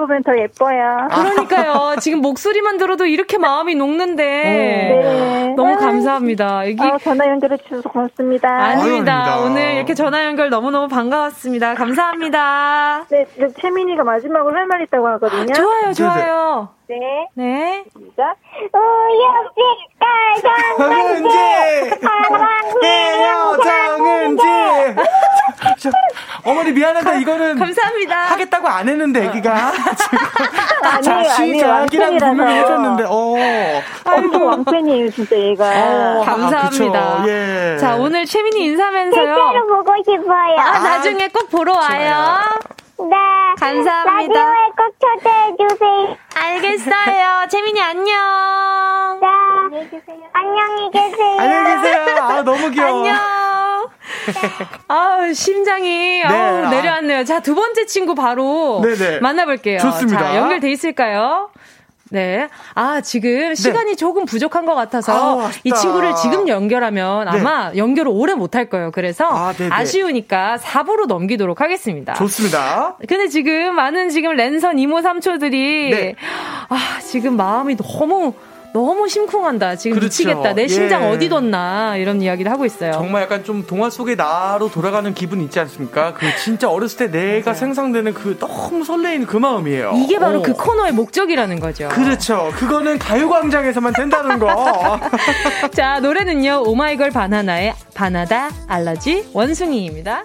보면 0.00 0.22
더 0.24 0.36
예뻐요 0.36 1.06
그러니까요. 1.10 1.96
지금 2.00 2.20
목소리만 2.22 2.78
들어도 2.78 3.06
이렇게 3.06 3.38
마음이 3.38 3.76
녹는데. 3.76 4.24
네. 4.24 5.54
너무 5.56 5.76
감사합니다. 5.76 6.68
여기. 6.70 6.76
전화 7.04 7.26
연결해 7.28 7.56
주셔서 7.58 7.88
고맙습니다 7.88 8.48
아닙니다. 8.48 9.12
아닙니다. 9.14 9.40
오늘 9.40 9.74
이렇게 9.74 9.94
전화 9.94 10.24
연결 10.24 10.50
너무 10.50 10.70
너무 10.72 10.88
반가웠습니다. 10.88 11.74
감사합니다. 11.74 13.04
네, 13.10 13.26
채민이가 13.60 14.02
마지막으로 14.02 14.56
할 14.56 14.66
말 14.66 14.80
있다고 14.82 15.06
하거든요 15.08 15.52
좋아요, 15.52 15.92
좋아요. 15.92 16.68
네 16.88 17.28
네. 17.34 17.84
시작 17.96 18.36
우유 18.74 19.22
정은지! 20.78 21.36
해요, 22.82 23.56
정은지! 23.62 24.42
저, 25.78 25.90
어머니 26.44 26.72
미안한데 26.72 27.20
이거는 27.20 27.58
감사합니다. 27.58 28.16
하겠다고 28.32 28.68
안 28.68 28.88
했는데 28.88 29.26
애기가 29.26 29.52
아니에요, 30.82 31.02
자 31.02 31.22
시작이란 31.24 32.08
아니에요. 32.08 32.18
분명히 32.18 32.54
해줬는데 32.58 33.04
어. 33.08 33.34
엄청 34.04 34.46
왕팬이에요, 34.46 35.10
진짜 35.10 35.36
얘가. 35.36 35.64
어, 36.20 36.24
감사합니다. 36.24 36.98
아, 36.98 37.24
예. 37.28 37.76
자, 37.80 37.96
오늘 37.96 38.24
최민이 38.26 38.64
인사하면서요. 38.64 39.24
실제로 39.24 39.66
보고 39.68 39.92
싶어요. 40.04 40.56
아, 40.58 40.78
나중에 40.80 41.28
꼭 41.28 41.48
보러 41.50 41.74
와요. 41.74 42.38
네. 43.08 43.16
감사합니다. 43.58 44.34
라디오에 44.34 44.70
꼭 44.76 44.94
초대해주세요. 45.00 46.16
알겠어요. 46.34 47.46
채민이 47.50 47.80
안녕. 47.82 49.18
네. 49.20 49.26
안녕히 49.28 49.90
계세요. 49.90 50.18
안녕히 50.32 50.90
계세요. 51.80 52.16
아 52.20 52.42
너무 52.42 52.70
귀여워. 52.70 52.98
안녕. 53.02 53.18
아우, 54.88 55.32
심장이, 55.34 56.22
아우, 56.24 56.64
아. 56.64 56.70
내려왔네요. 56.70 57.24
자, 57.24 57.40
두 57.40 57.54
번째 57.54 57.86
친구 57.86 58.14
바로 58.14 58.80
네네. 58.82 59.20
만나볼게요. 59.20 59.78
좋습니다. 59.78 60.20
자, 60.20 60.36
연결돼 60.36 60.70
있을까요? 60.70 61.50
네. 62.12 62.48
아, 62.74 63.00
지금 63.00 63.54
시간이 63.54 63.96
조금 63.96 64.26
부족한 64.26 64.66
것 64.66 64.74
같아서 64.74 65.36
네. 65.36 65.44
아쉽다. 65.46 65.60
이 65.64 65.72
친구를 65.72 66.14
지금 66.16 66.46
연결하면 66.46 67.24
네. 67.24 67.30
아마 67.30 67.72
연결을 67.74 68.12
오래 68.14 68.34
못 68.34 68.52
할 68.54 68.68
거예요. 68.68 68.90
그래서 68.90 69.24
아, 69.24 69.54
네네. 69.54 69.70
아쉬우니까 69.72 70.58
4부로 70.58 71.06
넘기도록 71.06 71.62
하겠습니다. 71.62 72.12
좋습니다. 72.12 72.96
근데 73.08 73.28
지금 73.28 73.74
많은 73.74 74.10
지금 74.10 74.34
랜선 74.34 74.78
이모 74.78 75.00
삼초들이 75.00 75.90
네. 75.90 76.14
아 76.68 76.98
지금 77.00 77.36
마음이 77.36 77.76
너무 77.78 78.34
너무 78.72 79.08
심쿵한다. 79.08 79.76
지금 79.76 79.98
그렇죠. 79.98 80.22
미치겠다. 80.24 80.54
내 80.54 80.66
심장 80.66 81.02
예. 81.02 81.06
어디 81.08 81.28
뒀나 81.28 81.96
이런 81.96 82.22
이야기를 82.22 82.50
하고 82.50 82.64
있어요. 82.64 82.92
정말 82.92 83.22
약간 83.22 83.44
좀 83.44 83.66
동화 83.66 83.90
속의 83.90 84.16
나로 84.16 84.70
돌아가는 84.70 85.12
기분 85.14 85.40
있지 85.42 85.60
않습니까? 85.60 86.14
그 86.14 86.26
진짜 86.42 86.70
어렸을 86.70 87.10
때 87.10 87.10
내가 87.10 87.54
생성되는 87.54 88.14
그 88.14 88.38
너무 88.38 88.84
설레이는 88.84 89.26
그 89.26 89.36
마음이에요. 89.36 89.92
이게 89.96 90.18
바로 90.18 90.40
어. 90.40 90.42
그 90.42 90.54
코너의 90.54 90.92
목적이라는 90.92 91.60
거죠. 91.60 91.88
그렇죠. 91.88 92.50
그거는 92.56 92.98
가요광장에서만 92.98 93.92
된다는 93.92 94.38
거. 94.38 94.98
자 95.72 96.00
노래는요 96.00 96.62
오마이걸 96.66 97.10
바나나의 97.10 97.74
바나다 97.94 98.50
알러지 98.68 99.30
원숭이입니다. 99.34 100.24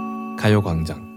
가요광장. 0.41 1.10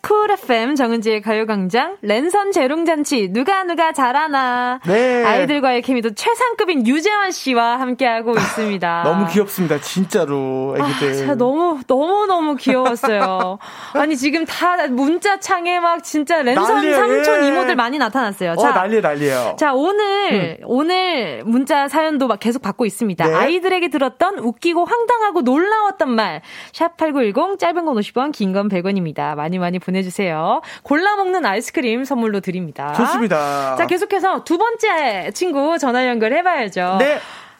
KBS 0.00 0.02
쿨 0.02 0.30
FM 0.30 0.74
정은지의 0.74 1.20
가요광장 1.22 1.96
랜선 2.02 2.52
재롱잔치 2.52 3.32
누가 3.32 3.64
누가 3.64 3.92
잘하나 3.92 4.80
네. 4.86 5.24
아이들과의 5.24 5.82
케미도 5.82 6.14
최상급인 6.14 6.86
유재환 6.86 7.30
씨와 7.30 7.78
함께하고 7.80 8.32
있습니다. 8.32 9.02
너무 9.04 9.26
귀엽습니다. 9.28 9.80
진짜로 9.80 10.76
애기들. 10.78 11.30
아, 11.30 11.34
너무 11.34 11.80
너무 11.86 12.26
너무 12.26 12.56
귀여웠어요. 12.56 13.58
아니 13.94 14.16
지금 14.16 14.44
다 14.44 14.86
문자 14.88 15.38
창에 15.38 15.80
막 15.80 16.02
진짜 16.02 16.42
랜선 16.42 16.74
난리예요. 16.76 16.96
삼촌 16.96 17.44
예. 17.44 17.48
이모들 17.48 17.76
많이 17.76 17.98
나타났어요. 17.98 18.56
자, 18.56 18.70
어, 18.70 18.72
난리 18.72 19.00
난리예요. 19.00 19.56
자 19.58 19.72
오늘 19.74 20.58
음. 20.60 20.64
오늘 20.64 21.42
문자 21.44 21.88
사연도 21.88 22.26
막 22.26 22.40
계속 22.40 22.62
받고 22.62 22.86
있습니다. 22.86 23.26
네. 23.26 23.34
아이들에게 23.34 23.88
들었던 23.88 24.38
웃기고 24.38 24.84
황당하고 24.84 25.42
놀라웠던 25.42 26.10
말. 26.10 26.40
샵8910 26.72 27.58
짧은 27.58 27.84
건 27.84 27.96
50원 27.96 28.32
긴 28.32 28.50
건 28.50 28.68
100원입니다. 28.68 29.36
많이 29.36 29.58
많이 29.60 29.78
보 29.78 29.89
내주세요. 29.90 30.62
골라 30.82 31.16
먹는 31.16 31.44
아이스크림 31.44 32.04
선물로 32.04 32.40
드립니다. 32.40 32.92
좋습니다. 32.94 33.76
자, 33.76 33.86
계속해서 33.86 34.44
두 34.44 34.58
번째 34.58 35.30
친구 35.32 35.78
전화 35.78 36.06
연결해봐야죠. 36.06 36.96
네. 37.00 37.18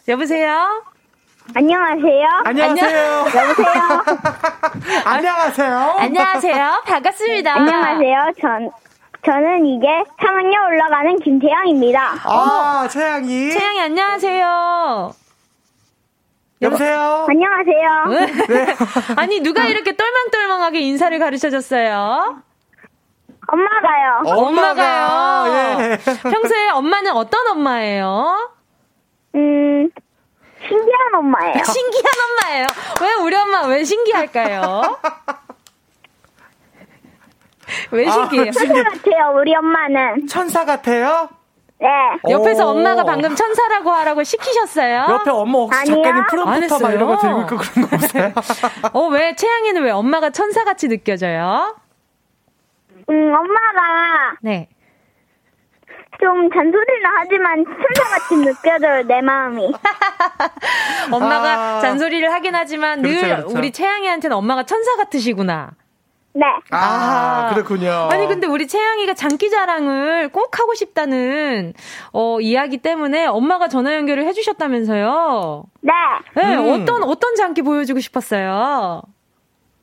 여보세요? 0.08 0.82
안녕하세요. 1.54 2.28
안녕하세요. 2.44 3.24
여보세요. 3.26 4.04
안녕하세요. 5.04 5.94
안녕하세요. 5.98 6.82
반갑습니다. 6.86 7.54
안녕하세요. 7.54 8.32
전 8.40 8.70
저는 9.24 9.66
이제 9.66 9.86
3학년 10.18 10.66
올라가는 10.68 11.18
김태양입니다. 11.18 12.14
아, 12.24 12.88
채양이. 12.90 13.50
채양이 13.50 13.80
안녕하세요. 13.80 15.12
여보세요? 16.62 17.26
안녕하세요. 17.28 18.04
네. 18.48 18.74
아니, 19.16 19.40
누가 19.40 19.64
이렇게 19.64 19.96
똘망똘망하게 19.96 20.80
인사를 20.80 21.18
가르쳐 21.18 21.48
줬어요? 21.48 22.42
엄마가요. 23.46 24.22
엄마가요. 24.26 25.82
예. 25.82 25.98
평소에 26.30 26.68
엄마는 26.70 27.12
어떤 27.12 27.46
엄마예요? 27.48 28.52
음, 29.34 29.88
신기한 30.68 31.14
엄마예요. 31.16 31.64
신기한 31.64 32.12
엄마예요. 32.28 32.66
왜 33.00 33.14
우리 33.24 33.34
엄마 33.36 33.62
왜 33.66 33.82
신기할까요? 33.82 34.98
왜 37.92 38.06
아, 38.06 38.10
신기해요? 38.10 38.50
천사 38.52 38.82
같아요, 38.82 39.32
우리 39.36 39.54
엄마는. 39.54 40.26
천사 40.28 40.64
같아요? 40.64 41.28
네. 41.80 41.88
옆에서 42.30 42.70
엄마가 42.70 43.04
방금 43.04 43.34
천사라고 43.34 43.90
하라고 43.90 44.22
시키셨어요? 44.22 45.06
옆에 45.08 45.30
엄마 45.30 45.58
혹시 45.60 45.80
아니요? 45.80 46.02
작가님 46.02 46.26
프롬프터 46.28 46.78
막 46.78 46.92
이런 46.92 47.08
거 47.08 47.16
들고 47.16 47.40
있고 47.40 47.56
그런 47.56 47.88
거 47.88 47.96
없어요? 47.96 48.32
어, 48.92 49.08
왜, 49.08 49.34
채양이는 49.34 49.82
왜 49.82 49.90
엄마가 49.90 50.30
천사같이 50.30 50.88
느껴져요? 50.88 51.74
음, 53.08 53.34
엄마가. 53.34 54.36
네. 54.42 54.68
좀 56.20 56.50
잔소리는 56.50 57.10
하지만 57.16 57.64
천사같이 57.64 58.36
느껴져요, 58.36 59.02
내 59.04 59.22
마음이. 59.22 59.72
엄마가 61.10 61.78
아~ 61.78 61.80
잔소리를 61.80 62.30
하긴 62.30 62.54
하지만 62.54 63.00
그렇죠, 63.00 63.20
늘 63.22 63.36
그렇죠. 63.36 63.58
우리 63.58 63.72
채양이한테는 63.72 64.36
엄마가 64.36 64.64
천사 64.64 64.96
같으시구나. 64.96 65.70
네. 66.32 66.46
아, 66.70 67.48
아, 67.50 67.54
그렇군요. 67.54 67.90
아니, 68.10 68.26
근데 68.28 68.46
우리 68.46 68.68
채영이가 68.68 69.14
장기 69.14 69.50
자랑을 69.50 70.28
꼭 70.28 70.58
하고 70.60 70.74
싶다는, 70.74 71.72
어, 72.12 72.40
이야기 72.40 72.78
때문에 72.78 73.26
엄마가 73.26 73.66
전화 73.68 73.94
연결을 73.96 74.24
해주셨다면서요? 74.26 75.64
네. 75.80 75.92
네, 76.36 76.54
음. 76.56 76.82
어떤, 76.82 77.02
어떤 77.02 77.34
장기 77.34 77.62
보여주고 77.62 77.98
싶었어요? 77.98 79.02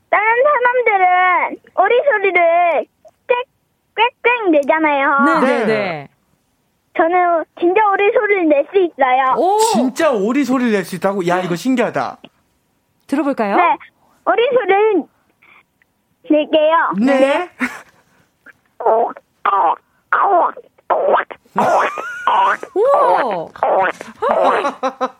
다른 0.10 0.26
사람들은 0.44 1.58
오리 1.80 2.02
소리를 2.12 2.86
꽥꽥 3.96 4.52
내잖아요. 4.52 5.20
네네네. 5.42 5.58
네, 5.58 5.66
네. 5.66 6.08
저는 6.96 7.44
진짜 7.60 7.82
오리 7.92 8.12
소리를 8.14 8.48
낼 8.48 8.66
수 8.72 8.78
있어요. 8.80 9.36
오! 9.38 9.60
진짜 9.74 10.12
오리 10.12 10.46
소리를 10.46 10.72
낼 10.72 10.86
수 10.86 10.96
있다고? 10.96 11.28
야, 11.28 11.42
이거 11.42 11.56
신기하다. 11.56 12.18
들어볼까요? 13.08 13.56
네. 13.58 13.64
오리 14.26 14.44
소리를 14.54 15.04
낼게요. 16.30 16.92
네. 17.00 17.20
네. 17.20 17.50
오! 18.84 19.12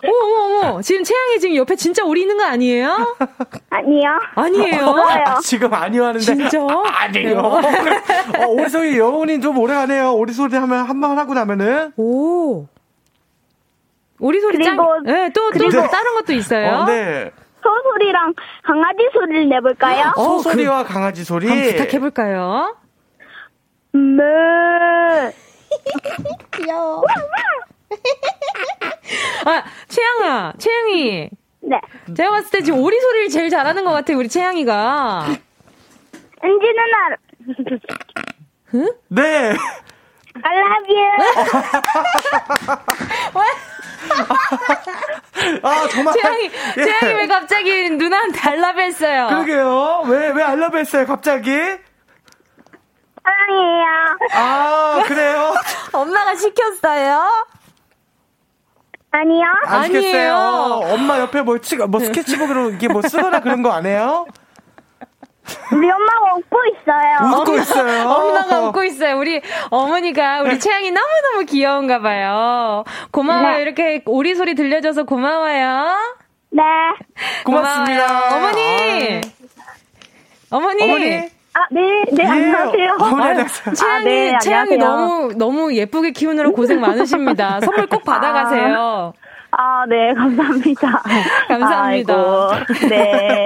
어머, 0.04 0.68
어머, 0.68 0.82
지금 0.82 1.04
채양이 1.04 1.40
지금 1.40 1.56
옆에 1.56 1.76
진짜 1.76 2.04
오리 2.04 2.22
있는 2.22 2.38
거 2.38 2.46
아니에요? 2.46 3.16
아니요. 3.70 4.10
아니에요? 4.36 4.90
아, 4.90 5.40
지금 5.42 5.74
아니요 5.74 6.04
하는데. 6.06 6.20
진짜? 6.20 6.60
아 6.62 7.08
니요. 7.08 7.40
어, 7.40 8.48
오리 8.48 8.70
소리 8.70 8.98
영혼이 8.98 9.42
좀 9.42 9.58
오래 9.58 9.74
하네요. 9.74 10.14
오리 10.14 10.34
소리 10.34 10.56
하면 10.56 10.86
한 10.86 11.00
번 11.02 11.18
하고 11.18 11.34
나면은. 11.34 11.94
오. 11.98 12.66
오리 14.20 14.40
소리 14.42 14.64
짱. 14.64 14.78
네, 15.06 15.30
또, 15.30 15.52
또, 15.52 15.70
또 15.70 15.88
다른 15.88 16.16
것도 16.16 16.34
있어요? 16.34 16.70
어, 16.80 16.86
네. 16.86 17.32
소소리랑 17.64 18.34
강아지 18.64 19.10
소리를 19.14 19.48
내볼까요? 19.50 20.12
어, 20.16 20.24
소소리와 20.24 20.84
그, 20.84 20.94
강아지 20.94 21.24
소리. 21.24 21.48
한번 21.48 21.72
부탁해볼까요? 21.72 22.78
네. 23.94 25.34
귀여워. 26.56 27.04
아, 29.46 29.64
채양아, 29.88 30.54
채양이. 30.58 31.30
네. 31.62 31.80
제가 32.16 32.30
봤을 32.30 32.52
때 32.52 32.62
지금 32.62 32.80
오리 32.80 33.00
소리를 33.00 33.30
제일 33.30 33.50
잘하는 33.50 33.84
것 33.84 33.92
같아, 33.92 34.14
우리 34.16 34.30
채양이가. 34.30 35.26
은지 36.44 36.66
누나. 36.68 37.18
응? 38.76 38.94
네. 39.10 39.56
I 40.44 40.58
love 40.60 40.96
you. 40.96 41.12
아, 45.64 45.88
정말. 45.90 46.14
재앙이, 46.14 46.52
예. 46.78 46.84
재앙이 46.84 47.14
왜 47.14 47.28
갑자기 47.28 47.90
누나한테 47.92 48.40
알라브 48.50 48.82
했어요? 48.82 49.28
그러게요. 49.30 50.04
왜, 50.08 50.30
왜 50.32 50.44
알라브 50.44 50.78
했어요, 50.78 51.06
갑자기? 51.06 51.52
사랑해요. 53.24 54.18
아, 54.34 55.04
그래요? 55.06 55.54
엄마가 55.94 56.36
시켰어요? 56.36 57.46
아니요. 59.12 59.46
아니에요. 59.66 60.36
엄마 60.92 61.20
옆에 61.20 61.42
뭐, 61.42 61.58
치, 61.60 61.76
뭐 61.78 62.00
스케치북으로 62.00 62.72
이게 62.72 62.88
뭐 62.88 63.02
쓰거나 63.02 63.40
그런 63.42 63.64
거 63.64 63.72
안 63.72 63.86
해요? 63.86 64.26
우리 65.74 65.90
엄마가 65.90 66.36
웃고 66.36 66.58
있어요. 66.66 67.40
웃고 67.42 67.56
있어요. 67.56 68.10
엄마가 68.10 68.62
웃고 68.68 68.84
있어요. 68.84 69.18
우리 69.18 69.42
어머니가 69.70 70.42
우리 70.42 70.60
채양이 70.60 70.92
너무너무 70.92 71.46
귀여운가 71.46 72.00
봐요. 72.00 72.84
고마워요. 73.12 73.58
네. 73.58 73.62
이렇게 73.62 74.02
오리 74.06 74.36
소리 74.36 74.56
들려줘서 74.56 75.04
고마워요. 75.04 75.96
네. 76.52 76.64
고맙습니다. 77.46 78.08
고마워요. 78.08 78.36
어머니. 78.36 79.22
어머니. 80.50 80.84
어머니. 80.84 81.38
아, 81.54 81.60
네, 81.72 81.82
네, 82.12 82.24
예. 82.24 82.28
안녕하세요. 82.28 82.98
아, 83.00 83.74
채양이, 83.74 84.00
아, 84.00 84.04
네, 84.04 84.38
채양이 84.40 84.78
너무, 84.78 85.34
너무 85.36 85.74
예쁘게 85.74 86.12
키우느라 86.12 86.52
고생 86.52 86.80
많으십니다. 86.80 87.60
선물 87.62 87.88
꼭 87.88 88.04
받아가세요. 88.04 89.14
아. 89.16 89.28
아, 89.52 89.86
네, 89.88 90.14
감사합니다. 90.16 91.04
감사합니다. 91.48 91.84
아이고, 91.84 92.90
네. 92.90 93.46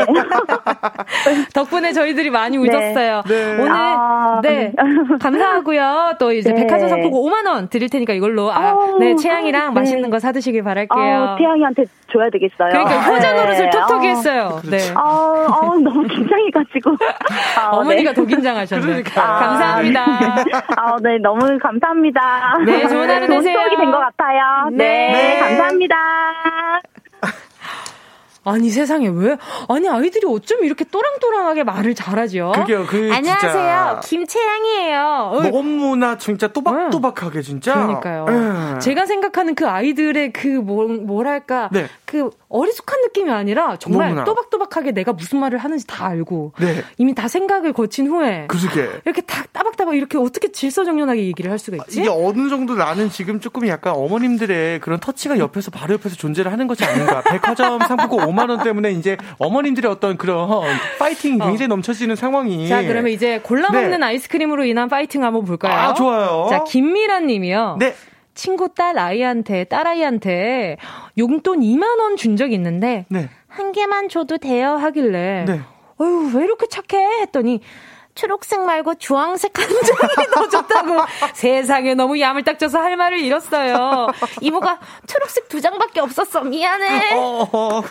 덕분에 1.54 1.94
저희들이 1.94 2.30
많이 2.30 2.58
네. 2.58 2.64
웃었어요. 2.64 3.24
네. 3.28 3.58
오늘, 3.60 3.72
아, 3.72 4.40
네, 4.42 4.74
감사하고요. 5.20 6.16
또 6.20 6.32
이제 6.32 6.52
네. 6.52 6.62
백화점 6.62 6.90
상품 6.90 7.12
5만원 7.12 7.70
드릴 7.70 7.90
테니까 7.90 8.14
이걸로, 8.14 8.52
아, 8.52 8.76
네, 9.00 9.16
채양이랑 9.16 9.74
네. 9.74 9.80
맛있는 9.80 10.10
거 10.10 10.20
사드시길 10.20 10.64
바랄게요. 10.64 11.00
아, 11.00 11.36
태양이한테 11.38 11.86
줘야 12.12 12.30
되겠어요. 12.30 12.70
그러니까 12.70 13.00
효자 13.02 13.34
노릇을 13.34 13.66
네. 13.66 13.70
톡톡히 13.70 14.08
했어요. 14.08 14.60
아, 14.64 14.70
네. 14.70 14.78
아, 14.96 15.00
아, 15.00 15.11
해가지고. 16.82 16.98
아, 17.58 17.70
어머니가 17.72 18.14
더 18.14 18.26
긴장하셨네요. 18.26 18.86
그러니까. 18.88 19.22
감사합니다. 19.40 20.06
아, 20.78 20.98
네, 21.02 21.18
너무 21.22 21.58
감사합니다. 21.62 22.58
네, 22.66 22.88
좋은 22.88 23.10
하루 23.10 23.28
되세요. 23.28 23.60
수이 23.60 23.78
된 23.78 23.92
것 23.92 24.00
같아요. 24.00 24.70
네, 24.72 25.12
네 25.12 25.40
감사합니다. 25.40 25.96
아니 28.44 28.72
세상에 28.72 29.08
왜 29.08 29.38
아니 29.70 29.88
아이들이 29.88 30.26
어쩜 30.28 30.64
이렇게 30.64 30.84
또랑또랑하게 30.84 31.64
말을 31.64 31.94
잘하죠? 31.94 32.54
그게요. 32.56 32.86
그 32.88 33.12
안녕하세요. 33.14 34.00
김채양이에요. 34.04 35.52
너무나 35.52 36.18
진짜 36.18 36.48
또박또박하게 36.48 37.44
진짜. 37.44 37.76
그러니까요. 37.76 38.26
에. 38.30 38.76
예. 38.76 38.80
제가 38.80 39.06
생각하는 39.06 39.54
그 39.54 39.68
아이들의 39.68 40.34
그 40.34 40.48
뭐, 40.48 40.88
뭐랄까 40.88 41.70
네. 41.72 41.86
그 42.12 42.30
어리숙한 42.50 43.00
느낌이 43.04 43.32
아니라 43.32 43.78
정말 43.78 44.10
너무나. 44.10 44.26
또박또박하게 44.26 44.92
내가 44.92 45.14
무슨 45.14 45.40
말을 45.40 45.58
하는지 45.60 45.88
다 45.88 46.08
알고 46.08 46.52
네. 46.60 46.84
이미 46.98 47.16
다 47.16 47.30
생각을 47.30 47.72
거친 47.72 48.08
후에 48.08 48.48
그러게. 48.50 49.00
이렇게 49.06 49.22
다 49.22 49.46
따박따박 49.54 49.96
이렇게 49.96 50.18
어떻게 50.18 50.52
질서정연하게 50.52 51.24
얘기를 51.28 51.50
할 51.50 51.58
수가 51.58 51.78
있지? 51.78 52.02
이게 52.02 52.10
어느 52.10 52.50
정도 52.50 52.76
나는 52.76 53.10
지금 53.10 53.40
조금 53.40 53.66
약간 53.70 53.94
어머님들의 53.96 54.82
그런 54.82 55.00
터치가 55.00 55.40
옆에서 55.40 55.72
바로 55.72 55.94
옆에서 55.94 56.18
존재를 56.18 56.52
하는 56.52 56.68
것이 56.68 56.84
아닌가. 56.84 57.22
백화점 57.32 57.80
상품권 57.80 58.28
5만 58.28 58.50
원 58.50 58.62
때문에 58.62 58.92
이제 58.92 59.16
어머님들의 59.38 59.90
어떤 59.90 60.18
그런 60.18 60.50
파이팅이 61.00 61.40
어. 61.42 61.46
굉장히 61.46 61.70
넘쳐지는 61.70 62.18
상황이. 62.18 62.68
자, 62.68 62.82
그러면 62.82 63.14
이제 63.14 63.40
골라 63.40 63.72
먹는 63.72 64.02
네. 64.02 64.06
아이스크림으로 64.08 64.66
인한 64.66 64.90
파이팅 64.90 65.24
한번 65.24 65.46
볼까요? 65.46 65.74
아, 65.74 65.94
좋아요. 65.94 66.48
자, 66.50 66.66
김미란 66.66 67.28
님이요. 67.28 67.78
네. 67.80 67.96
친구 68.34 68.74
딸 68.74 68.98
아이한테 68.98 69.66
딸 69.66 69.88
아이한테 69.88 70.78
용돈 71.18 71.60
2만 71.62 72.00
원 72.00 72.16
준 72.18 72.38
적이 72.38 72.56
있는데 72.56 73.06
네. 73.10 73.30
한 73.48 73.72
개만 73.72 74.10
줘도 74.10 74.38
돼요 74.38 74.72
하길래 74.76 75.46
네. 75.48 75.62
어휴 75.98 76.32
왜 76.38 76.44
이렇게 76.46 76.68
착해 76.68 77.22
했더니 77.22 77.62
초록색 78.16 78.62
말고 78.62 78.96
주황색 78.96 79.58
한 79.58 79.68
장이 79.70 80.28
더 80.34 80.50
좋다고 80.50 80.98
세상에 81.34 81.94
너무 81.96 82.20
야물 82.20 82.44
딱져서 82.44 82.78
할 82.78 82.98
말을 82.98 83.20
잃었어요. 83.20 84.08
이모가 84.42 84.80
초록색 85.08 85.48
두 85.48 85.62
장밖에 85.62 86.02
없었어 86.02 86.42
미안해. 86.42 87.16
어, 87.16 87.48
어, 87.52 87.82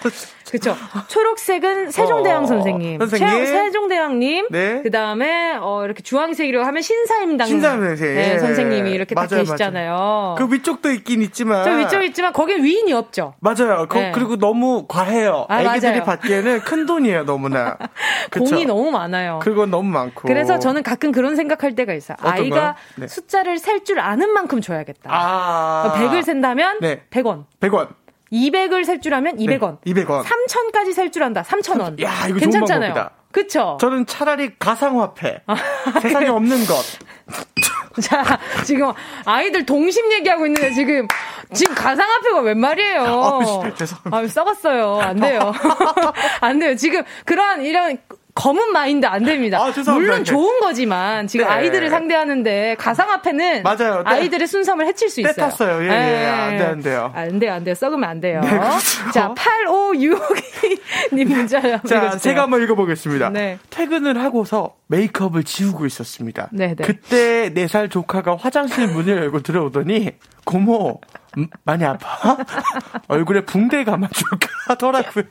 그렇죠. 0.50 0.76
초록색은 1.08 1.90
세종대왕 1.92 2.42
어, 2.44 2.46
선생님, 2.46 2.98
선생님. 2.98 3.46
세종대왕님. 3.46 4.46
네. 4.50 4.80
그 4.82 4.90
다음에 4.90 5.56
어 5.60 5.84
이렇게 5.84 6.02
주황색이라고 6.02 6.64
하면 6.66 6.82
신사임당 6.82 7.46
신사임 7.46 7.80
선생 7.84 8.14
네, 8.14 8.38
선생님이 8.38 8.90
이렇게 8.90 9.14
맞아요, 9.14 9.28
딱 9.28 9.36
계시잖아요. 9.38 9.92
맞아요. 9.94 10.34
그 10.38 10.52
위쪽도 10.52 10.90
있긴 10.92 11.22
있지만 11.22 11.64
저 11.64 11.72
위쪽 11.72 12.02
있지만 12.02 12.32
거긴 12.32 12.62
위인이 12.64 12.92
없죠. 12.92 13.34
맞아요. 13.40 13.86
네. 13.88 14.12
그리고 14.14 14.36
너무 14.36 14.86
과해요. 14.88 15.46
아, 15.48 15.62
애기들이 15.62 15.92
맞아요. 15.92 16.04
받기에는 16.04 16.60
큰 16.60 16.86
돈이에요 16.86 17.24
너무나. 17.24 17.76
공이 18.32 18.66
너무 18.66 18.90
많아요. 18.90 19.40
그건 19.42 19.70
너무 19.70 19.88
많고. 19.90 20.22
그래서 20.28 20.58
저는 20.58 20.82
가끔 20.82 21.12
그런 21.12 21.36
생각할 21.36 21.74
때가 21.74 21.92
있어요. 21.94 22.16
아이가 22.20 22.76
네. 22.96 23.06
숫자를 23.08 23.58
셀 23.58 23.80
줄 23.82 23.98
아는 23.98 24.30
만큼 24.34 24.60
줘야겠다. 24.60 25.08
아. 25.10 25.94
100을 25.96 26.22
센다면 26.22 26.78
네. 26.82 27.00
100원. 27.10 27.44
100원. 27.60 27.88
200을 28.32 28.84
셀 28.84 29.00
줄 29.00 29.14
알면 29.14 29.36
200원. 29.38 29.78
네, 29.84 29.92
200원. 29.92 30.22
3000까지 30.24 30.92
셀 30.92 31.10
줄 31.10 31.22
안다. 31.22 31.42
3000원. 31.42 32.00
야, 32.02 32.26
이거 32.28 32.38
괜찮잖아요. 32.38 33.10
그쵸? 33.32 33.78
저는 33.80 34.06
차라리 34.06 34.56
가상화폐. 34.58 35.42
아, 35.46 35.54
세상에 36.00 36.28
없는 36.28 36.64
것. 36.66 36.76
자, 38.02 38.38
지금 38.64 38.92
아이들 39.24 39.64
동심 39.66 40.12
얘기하고 40.12 40.46
있는데 40.46 40.72
지금, 40.72 41.06
지금 41.52 41.74
가상화폐가 41.74 42.40
웬 42.40 42.58
말이에요? 42.58 43.02
아, 43.02 43.74
죄송합니다. 43.74 44.16
아, 44.16 44.26
썩었어요. 44.26 45.00
안 45.00 45.16
돼요. 45.16 45.52
안 46.40 46.58
돼요. 46.58 46.74
지금 46.76 47.02
그런 47.24 47.64
이런 47.64 47.98
검은 48.34 48.72
마인드 48.72 49.06
안 49.06 49.24
됩니다. 49.24 49.58
아, 49.60 49.72
물론 49.92 50.24
좋은 50.24 50.60
거지만 50.60 51.26
지금 51.26 51.46
네. 51.46 51.50
아이들을 51.52 51.90
상대하는,데 51.90 52.76
가상화폐는 52.78 53.62
맞아요. 53.62 54.02
네. 54.04 54.10
아이들의 54.10 54.46
순수함을 54.46 54.86
해칠 54.86 55.08
수 55.08 55.20
있어요. 55.20 55.34
탔어요. 55.34 55.82
예, 55.82 55.86
예. 55.86 55.88
네. 55.88 56.26
안 56.26 56.56
돼, 56.56 56.64
안 56.64 56.80
돼요. 56.82 57.12
안 57.14 57.38
돼요, 57.38 57.52
안 57.52 57.64
돼요. 57.64 57.74
썩으면 57.74 58.08
안 58.08 58.20
돼요. 58.20 58.40
네, 58.42 58.50
그렇죠. 58.50 59.10
자, 59.12 59.34
8565님 59.34 61.24
문자요. 61.28 61.80
자, 61.86 61.96
읽어주세요. 61.96 62.18
제가 62.18 62.42
한번 62.42 62.62
읽어보겠습니다. 62.62 63.30
네. 63.30 63.58
퇴근을 63.70 64.22
하고서 64.22 64.74
메이크업을 64.86 65.44
지우고 65.44 65.86
있었습니다. 65.86 66.48
네, 66.52 66.74
네. 66.74 66.84
그때 66.84 67.52
4살 67.54 67.90
조카가 67.90 68.36
화장실 68.36 68.88
문을 68.88 69.16
열고 69.16 69.42
들어오더니 69.42 70.12
고모 70.44 71.00
음, 71.38 71.46
많이 71.64 71.84
아파? 71.84 72.36
얼굴에 73.08 73.44
붕대 73.44 73.84
감아줄까 73.84 74.48
하더라고요. 74.68 75.24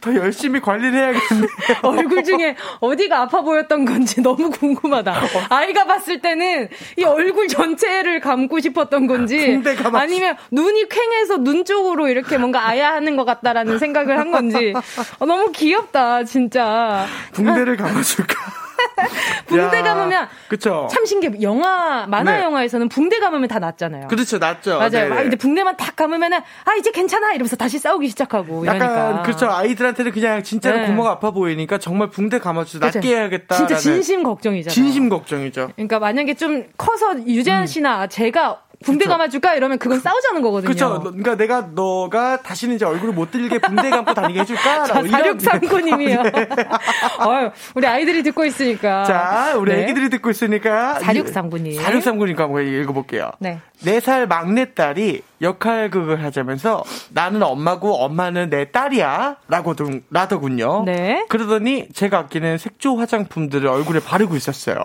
더 0.00 0.14
열심히 0.14 0.60
관리를 0.60 0.94
해야겠네요. 0.94 1.48
얼굴 1.82 2.22
중에 2.24 2.56
어디가 2.80 3.22
아파 3.22 3.40
보였던 3.40 3.84
건지 3.84 4.20
너무 4.22 4.50
궁금하다. 4.50 5.14
아이가 5.50 5.84
봤을 5.84 6.20
때는 6.20 6.68
이 6.96 7.04
얼굴 7.04 7.48
전체를 7.48 8.20
감고 8.20 8.60
싶었던 8.60 9.06
건지 9.06 9.60
아니면 9.92 10.36
눈이 10.50 10.88
퀭해서 10.88 11.38
눈 11.38 11.64
쪽으로 11.64 12.08
이렇게 12.08 12.38
뭔가 12.38 12.66
아야 12.66 12.92
하는 12.92 13.16
것 13.16 13.24
같다라는 13.24 13.78
생각을 13.78 14.18
한 14.18 14.30
건지 14.30 14.72
어, 15.18 15.26
너무 15.26 15.50
귀엽다 15.52 16.24
진짜. 16.24 17.06
붕대를 17.32 17.76
감아줄까? 17.76 18.65
붕대 19.46 19.82
감으면 19.82 20.28
그쵸. 20.48 20.88
참 20.90 21.04
신기해. 21.04 21.42
영화 21.42 22.06
만화 22.06 22.36
네. 22.36 22.42
영화에서는 22.42 22.88
붕대 22.88 23.18
감으면 23.20 23.48
다 23.48 23.58
낫잖아요. 23.58 24.08
그렇죠, 24.08 24.38
낫죠. 24.38 24.78
맞아요. 24.78 24.90
네. 24.90 25.08
막 25.08 25.26
이제 25.26 25.36
붕대만 25.36 25.76
탁 25.76 25.96
감으면은 25.96 26.38
아 26.38 26.74
이제 26.78 26.90
괜찮아 26.90 27.32
이러면서 27.32 27.56
다시 27.56 27.78
싸우기 27.78 28.08
시작하고 28.08 28.64
이러니까. 28.64 28.84
약간 28.84 29.22
그렇죠. 29.22 29.50
아이들한테는 29.50 30.12
그냥 30.12 30.42
진짜로 30.42 30.78
네. 30.78 30.86
고모가 30.86 31.10
아파 31.12 31.30
보이니까 31.30 31.78
정말 31.78 32.10
붕대 32.10 32.38
감아주서 32.38 32.84
낫게 32.84 33.08
해야겠다. 33.08 33.56
진짜 33.56 33.76
진심 33.76 34.22
걱정이잖아요. 34.22 34.74
진심 34.74 35.08
걱정이죠. 35.08 35.70
그러니까 35.76 35.98
만약에 35.98 36.34
좀 36.34 36.66
커서 36.76 37.18
유재한 37.26 37.62
음. 37.62 37.66
씨나 37.66 38.04
음. 38.04 38.08
제가 38.08 38.60
붕대 38.84 39.06
감아줄까 39.06 39.54
이러면 39.54 39.78
그건 39.78 40.00
싸우자는 40.00 40.42
거거든요. 40.42 40.68
그렇죠. 40.68 41.00
그러니까 41.00 41.36
내가 41.36 41.68
너가 41.72 42.42
다시는 42.42 42.76
이제 42.76 42.84
얼굴을 42.84 43.14
못 43.14 43.30
들게 43.30 43.58
붕대 43.58 43.90
감고 43.90 44.14
다니게 44.14 44.40
해줄까? 44.40 44.84
자, 44.84 45.02
사육삼구님이요. 45.02 46.22
네. 46.22 46.32
어휴, 47.20 47.50
우리 47.74 47.86
아이들이 47.86 48.22
듣고 48.22 48.44
있으니까. 48.44 49.04
자, 49.04 49.54
우리 49.56 49.72
네. 49.72 49.82
애기들이 49.84 50.10
듣고 50.10 50.30
있으니까. 50.30 51.00
사육삼구님. 51.00 51.80
사육삼구님 51.80 52.38
한번 52.38 52.66
읽어볼게요. 52.66 53.30
네. 53.38 53.60
4살 53.82 54.26
막내딸이 54.26 55.22
역할극을 55.42 56.24
하자면서 56.24 56.82
나는 57.10 57.42
엄마고 57.42 57.96
엄마는 57.96 58.50
내 58.50 58.70
딸이야 58.70 59.36
라고 59.48 59.74
라더군요. 60.10 60.84
네. 60.86 61.26
그러더니 61.28 61.88
제가 61.92 62.18
아끼는 62.18 62.58
색조 62.58 62.96
화장품들을 62.96 63.68
얼굴에 63.68 64.00
바르고 64.00 64.36
있었어요. 64.36 64.76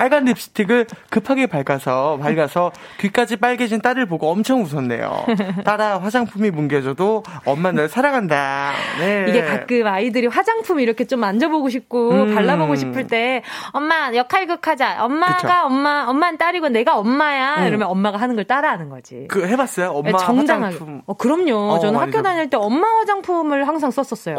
빨간 0.00 0.24
립스틱을 0.24 0.86
급하게 1.10 1.46
밝아서 1.46 2.18
밝아서 2.22 2.72
귀까지 3.00 3.36
빨개진 3.36 3.82
딸을 3.82 4.06
보고 4.06 4.30
엄청 4.30 4.62
웃었네요. 4.62 5.26
딸아 5.66 5.98
화장품이 5.98 6.50
뭉개져도 6.52 7.22
엄마 7.44 7.70
널 7.70 7.86
사랑한다. 7.86 8.72
네. 8.98 9.26
이게 9.28 9.44
가끔 9.44 9.86
아이들이 9.86 10.26
화장품 10.26 10.80
이렇게 10.80 11.04
좀 11.04 11.20
만져보고 11.20 11.68
싶고 11.68 12.12
음. 12.12 12.34
발라보고 12.34 12.76
싶을 12.76 13.08
때 13.08 13.42
엄마 13.72 14.14
역할극하자. 14.14 15.04
엄마가 15.04 15.36
그쵸. 15.36 15.48
엄마 15.66 16.06
엄마는 16.08 16.38
딸이고 16.38 16.70
내가 16.70 16.96
엄마야. 16.96 17.56
음. 17.56 17.66
이러면 17.66 17.88
엄마가 17.88 18.16
하는 18.16 18.36
걸 18.36 18.46
따라하는 18.46 18.88
거지. 18.88 19.26
그 19.28 19.46
해봤어요? 19.46 19.90
엄마 19.90 20.12
네, 20.12 20.16
정당하게. 20.18 20.72
화장품. 20.76 21.02
어, 21.04 21.12
그럼요. 21.12 21.72
어, 21.72 21.78
저는 21.78 22.00
학교 22.00 22.12
좀... 22.12 22.22
다닐 22.22 22.48
때 22.48 22.56
엄마 22.56 22.88
화장품을 23.00 23.68
항상 23.68 23.90
썼었어요. 23.90 24.36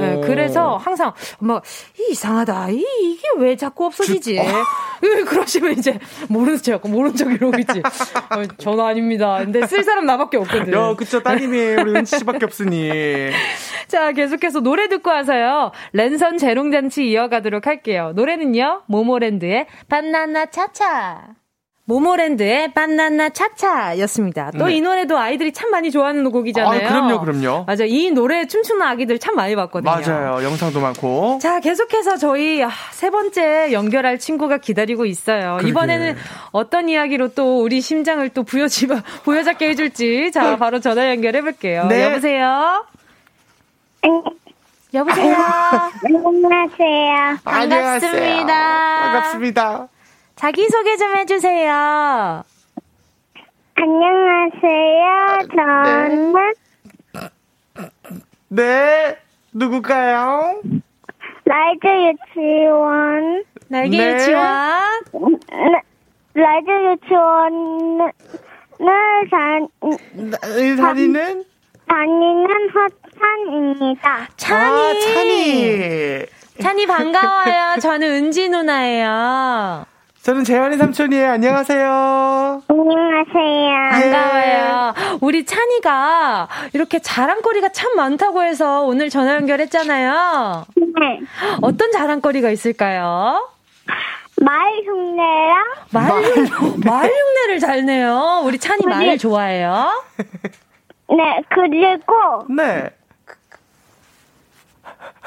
네, 0.00 0.20
그래서 0.24 0.76
항상 0.76 1.12
엄마가 1.40 1.62
이상하다. 2.08 2.70
이, 2.70 2.84
이게 3.00 3.22
왜 3.38 3.56
자꾸 3.56 3.86
없어지지? 3.86 4.36
주... 4.36 4.42
어. 4.96 5.24
그러시면 5.24 5.72
이제 5.72 5.98
모르는 6.28 6.58
척, 6.58 6.88
모르는 6.88 7.16
척 7.16 7.30
이러고 7.32 7.58
있지. 7.60 7.80
어, 7.80 8.44
전화 8.58 8.88
아닙니다. 8.88 9.38
근데 9.38 9.66
쓸 9.66 9.82
사람 9.84 10.06
나밖에 10.06 10.36
없거든. 10.38 10.72
요, 10.72 10.94
그쵸. 10.96 11.22
따님이 11.22 11.58
우리 11.74 11.94
은치 11.96 12.18
씨밖에 12.18 12.44
없으니. 12.44 12.90
자, 13.88 14.12
계속해서 14.12 14.60
노래 14.60 14.88
듣고 14.88 15.10
와서요. 15.10 15.72
랜선 15.92 16.38
재롱잔치 16.38 17.08
이어가도록 17.10 17.66
할게요. 17.66 18.12
노래는요. 18.14 18.82
모모랜드의 18.86 19.66
바나나 19.88 20.46
차차. 20.46 21.41
모모랜드의 21.84 22.72
바나나 22.74 23.30
차차였습니다. 23.30 24.52
또이 24.52 24.80
네. 24.80 24.88
노래도 24.88 25.18
아이들이 25.18 25.52
참 25.52 25.70
많이 25.70 25.90
좋아하는 25.90 26.30
곡이잖아요. 26.30 26.86
아, 26.86 26.88
그럼요, 26.88 27.20
그럼요. 27.20 27.64
맞아. 27.66 27.84
이 27.84 28.10
노래 28.12 28.46
춤추는 28.46 28.82
아기들 28.82 29.18
참 29.18 29.34
많이 29.34 29.56
봤거든요. 29.56 29.90
맞아요. 29.90 30.44
영상도 30.44 30.80
많고. 30.80 31.38
자, 31.42 31.58
계속해서 31.58 32.18
저희 32.18 32.62
아, 32.62 32.70
세 32.92 33.10
번째 33.10 33.72
연결할 33.72 34.18
친구가 34.20 34.58
기다리고 34.58 35.06
있어요. 35.06 35.54
그러게. 35.56 35.68
이번에는 35.70 36.16
어떤 36.52 36.88
이야기로 36.88 37.34
또 37.34 37.62
우리 37.62 37.80
심장을 37.80 38.26
또 38.28 38.44
부여지, 38.44 38.86
부여잡게 39.24 39.68
해줄지. 39.70 40.30
자, 40.32 40.56
바로 40.56 40.78
전화 40.78 41.08
연결해 41.10 41.42
볼게요. 41.42 41.86
네. 41.88 42.04
여보세요? 42.04 42.86
여보세요? 44.94 45.36
안녕하세요. 46.04 47.38
반갑습니다. 47.44 49.00
반갑습니다. 49.00 49.88
자기소개 50.36 50.96
좀 50.96 51.16
해주세요. 51.16 52.44
안녕하세요. 53.74 55.38
저는. 55.54 56.32
네. 56.32 56.52
네. 58.48 59.18
누굴까요? 59.52 60.60
라이즈 61.44 61.86
유치원. 61.86 63.44
날개 63.68 63.96
네. 63.96 64.14
유치원. 64.14 64.42
네. 65.50 65.80
라이즈 66.34 66.70
유치원을 66.70 68.12
다, 70.78 70.86
다니는? 70.88 71.44
다니는 71.86 72.70
허찬입니다. 72.74 74.28
찬이. 74.36 74.64
아, 74.64 74.92
찬이. 75.00 76.26
찬이 76.60 76.86
반가워요. 76.86 77.80
저는 77.80 78.08
은지 78.24 78.48
누나예요. 78.48 79.84
저는 80.22 80.44
재환이 80.44 80.76
삼촌이에요. 80.76 81.30
안녕하세요. 81.32 82.62
안녕하세요. 82.68 83.74
안녕하세요. 83.90 84.12
반가워요. 84.12 84.94
우리 85.20 85.44
찬이가 85.44 86.46
이렇게 86.74 87.00
자랑거리가 87.00 87.70
참 87.70 87.96
많다고 87.96 88.44
해서 88.44 88.82
오늘 88.84 89.10
전화 89.10 89.34
연결했잖아요. 89.34 90.64
네. 90.76 91.20
어떤 91.60 91.90
자랑거리가 91.90 92.50
있을까요? 92.50 93.48
말 94.40 94.72
흉내랑 94.84 95.64
말, 95.90 96.22
말 96.84 97.10
흉내를 97.10 97.58
잘 97.58 97.84
내요. 97.84 98.42
우리 98.44 98.58
찬이 98.58 98.86
말을 98.86 99.18
좋아해요. 99.18 100.04
네, 101.08 101.42
그리고 101.48 102.46
네. 102.48 102.90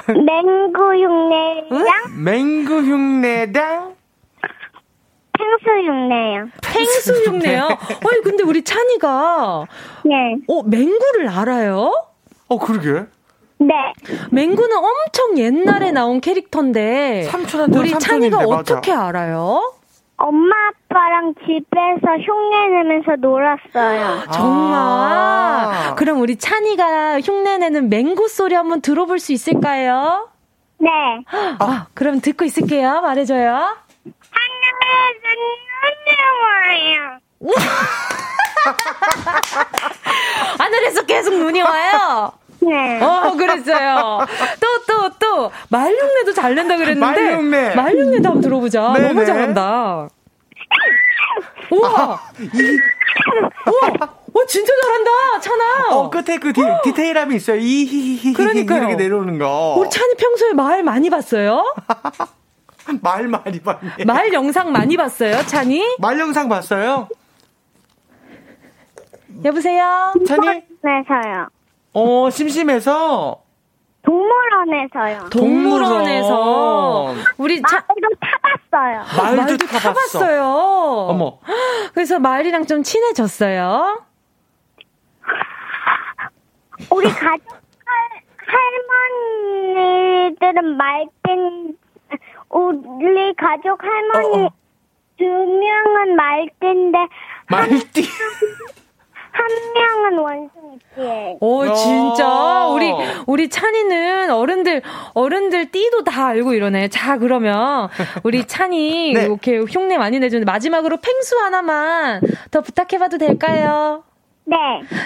맹구 0.08 0.96
흉내랑 0.96 2.24
맹구 2.24 2.74
흉내랑 2.82 3.96
펭수 5.38 5.88
흉내요. 5.88 6.48
펭수 6.62 7.14
흉내요? 7.30 7.64
아니, 7.66 8.22
근데 8.24 8.44
우리 8.44 8.64
찬이가, 8.64 9.66
네. 10.04 10.36
어, 10.48 10.64
맹구를 10.64 11.30
알아요? 11.30 11.92
어, 12.48 12.60
그러게. 12.60 13.06
네. 13.58 13.74
맹구는 14.32 14.78
엄청 14.78 15.38
옛날에 15.38 15.92
나온 15.92 16.20
캐릭터인데, 16.22 17.24
삼촌한테 17.24 17.80
우리 17.80 17.98
찬이가 17.98 18.40
어떻게 18.40 18.92
맞아. 18.94 19.08
알아요? 19.08 19.74
엄마 20.18 20.56
아빠랑 20.90 21.34
집에서 21.46 22.18
흉내 22.26 22.68
내면서 22.70 23.16
놀았어요. 23.20 24.32
정말. 24.32 24.74
아. 24.80 25.96
그럼 25.98 26.22
우리 26.22 26.38
찬이가 26.38 27.20
흉내 27.20 27.58
내는 27.58 27.90
맹구 27.90 28.30
소리 28.30 28.56
한번 28.56 28.80
들어볼 28.82 29.20
수 29.20 29.34
있을까요? 29.34 30.30
네. 30.78 30.90
아, 31.60 31.88
그럼 31.94 32.22
듣고 32.22 32.46
있을게요. 32.46 33.02
말해줘요. 33.02 33.76
하늘에서 34.66 35.28
눈이 35.42 36.18
와요. 36.42 37.20
하늘에서 40.58 41.02
계속 41.06 41.34
눈이 41.36 41.62
와요. 41.62 42.32
네. 42.62 43.02
어, 43.02 43.34
그랬어요. 43.38 44.26
또, 44.60 44.68
또, 44.88 45.10
또, 45.20 45.52
말흉내도 45.70 46.34
잘 46.34 46.56
낸다 46.56 46.78
그랬는데. 46.78 47.06
말흉내. 47.22 47.76
말흉내도 47.76 48.28
한번 48.28 48.42
들어보자. 48.42 48.94
네네. 48.94 49.08
너무 49.10 49.26
잘한다. 49.26 50.08
우와! 51.70 51.92
우와! 53.68 53.90
어, 54.34 54.46
진짜 54.48 54.74
잘한다, 54.84 55.40
찬아! 55.42 55.96
어, 55.96 56.10
끝에 56.10 56.38
그 56.38 56.52
디, 56.54 56.62
디테일함이 56.84 57.36
있어요. 57.36 57.58
이히히히. 57.58 58.34
그러니까요. 58.34 58.80
이렇게 58.80 58.96
내려오는 58.96 59.38
거. 59.38 59.76
우리 59.78 59.90
찬이 59.90 60.14
평소에 60.16 60.54
말 60.54 60.84
많이 60.84 61.10
봤어요? 61.10 61.64
말 63.02 63.28
많이 63.28 63.60
봤네. 63.62 64.06
말 64.06 64.32
영상 64.34 64.72
많이 64.72 64.96
봤어요, 64.98 65.42
찬이? 65.46 65.98
말 66.00 66.20
영상 66.20 66.48
봤어요? 66.50 67.08
여보세요? 69.44 70.14
찬이? 70.28 70.64
동물원에서요. 70.82 71.48
어, 71.94 72.30
심심해서. 72.30 73.42
동물원에서요. 74.04 75.30
동물원에서. 75.30 77.16
우리 77.38 77.62
차, 77.64 77.84
말도 77.88 78.10
타봤어요. 78.22 79.04
말도, 79.18 79.42
말도 79.42 79.66
타봤어. 79.66 79.80
타봤어요. 80.20 80.46
어머. 81.10 81.40
그래서 81.94 82.20
말이랑 82.20 82.68
좀 82.68 82.84
친해졌어요. 82.84 84.04
우리 86.92 87.08
가족 87.10 87.50
할, 87.86 88.22
할머니들은 89.66 90.78
말땐 90.78 91.76
우리 92.60 93.34
가족 93.36 93.84
할머니 93.84 94.44
어, 94.44 94.46
어. 94.46 94.50
두 95.18 95.26
명은 95.26 96.16
말땐데 96.16 96.98
말띠. 97.50 98.04
한 99.32 99.46
명은 99.74 100.18
원숭이띠예요. 100.18 101.38
오, 101.42 101.64
어. 101.66 101.74
진짜? 101.74 102.68
우리, 102.68 102.94
우리 103.28 103.50
찬이는 103.50 104.32
어른들, 104.32 104.82
어른들 105.14 105.72
띠도 105.72 106.06
다 106.06 106.28
알고 106.28 106.54
이러네. 106.54 106.88
자, 106.88 107.18
그러면, 107.18 107.90
우리 108.24 108.48
찬이 108.48 109.12
네. 109.14 109.24
이렇게 109.26 109.60
흉내 109.60 109.98
많이 109.98 110.20
내주는데, 110.20 110.50
마지막으로 110.50 110.98
팽수 111.02 111.38
하나만 111.38 112.22
더 112.50 112.62
부탁해봐도 112.62 113.18
될까요? 113.18 114.04
네. 114.46 114.56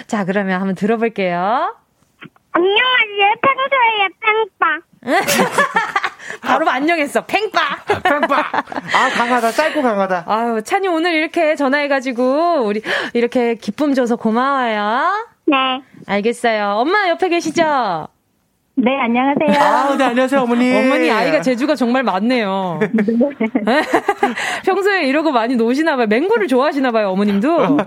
자, 0.06 0.24
그러면 0.24 0.60
한번 0.60 0.76
들어볼게요. 0.76 1.74
안녕하세요. 2.52 3.34
평소에 3.42 4.08
팽빵. 4.20 4.82
바로 6.40 6.68
안녕했어. 6.68 7.24
팽빠! 7.26 7.60
빵빵. 8.02 8.40
아, 8.40 9.08
강하다. 9.16 9.50
짧고 9.52 9.82
강하다. 9.82 10.24
아유, 10.26 10.62
찬이 10.64 10.88
오늘 10.88 11.14
이렇게 11.14 11.54
전화해가지고, 11.56 12.62
우리, 12.64 12.82
이렇게 13.14 13.54
기쁨 13.54 13.94
줘서 13.94 14.16
고마워요. 14.16 15.28
네. 15.46 15.56
알겠어요. 16.06 16.74
엄마 16.76 17.08
옆에 17.08 17.28
계시죠? 17.28 18.08
네, 18.76 18.90
안녕하세요. 18.98 19.62
아, 19.62 19.96
네, 19.96 20.04
안녕하세요, 20.04 20.40
어머니. 20.40 20.74
어머니 20.74 21.10
아이가 21.10 21.42
재주가 21.42 21.74
정말 21.74 22.02
많네요. 22.02 22.80
평소에 24.64 25.04
이러고 25.06 25.32
많이 25.32 25.56
노시나 25.56 25.96
봐요. 25.96 26.06
맹구를 26.06 26.46
좋아하시나 26.48 26.90
봐요, 26.90 27.10
어머님도. 27.10 27.78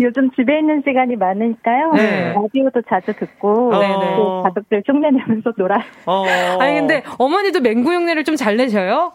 요즘 0.00 0.30
집에 0.32 0.58
있는 0.58 0.82
시간이 0.86 1.16
많으니까요. 1.16 1.92
네. 1.92 2.32
라디오도 2.34 2.82
자주 2.88 3.12
듣고 3.14 3.70
네네. 3.72 4.16
또 4.16 4.42
가족들 4.42 4.82
흉내내면서 4.86 5.52
놀아요. 5.58 5.82
어. 6.06 6.24
아니 6.60 6.74
근데 6.80 7.02
어머니도 7.18 7.60
맹구 7.60 7.92
흉내를 7.92 8.24
좀 8.24 8.36
잘 8.36 8.56
내셔요? 8.56 9.12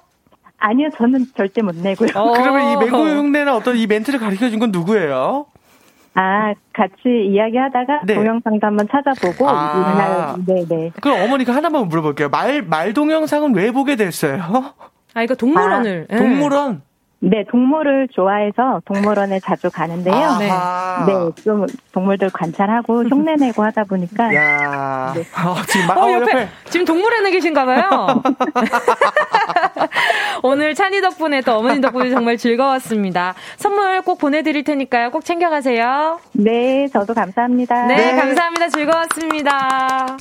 아니요, 0.60 0.90
저는 0.98 1.26
절대 1.36 1.62
못 1.62 1.76
내고요. 1.76 2.10
어. 2.16 2.34
그러면 2.34 2.72
이 2.72 2.78
맹구 2.78 2.98
흉내나 2.98 3.56
어떤 3.56 3.76
이 3.78 3.86
멘트를 3.88 4.20
가르쳐 4.20 4.50
준 4.50 4.60
건 4.60 4.72
누구예요? 4.72 5.46
아, 6.16 6.54
같이 6.74 7.28
이야기하다가 7.30 8.02
네. 8.06 8.16
동영상도 8.16 8.66
한번 8.66 8.88
찾아보고 8.90 9.48
아. 9.48 10.36
네, 10.48 10.66
네. 10.68 10.92
그럼 11.00 11.22
어머니가 11.24 11.54
하나만 11.54 11.88
물어볼게요. 11.90 12.30
말, 12.30 12.64
말 12.64 12.94
동영상은 12.94 13.54
왜 13.54 13.72
보게 13.72 13.96
됐어요? 13.96 14.74
아 15.14 15.22
이거 15.24 15.36
동물원을. 15.36 16.08
예. 16.12 16.16
동물원? 16.16 16.82
네, 17.20 17.44
동물을 17.50 18.10
좋아해서 18.12 18.82
동물원에 18.86 19.40
자주 19.40 19.72
가는데요. 19.72 20.14
아하. 20.14 21.04
네, 21.08 21.14
좀 21.44 21.66
동물들 21.92 22.30
관찰하고 22.30 23.06
흉내내고 23.06 23.64
하다 23.64 23.86
보니까 23.86 24.36
야 24.36 25.16
어, 25.44 25.56
지금 25.68 25.88
마, 25.88 25.96
어, 25.96 26.06
어, 26.06 26.12
옆에, 26.12 26.32
옆에. 26.32 26.48
지금 26.70 26.86
동물원에 26.86 27.32
계신가 27.32 27.66
봐요. 27.66 27.90
오늘 30.44 30.76
찬이 30.76 31.02
덕분에 31.02 31.42
또 31.42 31.58
어머니 31.58 31.82
덕분에 31.82 32.12
정말 32.12 32.38
즐거웠습니다. 32.38 33.34
선물 33.58 34.04
꼭 34.04 34.20
보내드릴 34.20 34.64
테니까요. 34.64 35.10
꼭 35.10 35.26
챙겨가세요. 35.26 36.20
네, 36.34 36.88
저도 36.94 37.16
감사합니다. 37.16 37.88
네, 37.88 38.16
감사합니다. 38.16 38.70
즐거웠습니다. 38.70 40.18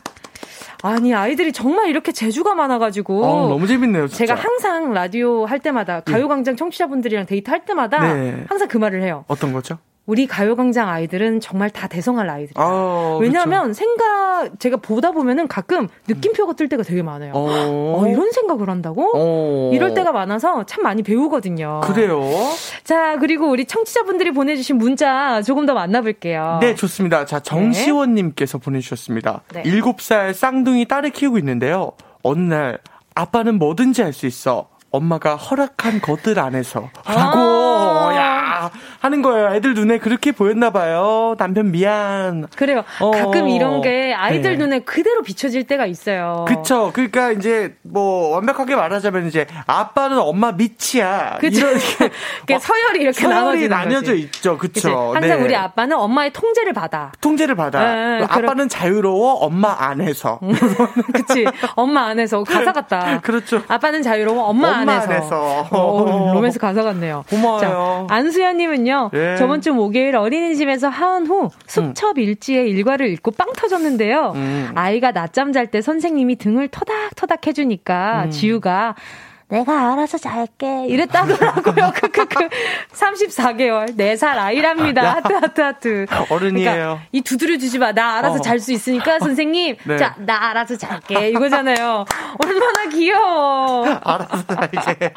아니, 0.86 1.14
아이들이 1.14 1.52
정말 1.52 1.88
이렇게 1.88 2.12
재주가 2.12 2.54
많아가지고. 2.54 3.24
어, 3.24 3.48
너무 3.48 3.66
재밌네요, 3.66 4.08
진짜. 4.08 4.26
제가 4.26 4.40
항상 4.40 4.92
라디오 4.92 5.44
할 5.44 5.58
때마다, 5.58 6.00
가요광장 6.00 6.56
청취자분들이랑 6.56 7.26
데이트 7.26 7.50
할 7.50 7.64
때마다 7.64 8.14
네. 8.14 8.44
항상 8.48 8.68
그 8.68 8.76
말을 8.78 9.02
해요. 9.02 9.24
어떤 9.28 9.52
거죠? 9.52 9.78
우리 10.06 10.28
가요광장 10.28 10.88
아이들은 10.88 11.40
정말 11.40 11.68
다 11.68 11.88
대성할 11.88 12.30
아이들이에요. 12.30 12.54
아, 12.54 13.18
왜냐하면 13.20 13.72
생각, 13.74 14.50
제가 14.60 14.76
보다 14.76 15.10
보면은 15.10 15.48
가끔 15.48 15.88
느낌표가 16.06 16.52
뜰 16.52 16.68
때가 16.68 16.84
되게 16.84 17.02
많아요. 17.02 17.32
어. 17.34 17.98
어, 17.98 18.06
이런 18.06 18.30
생각을 18.30 18.70
한다고? 18.70 19.10
어. 19.16 19.70
이럴 19.74 19.94
때가 19.94 20.12
많아서 20.12 20.64
참 20.64 20.84
많이 20.84 21.02
배우거든요. 21.02 21.80
그래요? 21.82 22.22
자, 22.84 23.18
그리고 23.18 23.48
우리 23.50 23.64
청취자분들이 23.64 24.30
보내주신 24.30 24.78
문자 24.78 25.42
조금 25.42 25.66
더 25.66 25.74
만나볼게요. 25.74 26.58
네, 26.62 26.76
좋습니다. 26.76 27.24
자, 27.24 27.40
정시원님께서 27.40 28.58
보내주셨습니다. 28.58 29.42
네. 29.54 29.62
일곱 29.66 30.00
살 30.00 30.32
쌍둥이 30.34 30.86
딸을 30.86 31.10
키우고 31.10 31.38
있는데요. 31.38 31.92
어느 32.22 32.38
날, 32.54 32.78
아빠는 33.16 33.58
뭐든지 33.58 34.02
할 34.02 34.12
수 34.12 34.26
있어. 34.26 34.68
엄마가 34.92 35.34
허락한 35.36 36.00
것들 36.00 36.38
안에서. 36.38 36.88
라고, 37.06 37.38
아. 37.38 38.14
야 38.16 38.70
하는 39.06 39.22
거예요. 39.22 39.54
애들 39.54 39.74
눈에 39.74 39.98
그렇게 39.98 40.32
보였나 40.32 40.70
봐요. 40.70 41.36
남편 41.38 41.70
미안. 41.70 42.48
그래요. 42.56 42.82
어. 43.00 43.12
가끔 43.12 43.48
이런 43.48 43.80
게 43.80 44.12
아이들 44.12 44.52
네. 44.52 44.56
눈에 44.58 44.78
그대로 44.80 45.22
비춰질 45.22 45.64
때가 45.68 45.86
있어요. 45.86 46.44
그쵸. 46.48 46.90
그러니까 46.92 47.30
이제 47.30 47.76
뭐 47.82 48.30
완벽하게 48.30 48.74
말하자면 48.74 49.28
이제 49.28 49.46
아빠는 49.66 50.18
엄마 50.18 50.50
밑이야. 50.52 51.38
그쵸. 51.40 51.66
이렇게 51.70 52.58
서열이 52.58 53.00
이렇게 53.00 53.12
서열이 53.12 53.68
나뉘어져 53.68 54.12
거지. 54.12 54.22
있죠. 54.22 54.58
그쵸. 54.58 55.12
항상 55.14 55.38
네. 55.38 55.44
우리 55.44 55.54
아빠는 55.54 55.96
엄마의 55.96 56.32
통제를 56.32 56.72
받아. 56.72 57.12
통제를 57.20 57.54
받아. 57.54 57.78
네, 57.78 58.24
아빠는 58.28 58.68
자유로워 58.68 59.34
엄마 59.34 59.76
안에서. 59.78 60.40
그치. 61.14 61.46
엄마 61.76 62.06
안에서. 62.06 62.42
가사 62.42 62.72
같다. 62.72 63.20
그렇죠. 63.22 63.62
아빠는 63.68 64.02
자유로워 64.02 64.44
엄마, 64.46 64.80
엄마 64.80 64.94
안에서. 64.94 65.12
안에서. 65.12 65.66
어, 65.70 66.32
로맨스 66.34 66.58
가사 66.58 66.82
같네요. 66.82 67.24
고마워요. 67.30 67.60
자, 67.60 68.14
안수연님은요. 68.14 68.95
예. 69.14 69.36
저번 69.36 69.60
주 69.60 69.72
목요일 69.72 70.16
어린이집에서 70.16 70.88
하은 70.88 71.26
후 71.26 71.50
수첩 71.66 72.18
일지의 72.18 72.70
일과를 72.70 73.08
읽고 73.10 73.30
빵 73.32 73.52
터졌는데요. 73.54 74.32
음. 74.34 74.70
아이가 74.74 75.12
낮잠 75.12 75.52
잘 75.52 75.66
때 75.66 75.80
선생님이 75.80 76.36
등을 76.36 76.68
터닥터닥 76.68 77.46
해주니까 77.46 78.24
음. 78.26 78.30
지우가 78.30 78.94
내가 79.48 79.92
알아서 79.92 80.18
잘게. 80.18 80.86
이랬다더라고요. 80.88 81.92
크크크. 81.94 82.48
34개월. 82.92 83.96
4살 83.96 84.24
아이랍니다. 84.38 85.04
야. 85.04 85.12
하트, 85.14 85.32
하트, 85.32 85.60
하트. 85.60 86.06
어른이에요. 86.30 86.70
그러니까 86.72 87.02
이 87.12 87.20
두드려 87.22 87.56
주지 87.56 87.78
마. 87.78 87.92
나 87.92 88.18
알아서 88.18 88.36
어. 88.36 88.40
잘수 88.40 88.72
있으니까, 88.72 89.20
선생님. 89.20 89.76
네. 89.84 89.96
자, 89.98 90.16
나 90.18 90.50
알아서 90.50 90.76
잘게. 90.76 91.30
이거잖아요. 91.30 92.04
얼마나 92.44 92.88
귀여워. 92.90 93.86
알아서 94.02 94.44
잘게. 94.46 95.12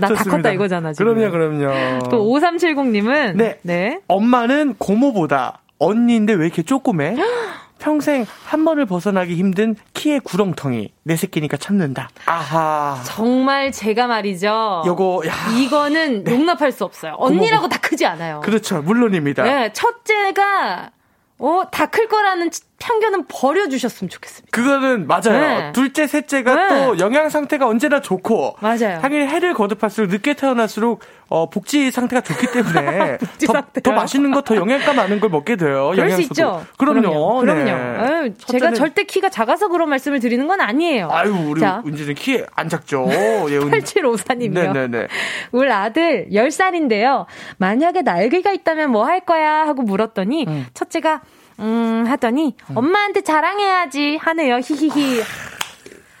나 0.00 0.08
다 0.08 0.24
컸다 0.24 0.50
이거잖아, 0.52 0.92
지금. 0.92 1.14
그럼요, 1.14 1.30
그럼요. 1.30 2.08
또 2.10 2.22
5370님은. 2.30 3.36
네. 3.36 3.58
네. 3.62 3.98
엄마는 4.08 4.74
고모보다 4.78 5.60
언니인데 5.78 6.34
왜 6.34 6.46
이렇게 6.46 6.62
쪼꼬매? 6.62 7.16
평생 7.78 8.26
한 8.44 8.64
번을 8.64 8.86
벗어나기 8.86 9.36
힘든 9.36 9.76
키의 9.94 10.20
구렁텅이. 10.20 10.92
내 11.02 11.16
새끼니까 11.16 11.56
참는다. 11.56 12.08
아하. 12.26 13.00
정말 13.04 13.70
제가 13.72 14.06
말이죠. 14.06 14.82
요거, 14.86 15.22
야. 15.26 15.32
이거는 15.58 16.24
네. 16.24 16.32
용납할 16.32 16.72
수 16.72 16.84
없어요. 16.84 17.14
언니라고 17.18 17.62
고모... 17.62 17.68
다 17.68 17.78
크지 17.80 18.06
않아요. 18.06 18.40
그렇죠. 18.40 18.80
물론입니다. 18.82 19.42
네. 19.44 19.72
첫째가 19.72 20.90
어, 21.38 21.62
다 21.70 21.86
클 21.86 22.08
거라는 22.08 22.50
편견은 22.78 23.24
버려주셨으면 23.28 24.10
좋겠습니다. 24.10 24.48
그거는 24.50 25.06
맞아요. 25.06 25.40
네. 25.40 25.72
둘째, 25.72 26.06
셋째가 26.06 26.54
네. 26.54 26.68
또 26.68 26.98
영양 26.98 27.28
상태가 27.30 27.66
언제나 27.66 28.00
좋고. 28.00 28.56
맞아요. 28.60 29.00
당연히 29.00 29.26
해를 29.26 29.54
거듭할수록 29.54 30.10
늦게 30.10 30.34
태어날수록 30.34 31.00
어, 31.28 31.48
복지 31.50 31.90
상태가 31.90 32.20
좋기 32.20 32.46
때문에 32.52 33.18
더, 33.46 33.62
더, 33.82 33.92
맛있는 33.92 34.30
거, 34.30 34.42
더 34.42 34.54
영양가 34.54 34.92
많은 34.92 35.18
걸 35.20 35.30
먹게 35.30 35.56
돼요. 35.56 35.90
그럴 35.92 35.98
영양소도. 36.10 36.16
수 36.16 36.22
있죠. 36.22 36.66
그럼요. 36.78 37.40
그럼요. 37.40 37.64
네. 37.64 37.70
아유, 37.72 38.34
제가 38.34 38.72
절대 38.72 39.04
키가 39.04 39.30
작아서 39.30 39.68
그런 39.68 39.88
말씀을 39.88 40.20
드리는 40.20 40.46
건 40.46 40.60
아니에요. 40.60 41.08
아유, 41.10 41.34
우리 41.48 41.60
자. 41.60 41.82
은지는 41.84 42.14
키 42.14 42.44
안 42.54 42.68
작죠. 42.68 43.06
예, 43.10 43.58
8754님이요. 43.58 44.72
네네네. 44.72 45.06
우리 45.52 45.72
아들 45.72 46.28
10살인데요. 46.30 47.24
만약에 47.58 48.02
날개가 48.02 48.52
있다면 48.52 48.90
뭐 48.90 49.06
할 49.06 49.20
거야? 49.20 49.66
하고 49.66 49.82
물었더니 49.82 50.44
음. 50.48 50.66
첫째가 50.74 51.22
음, 51.58 52.04
하더니, 52.06 52.54
음. 52.70 52.76
엄마한테 52.76 53.22
자랑해야지 53.22 54.16
하네요. 54.16 54.56
히히히. 54.58 55.22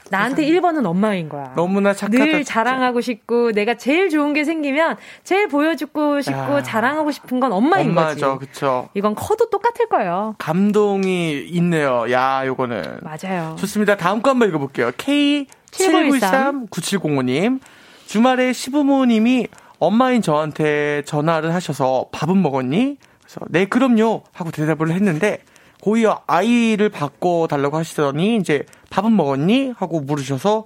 나한테 0.08 0.46
1번은 0.46 0.86
엄마인 0.86 1.28
거야. 1.28 1.52
너무나 1.56 1.92
착하다. 1.92 2.24
늘 2.24 2.44
자랑하고 2.44 3.00
싶고 3.00 3.50
내가 3.50 3.74
제일 3.74 4.08
좋은 4.08 4.34
게 4.34 4.44
생기면 4.44 4.96
제일 5.24 5.48
보여주고 5.48 6.20
싶고 6.20 6.38
야. 6.38 6.62
자랑하고 6.62 7.10
싶은 7.10 7.40
건 7.40 7.50
엄마인 7.52 7.88
엄마죠, 7.88 8.38
거지. 8.38 8.52
그쵸. 8.52 8.88
이건 8.94 9.16
커도 9.16 9.50
똑같을 9.50 9.88
거예요. 9.88 10.36
감동이 10.38 11.40
있네요. 11.48 12.04
야, 12.12 12.46
요거는. 12.46 13.00
맞아요. 13.02 13.56
좋습니다. 13.58 13.96
다음 13.96 14.22
거 14.22 14.30
한번 14.30 14.48
읽어볼게요. 14.48 14.92
K7913-9705님. 14.92 17.58
주말에 18.06 18.52
시부모님이 18.52 19.48
엄마인 19.78 20.22
저한테 20.22 21.02
전화를 21.04 21.52
하셔서 21.54 22.06
밥은 22.12 22.40
먹었니? 22.40 22.96
그래서 23.26 23.40
네 23.48 23.66
그럼요 23.66 24.22
하고 24.32 24.50
대답을 24.50 24.92
했는데 24.92 25.42
고이 25.82 26.06
아이를 26.26 26.88
바꿔 26.88 27.46
달라고 27.50 27.76
하시더니 27.76 28.36
이제 28.36 28.64
밥은 28.90 29.14
먹었니? 29.14 29.74
하고 29.76 30.00
물으셔서 30.00 30.64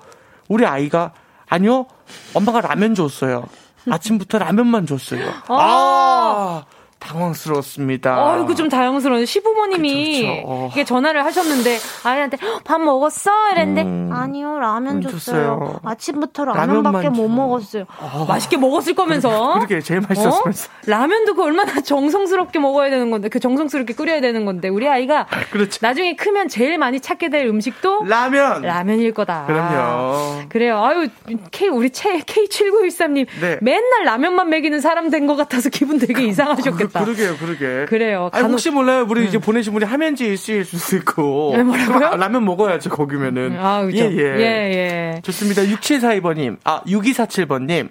우리 0.49 0.67
아이가 0.67 1.13
아니요 1.49 1.87
엄마가 2.35 2.61
라면 2.61 2.95
줬어요. 2.95 3.49
아침부터 3.91 4.39
라면만 4.39 4.87
줬어요. 4.87 5.27
아, 5.49 5.55
아 5.55 6.65
당황스러웠습니다. 7.01 8.15
아이고 8.33 8.55
좀 8.55 8.69
당황스러운 8.69 9.27
시부모님이 9.27 10.23
그쵸, 10.23 10.35
그쵸. 10.35 10.43
어. 10.47 10.69
이게 10.73 10.85
전화를 10.85 11.25
하셨는데 11.25 11.79
아이한테 12.05 12.37
밥 12.65 12.81
먹었어 12.81 13.31
이랬는데 13.53 13.83
음, 13.83 14.11
아니요 14.13 14.59
라면 14.59 14.97
음, 14.97 15.03
줬어요. 15.03 15.19
줬어요. 15.19 15.81
아침부터 15.85 16.45
라면밖에 16.45 17.09
못 17.09 17.29
먹었어요. 17.29 17.85
어. 18.01 18.27
맛있게 18.29 18.57
먹었을 18.57 18.95
거면서. 18.95 19.55
그렇게 19.55 19.81
제일 19.81 20.01
맛있었으면서. 20.01 20.69
어? 20.69 20.73
라면도 20.87 21.35
그 21.35 21.43
얼마나 21.43 21.73
정성스럽게 21.81 22.59
먹어야 22.59 22.91
되는 22.91 23.11
건데 23.11 23.29
그 23.29 23.41
정성스럽게 23.41 23.95
끓여야 23.95 24.21
되는 24.21 24.45
건데 24.45 24.69
우리 24.69 24.89
아이가 24.89 25.27
그렇죠. 25.51 25.79
나중에 25.83 26.17
크면 26.17 26.49
제일 26.49 26.79
많이 26.79 27.01
찾게 27.01 27.31
될 27.31 27.47
음식도 27.47 28.05
라면 28.07 28.63
라면일 28.63 29.13
거다. 29.15 29.47
그럼요. 29.47 30.43
그래요. 30.49 30.83
아유 30.85 31.09
K 31.51 31.69
우리 31.69 31.91
최 31.91 32.19
K7913님 32.19 33.27
네. 33.41 33.59
맨날 33.63 34.05
라면만 34.05 34.51
먹이는 34.51 34.81
사람 34.81 35.09
된 35.09 35.21
것 35.31 35.37
같아서 35.37 35.69
기분 35.69 35.99
되게 35.99 36.25
이상하셨겠다. 36.25 36.90
모르겠다. 36.99 37.05
그러게요, 37.05 37.37
그러게. 37.37 37.87
그래요. 37.87 38.31
아니, 38.33 38.47
혹시 38.47 38.71
몰라요. 38.71 39.07
우리 39.09 39.23
음. 39.23 39.27
이제 39.27 39.39
보내신 39.39 39.73
분이 39.73 39.85
하면지 39.85 40.33
있을 40.33 40.65
수도 40.65 40.97
있고. 40.97 41.53
네, 41.57 41.63
뭐라고요? 41.65 42.17
라면 42.17 42.45
먹어야죠, 42.45 42.91
거기면은. 42.91 43.57
아, 43.59 43.83
그죠. 43.83 44.05
예, 44.05 44.17
예. 44.17 44.23
예, 44.39 45.15
예. 45.17 45.21
좋습니다. 45.23 45.63
6742번님, 45.63 46.59
아, 46.65 46.83
6247번님. 46.85 47.89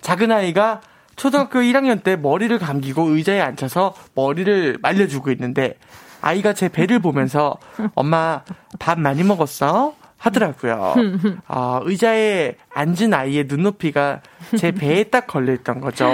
작은 0.00 0.30
아이가 0.32 0.80
초등학교 1.16 1.60
1학년 1.60 2.02
때 2.02 2.16
머리를 2.16 2.56
감기고 2.58 3.10
의자에 3.10 3.40
앉혀서 3.40 3.94
머리를 4.14 4.78
말려주고 4.82 5.30
있는데, 5.32 5.74
아이가 6.20 6.52
제 6.52 6.68
배를 6.68 6.98
보면서, 7.00 7.56
엄마, 7.94 8.42
밥 8.78 8.98
많이 8.98 9.22
먹었어? 9.22 9.94
하더라고요. 10.22 10.94
어, 11.48 11.80
의자에 11.84 12.54
앉은 12.74 13.12
아이의 13.12 13.46
눈높이가 13.48 14.20
제 14.56 14.70
배에 14.72 15.04
딱 15.04 15.26
걸려있던 15.26 15.80
거죠. 15.80 16.08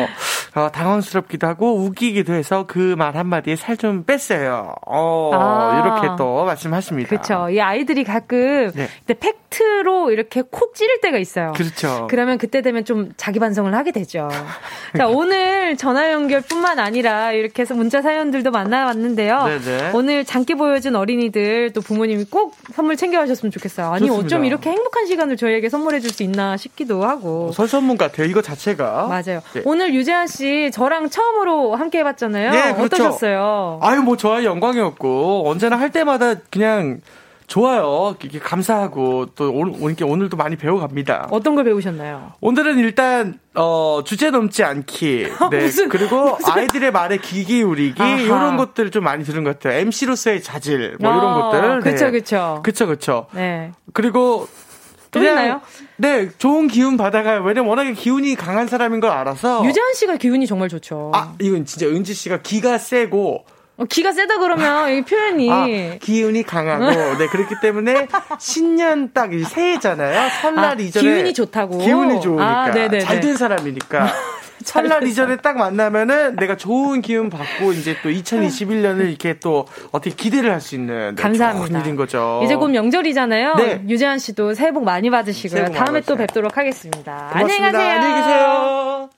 어, 0.54 0.70
당황스럽기도 0.72 1.46
하고 1.46 1.76
웃기기도 1.76 2.32
해서 2.32 2.66
그 2.66 2.96
말 2.96 3.16
한마디에 3.16 3.54
살 3.56 3.76
좀 3.76 4.02
뺐어요. 4.04 4.74
어, 4.86 5.30
아. 5.34 5.82
이렇게 5.84 6.08
또 6.16 6.37
말씀하십니다. 6.48 7.08
그렇죠. 7.08 7.48
이 7.50 7.60
아이들이 7.60 8.02
가끔 8.04 8.72
네. 8.74 8.88
팩트로 9.06 10.10
이렇게 10.10 10.42
콕 10.42 10.74
찌를 10.74 11.00
때가 11.00 11.18
있어요. 11.18 11.52
그렇죠. 11.56 12.06
그러면 12.10 12.38
그때 12.38 12.60
되면 12.62 12.84
좀 12.84 13.12
자기 13.16 13.38
반성을 13.38 13.72
하게 13.74 13.92
되죠. 13.92 14.28
자, 14.96 15.06
오늘 15.08 15.76
전화 15.76 16.12
연결뿐만 16.12 16.78
아니라 16.78 17.32
이렇게 17.32 17.62
해서 17.62 17.74
문자 17.74 18.02
사연들도 18.02 18.50
만나봤는데요. 18.50 19.44
네네. 19.44 19.90
오늘 19.94 20.24
장기 20.24 20.54
보여준 20.54 20.96
어린이들 20.96 21.72
또 21.72 21.80
부모님이 21.80 22.24
꼭 22.24 22.56
선물 22.74 22.96
챙겨가셨으면 22.96 23.50
좋겠어요. 23.52 23.90
아니 23.92 24.06
좋습니다. 24.06 24.26
어쩜 24.26 24.44
이렇게 24.44 24.70
행복한 24.70 25.06
시간을 25.06 25.36
저희에게 25.36 25.68
선물해 25.68 26.00
줄 26.00 26.08
수 26.08 26.22
있나 26.22 26.56
싶기도 26.56 27.04
하고. 27.04 27.52
설선문 27.52 27.98
같아요. 27.98 28.26
이거 28.26 28.40
자체가. 28.40 29.06
맞아요. 29.08 29.40
네. 29.52 29.60
오늘 29.66 29.92
유재한 29.94 30.26
씨 30.26 30.70
저랑 30.72 31.10
처음으로 31.10 31.76
함께 31.76 31.98
해봤잖아요. 31.98 32.50
네, 32.50 32.72
그렇죠. 32.74 33.04
어떠셨어요? 33.04 33.78
아유 33.82 34.00
뭐 34.00 34.16
저의 34.16 34.46
영광이었고 34.46 35.44
언제나 35.46 35.76
할 35.78 35.90
때마다 35.90 36.36
그냥 36.50 37.00
좋아요. 37.48 38.14
이게 38.22 38.38
감사하고 38.38 39.26
또 39.34 39.50
오늘 39.50 40.04
오늘도 40.04 40.36
많이 40.36 40.56
배워갑니다. 40.56 41.28
어떤 41.30 41.54
걸 41.54 41.64
배우셨나요? 41.64 42.34
오늘은 42.40 42.78
일단 42.78 43.40
어 43.54 44.02
주제 44.04 44.30
넘지 44.30 44.62
않기. 44.62 45.26
네. 45.50 45.62
무슨, 45.62 45.88
그리고 45.88 46.36
무슨... 46.36 46.52
아이들의 46.52 46.92
말에 46.92 47.16
귀 47.16 47.44
기울이기 47.44 48.02
이런 48.24 48.58
것들을 48.58 48.90
좀 48.90 49.02
많이 49.02 49.24
들은 49.24 49.44
것 49.44 49.58
같아요. 49.58 49.80
MC로서의 49.80 50.42
자질 50.42 50.98
뭐 51.00 51.10
이런 51.10 51.24
어, 51.24 51.50
것들. 51.50 51.80
그렇죠, 51.80 52.04
네. 52.04 52.10
그렇죠. 52.10 52.60
그렇죠, 52.62 52.86
그렇죠. 52.86 53.26
네. 53.32 53.72
그리고 53.94 54.46
또 55.10 55.20
있나요? 55.20 55.62
네, 55.96 56.28
좋은 56.36 56.68
기운 56.68 56.98
받아가요. 56.98 57.40
왜냐면 57.40 57.70
워낙에 57.70 57.94
기운이 57.94 58.34
강한 58.34 58.66
사람인 58.66 59.00
걸 59.00 59.10
알아서. 59.10 59.64
유재한 59.64 59.94
씨가 59.94 60.16
기운이 60.18 60.46
정말 60.46 60.68
좋죠. 60.68 61.12
아, 61.14 61.34
이건 61.40 61.64
진짜 61.64 61.86
은지 61.86 62.12
씨가 62.12 62.42
기가 62.42 62.76
세고 62.76 63.46
어, 63.78 63.84
기가 63.84 64.12
세다 64.12 64.38
그러면 64.38 64.92
이 64.92 65.02
표현이 65.02 65.50
아, 65.50 65.66
기운이 66.00 66.42
강하고 66.42 66.84
네 67.18 67.26
그렇기 67.28 67.54
때문에 67.62 68.08
신년 68.38 69.12
딱 69.14 69.30
새해잖아요. 69.32 70.28
설날 70.42 70.64
아, 70.64 70.72
이전에 70.74 71.06
기운이 71.08 71.32
좋다고 71.32 71.78
기운이 71.78 72.20
좋으니까 72.20 72.64
아, 72.64 72.72
잘된 72.72 73.36
사람이니까 73.36 74.12
설날 74.64 75.04
이전에 75.06 75.36
딱 75.36 75.56
만나면은 75.56 76.34
내가 76.36 76.56
좋은 76.56 77.00
기운 77.00 77.30
받고 77.30 77.72
이제 77.72 77.96
또 78.02 78.08
2021년을 78.10 79.08
이렇게 79.08 79.38
또 79.38 79.66
어떻게 79.92 80.14
기대를 80.14 80.50
할 80.52 80.60
수 80.60 80.74
있는 80.74 81.14
네, 81.14 81.22
감사합니다. 81.22 81.78
일인 81.80 81.94
거죠. 81.94 82.40
이제 82.44 82.56
곧 82.56 82.68
명절이잖아요. 82.68 83.54
네. 83.54 83.82
유재한 83.88 84.18
씨도 84.18 84.54
새해 84.54 84.72
복 84.72 84.82
많이 84.84 85.08
받으시고요. 85.08 85.66
복 85.66 85.72
다음에 85.74 86.00
또 86.00 86.16
뵙도록 86.16 86.56
하겠습니다. 86.58 87.28
고맙습니다. 87.32 87.38
안녕히 87.38 87.60
가세요. 87.60 87.90
안녕히 87.92 88.14
계세요. 88.22 89.17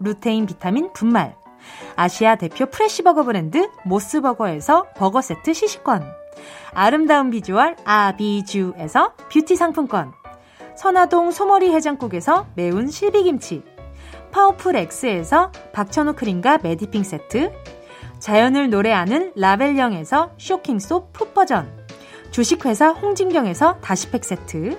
루테인 0.00 0.46
비타민 0.46 0.92
분말, 0.92 1.36
아시아 1.96 2.36
대표 2.36 2.66
fresh버거 2.66 3.24
브랜드 3.24 3.68
모스버거에서 3.84 4.86
버거 4.96 5.20
세트 5.20 5.52
시식권, 5.52 6.04
아름다운 6.72 7.30
비주얼 7.30 7.76
아비주에서 7.84 9.14
뷰티 9.32 9.56
상품권. 9.56 10.12
선화동 10.76 11.32
소머리 11.32 11.74
해장국에서 11.74 12.46
매운 12.54 12.88
실비김치. 12.88 13.64
파워풀 14.30 14.76
X에서 14.76 15.50
박천호 15.72 16.12
크림과 16.12 16.58
매디핑 16.62 17.02
세트. 17.02 17.52
자연을 18.20 18.70
노래하는 18.70 19.32
라벨령에서 19.34 20.32
쇼킹소 20.38 21.10
풋버전. 21.12 21.86
주식회사 22.30 22.90
홍진경에서 22.90 23.78
다시팩 23.80 24.24
세트. 24.24 24.78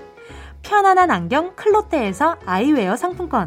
편안한 0.62 1.10
안경 1.10 1.54
클로떼에서 1.56 2.36
아이웨어 2.46 2.96
상품권 2.96 3.46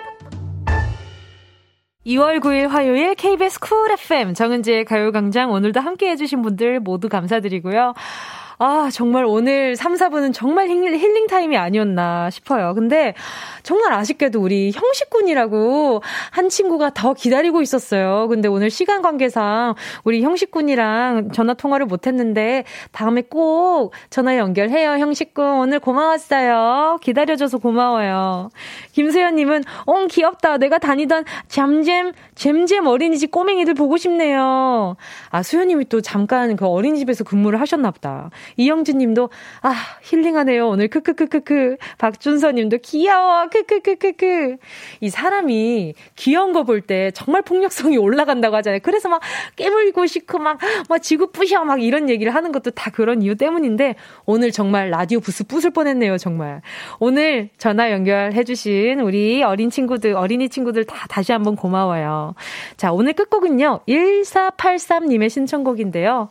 2월 2.06 2.40
9일 2.40 2.68
화요일 2.68 3.16
KBS 3.16 3.60
쿨 3.60 3.90
FM 3.90 4.36
정은지의 4.36 4.86
가요광장 4.86 5.52
오늘도 5.52 5.80
함께 5.80 6.12
해주신 6.12 6.44
분들 6.44 6.80
모두 6.80 7.10
감사드리고요. 7.10 7.96
아, 8.58 8.90
정말 8.92 9.26
오늘 9.26 9.76
3, 9.76 9.96
4분은 9.96 10.34
정말 10.34 10.70
힐링, 10.70 10.96
힐링 10.96 11.28
타임이 11.28 11.58
아니었나 11.58 12.30
싶어요. 12.30 12.74
근데 12.74 13.14
정말 13.64 13.92
아쉽게도 13.94 14.40
우리 14.42 14.72
형식군이라고 14.72 16.02
한 16.32 16.50
친구가 16.50 16.92
더 16.94 17.14
기다리고 17.14 17.62
있었어요. 17.62 18.28
근데 18.30 18.48
오늘 18.48 18.70
시간 18.70 19.02
관계상 19.02 19.76
우리 20.06 20.22
형식군이랑 20.22 21.32
전화 21.32 21.54
통화를 21.54 21.86
못 21.86 22.08
했는데 22.08 22.64
다음에 22.92 23.24
꼭 23.24 23.94
전화 24.10 24.38
연결해요. 24.38 24.92
형식군 24.92 25.46
오늘 25.46 25.80
고마웠어요. 25.80 27.00
기다려줘서 27.02 27.58
고마워요. 27.58 28.50
김수현님은 28.94 29.64
어 29.86 30.08
귀엽다. 30.08 30.58
내가 30.58 30.78
다니던 30.78 31.26
잠잼 31.48 32.14
잼잼 32.36 32.88
어린이집 32.88 33.32
꼬맹이들 33.32 33.74
보고 33.74 33.98
싶네요. 33.98 34.96
아 35.30 35.44
수현님이 35.44 35.90
또 35.90 36.00
잠깐 36.02 36.56
그 36.56 36.66
어린이집에서 36.66 37.24
근무를 37.24 37.60
하셨나 37.60 37.92
보다. 37.92 38.30
이영진 38.58 38.98
님도, 38.98 39.30
아, 39.62 39.74
힐링하네요. 40.04 40.68
오늘 40.68 40.88
크크크크크. 40.88 41.78
박준서 41.98 42.52
님도 42.52 42.78
귀여워. 42.84 43.48
크크크크크. 43.50 44.58
이 45.02 45.10
사람이 45.10 45.94
귀여운 46.16 46.54
거 46.54 46.64
볼 46.66 46.82
때 46.86 47.12
정말 47.12 47.42
폭력성이 47.42 47.98
올라간다고 47.98 48.56
하잖아요. 48.58 48.80
그래서 48.84 49.10
막 49.10 49.22
깨물고 49.56 50.06
싶고 50.08 50.40
막, 50.40 50.60
막 50.90 51.02
지구 51.02 51.32
부셔 51.32 51.64
막 51.64 51.82
이런 51.82 52.10
얘기를 52.10 52.34
하는 52.34 52.52
것도 52.52 52.72
다 52.72 52.92
그런 52.92 53.22
이유 53.22 53.36
때문인데 53.36 53.96
오늘 54.26 54.52
정말 54.52 54.90
라디오 54.90 55.20
부스 55.20 55.44
부술 55.44 55.72
뻔했네요. 55.72 56.18
정말. 56.18 56.62
오늘 57.00 57.50
전화 57.58 57.92
연결해주신 57.92 59.00
우리 59.00 59.44
어린 59.44 59.70
친구들, 59.70 60.14
어린이 60.14 60.50
친구들 60.50 60.86
다 60.86 61.06
다시 61.10 61.32
한번 61.32 61.56
고마워요. 61.56 62.36
자, 62.78 62.92
오늘 62.92 63.14
끝곡은요. 63.14 63.82
1483님의 63.88 65.30
신청곡인데요. 65.30 66.30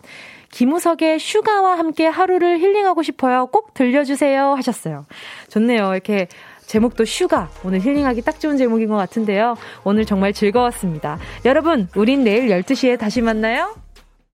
김우석의 0.54 1.18
Sugar와 1.18 1.76
함께 1.78 2.06
하루를 2.06 2.60
힐링하고 2.60 3.02
싶어요. 3.02 3.46
꼭 3.46 3.74
들려주세요. 3.74 4.54
하셨어요. 4.54 5.04
좋네요. 5.48 5.92
이렇게 5.92 6.28
제목도 6.66 7.04
Sugar. 7.04 7.50
오늘 7.64 7.80
힐링하기 7.80 8.22
딱 8.22 8.38
좋은 8.38 8.56
제목인 8.56 8.88
것 8.88 8.94
같은데요. 8.94 9.56
오늘 9.82 10.04
정말 10.04 10.32
즐거웠습니다. 10.32 11.18
여러분, 11.44 11.88
우린 11.96 12.22
내일 12.22 12.48
12시에 12.48 12.98
다시 12.98 13.20
만나요. 13.20 13.83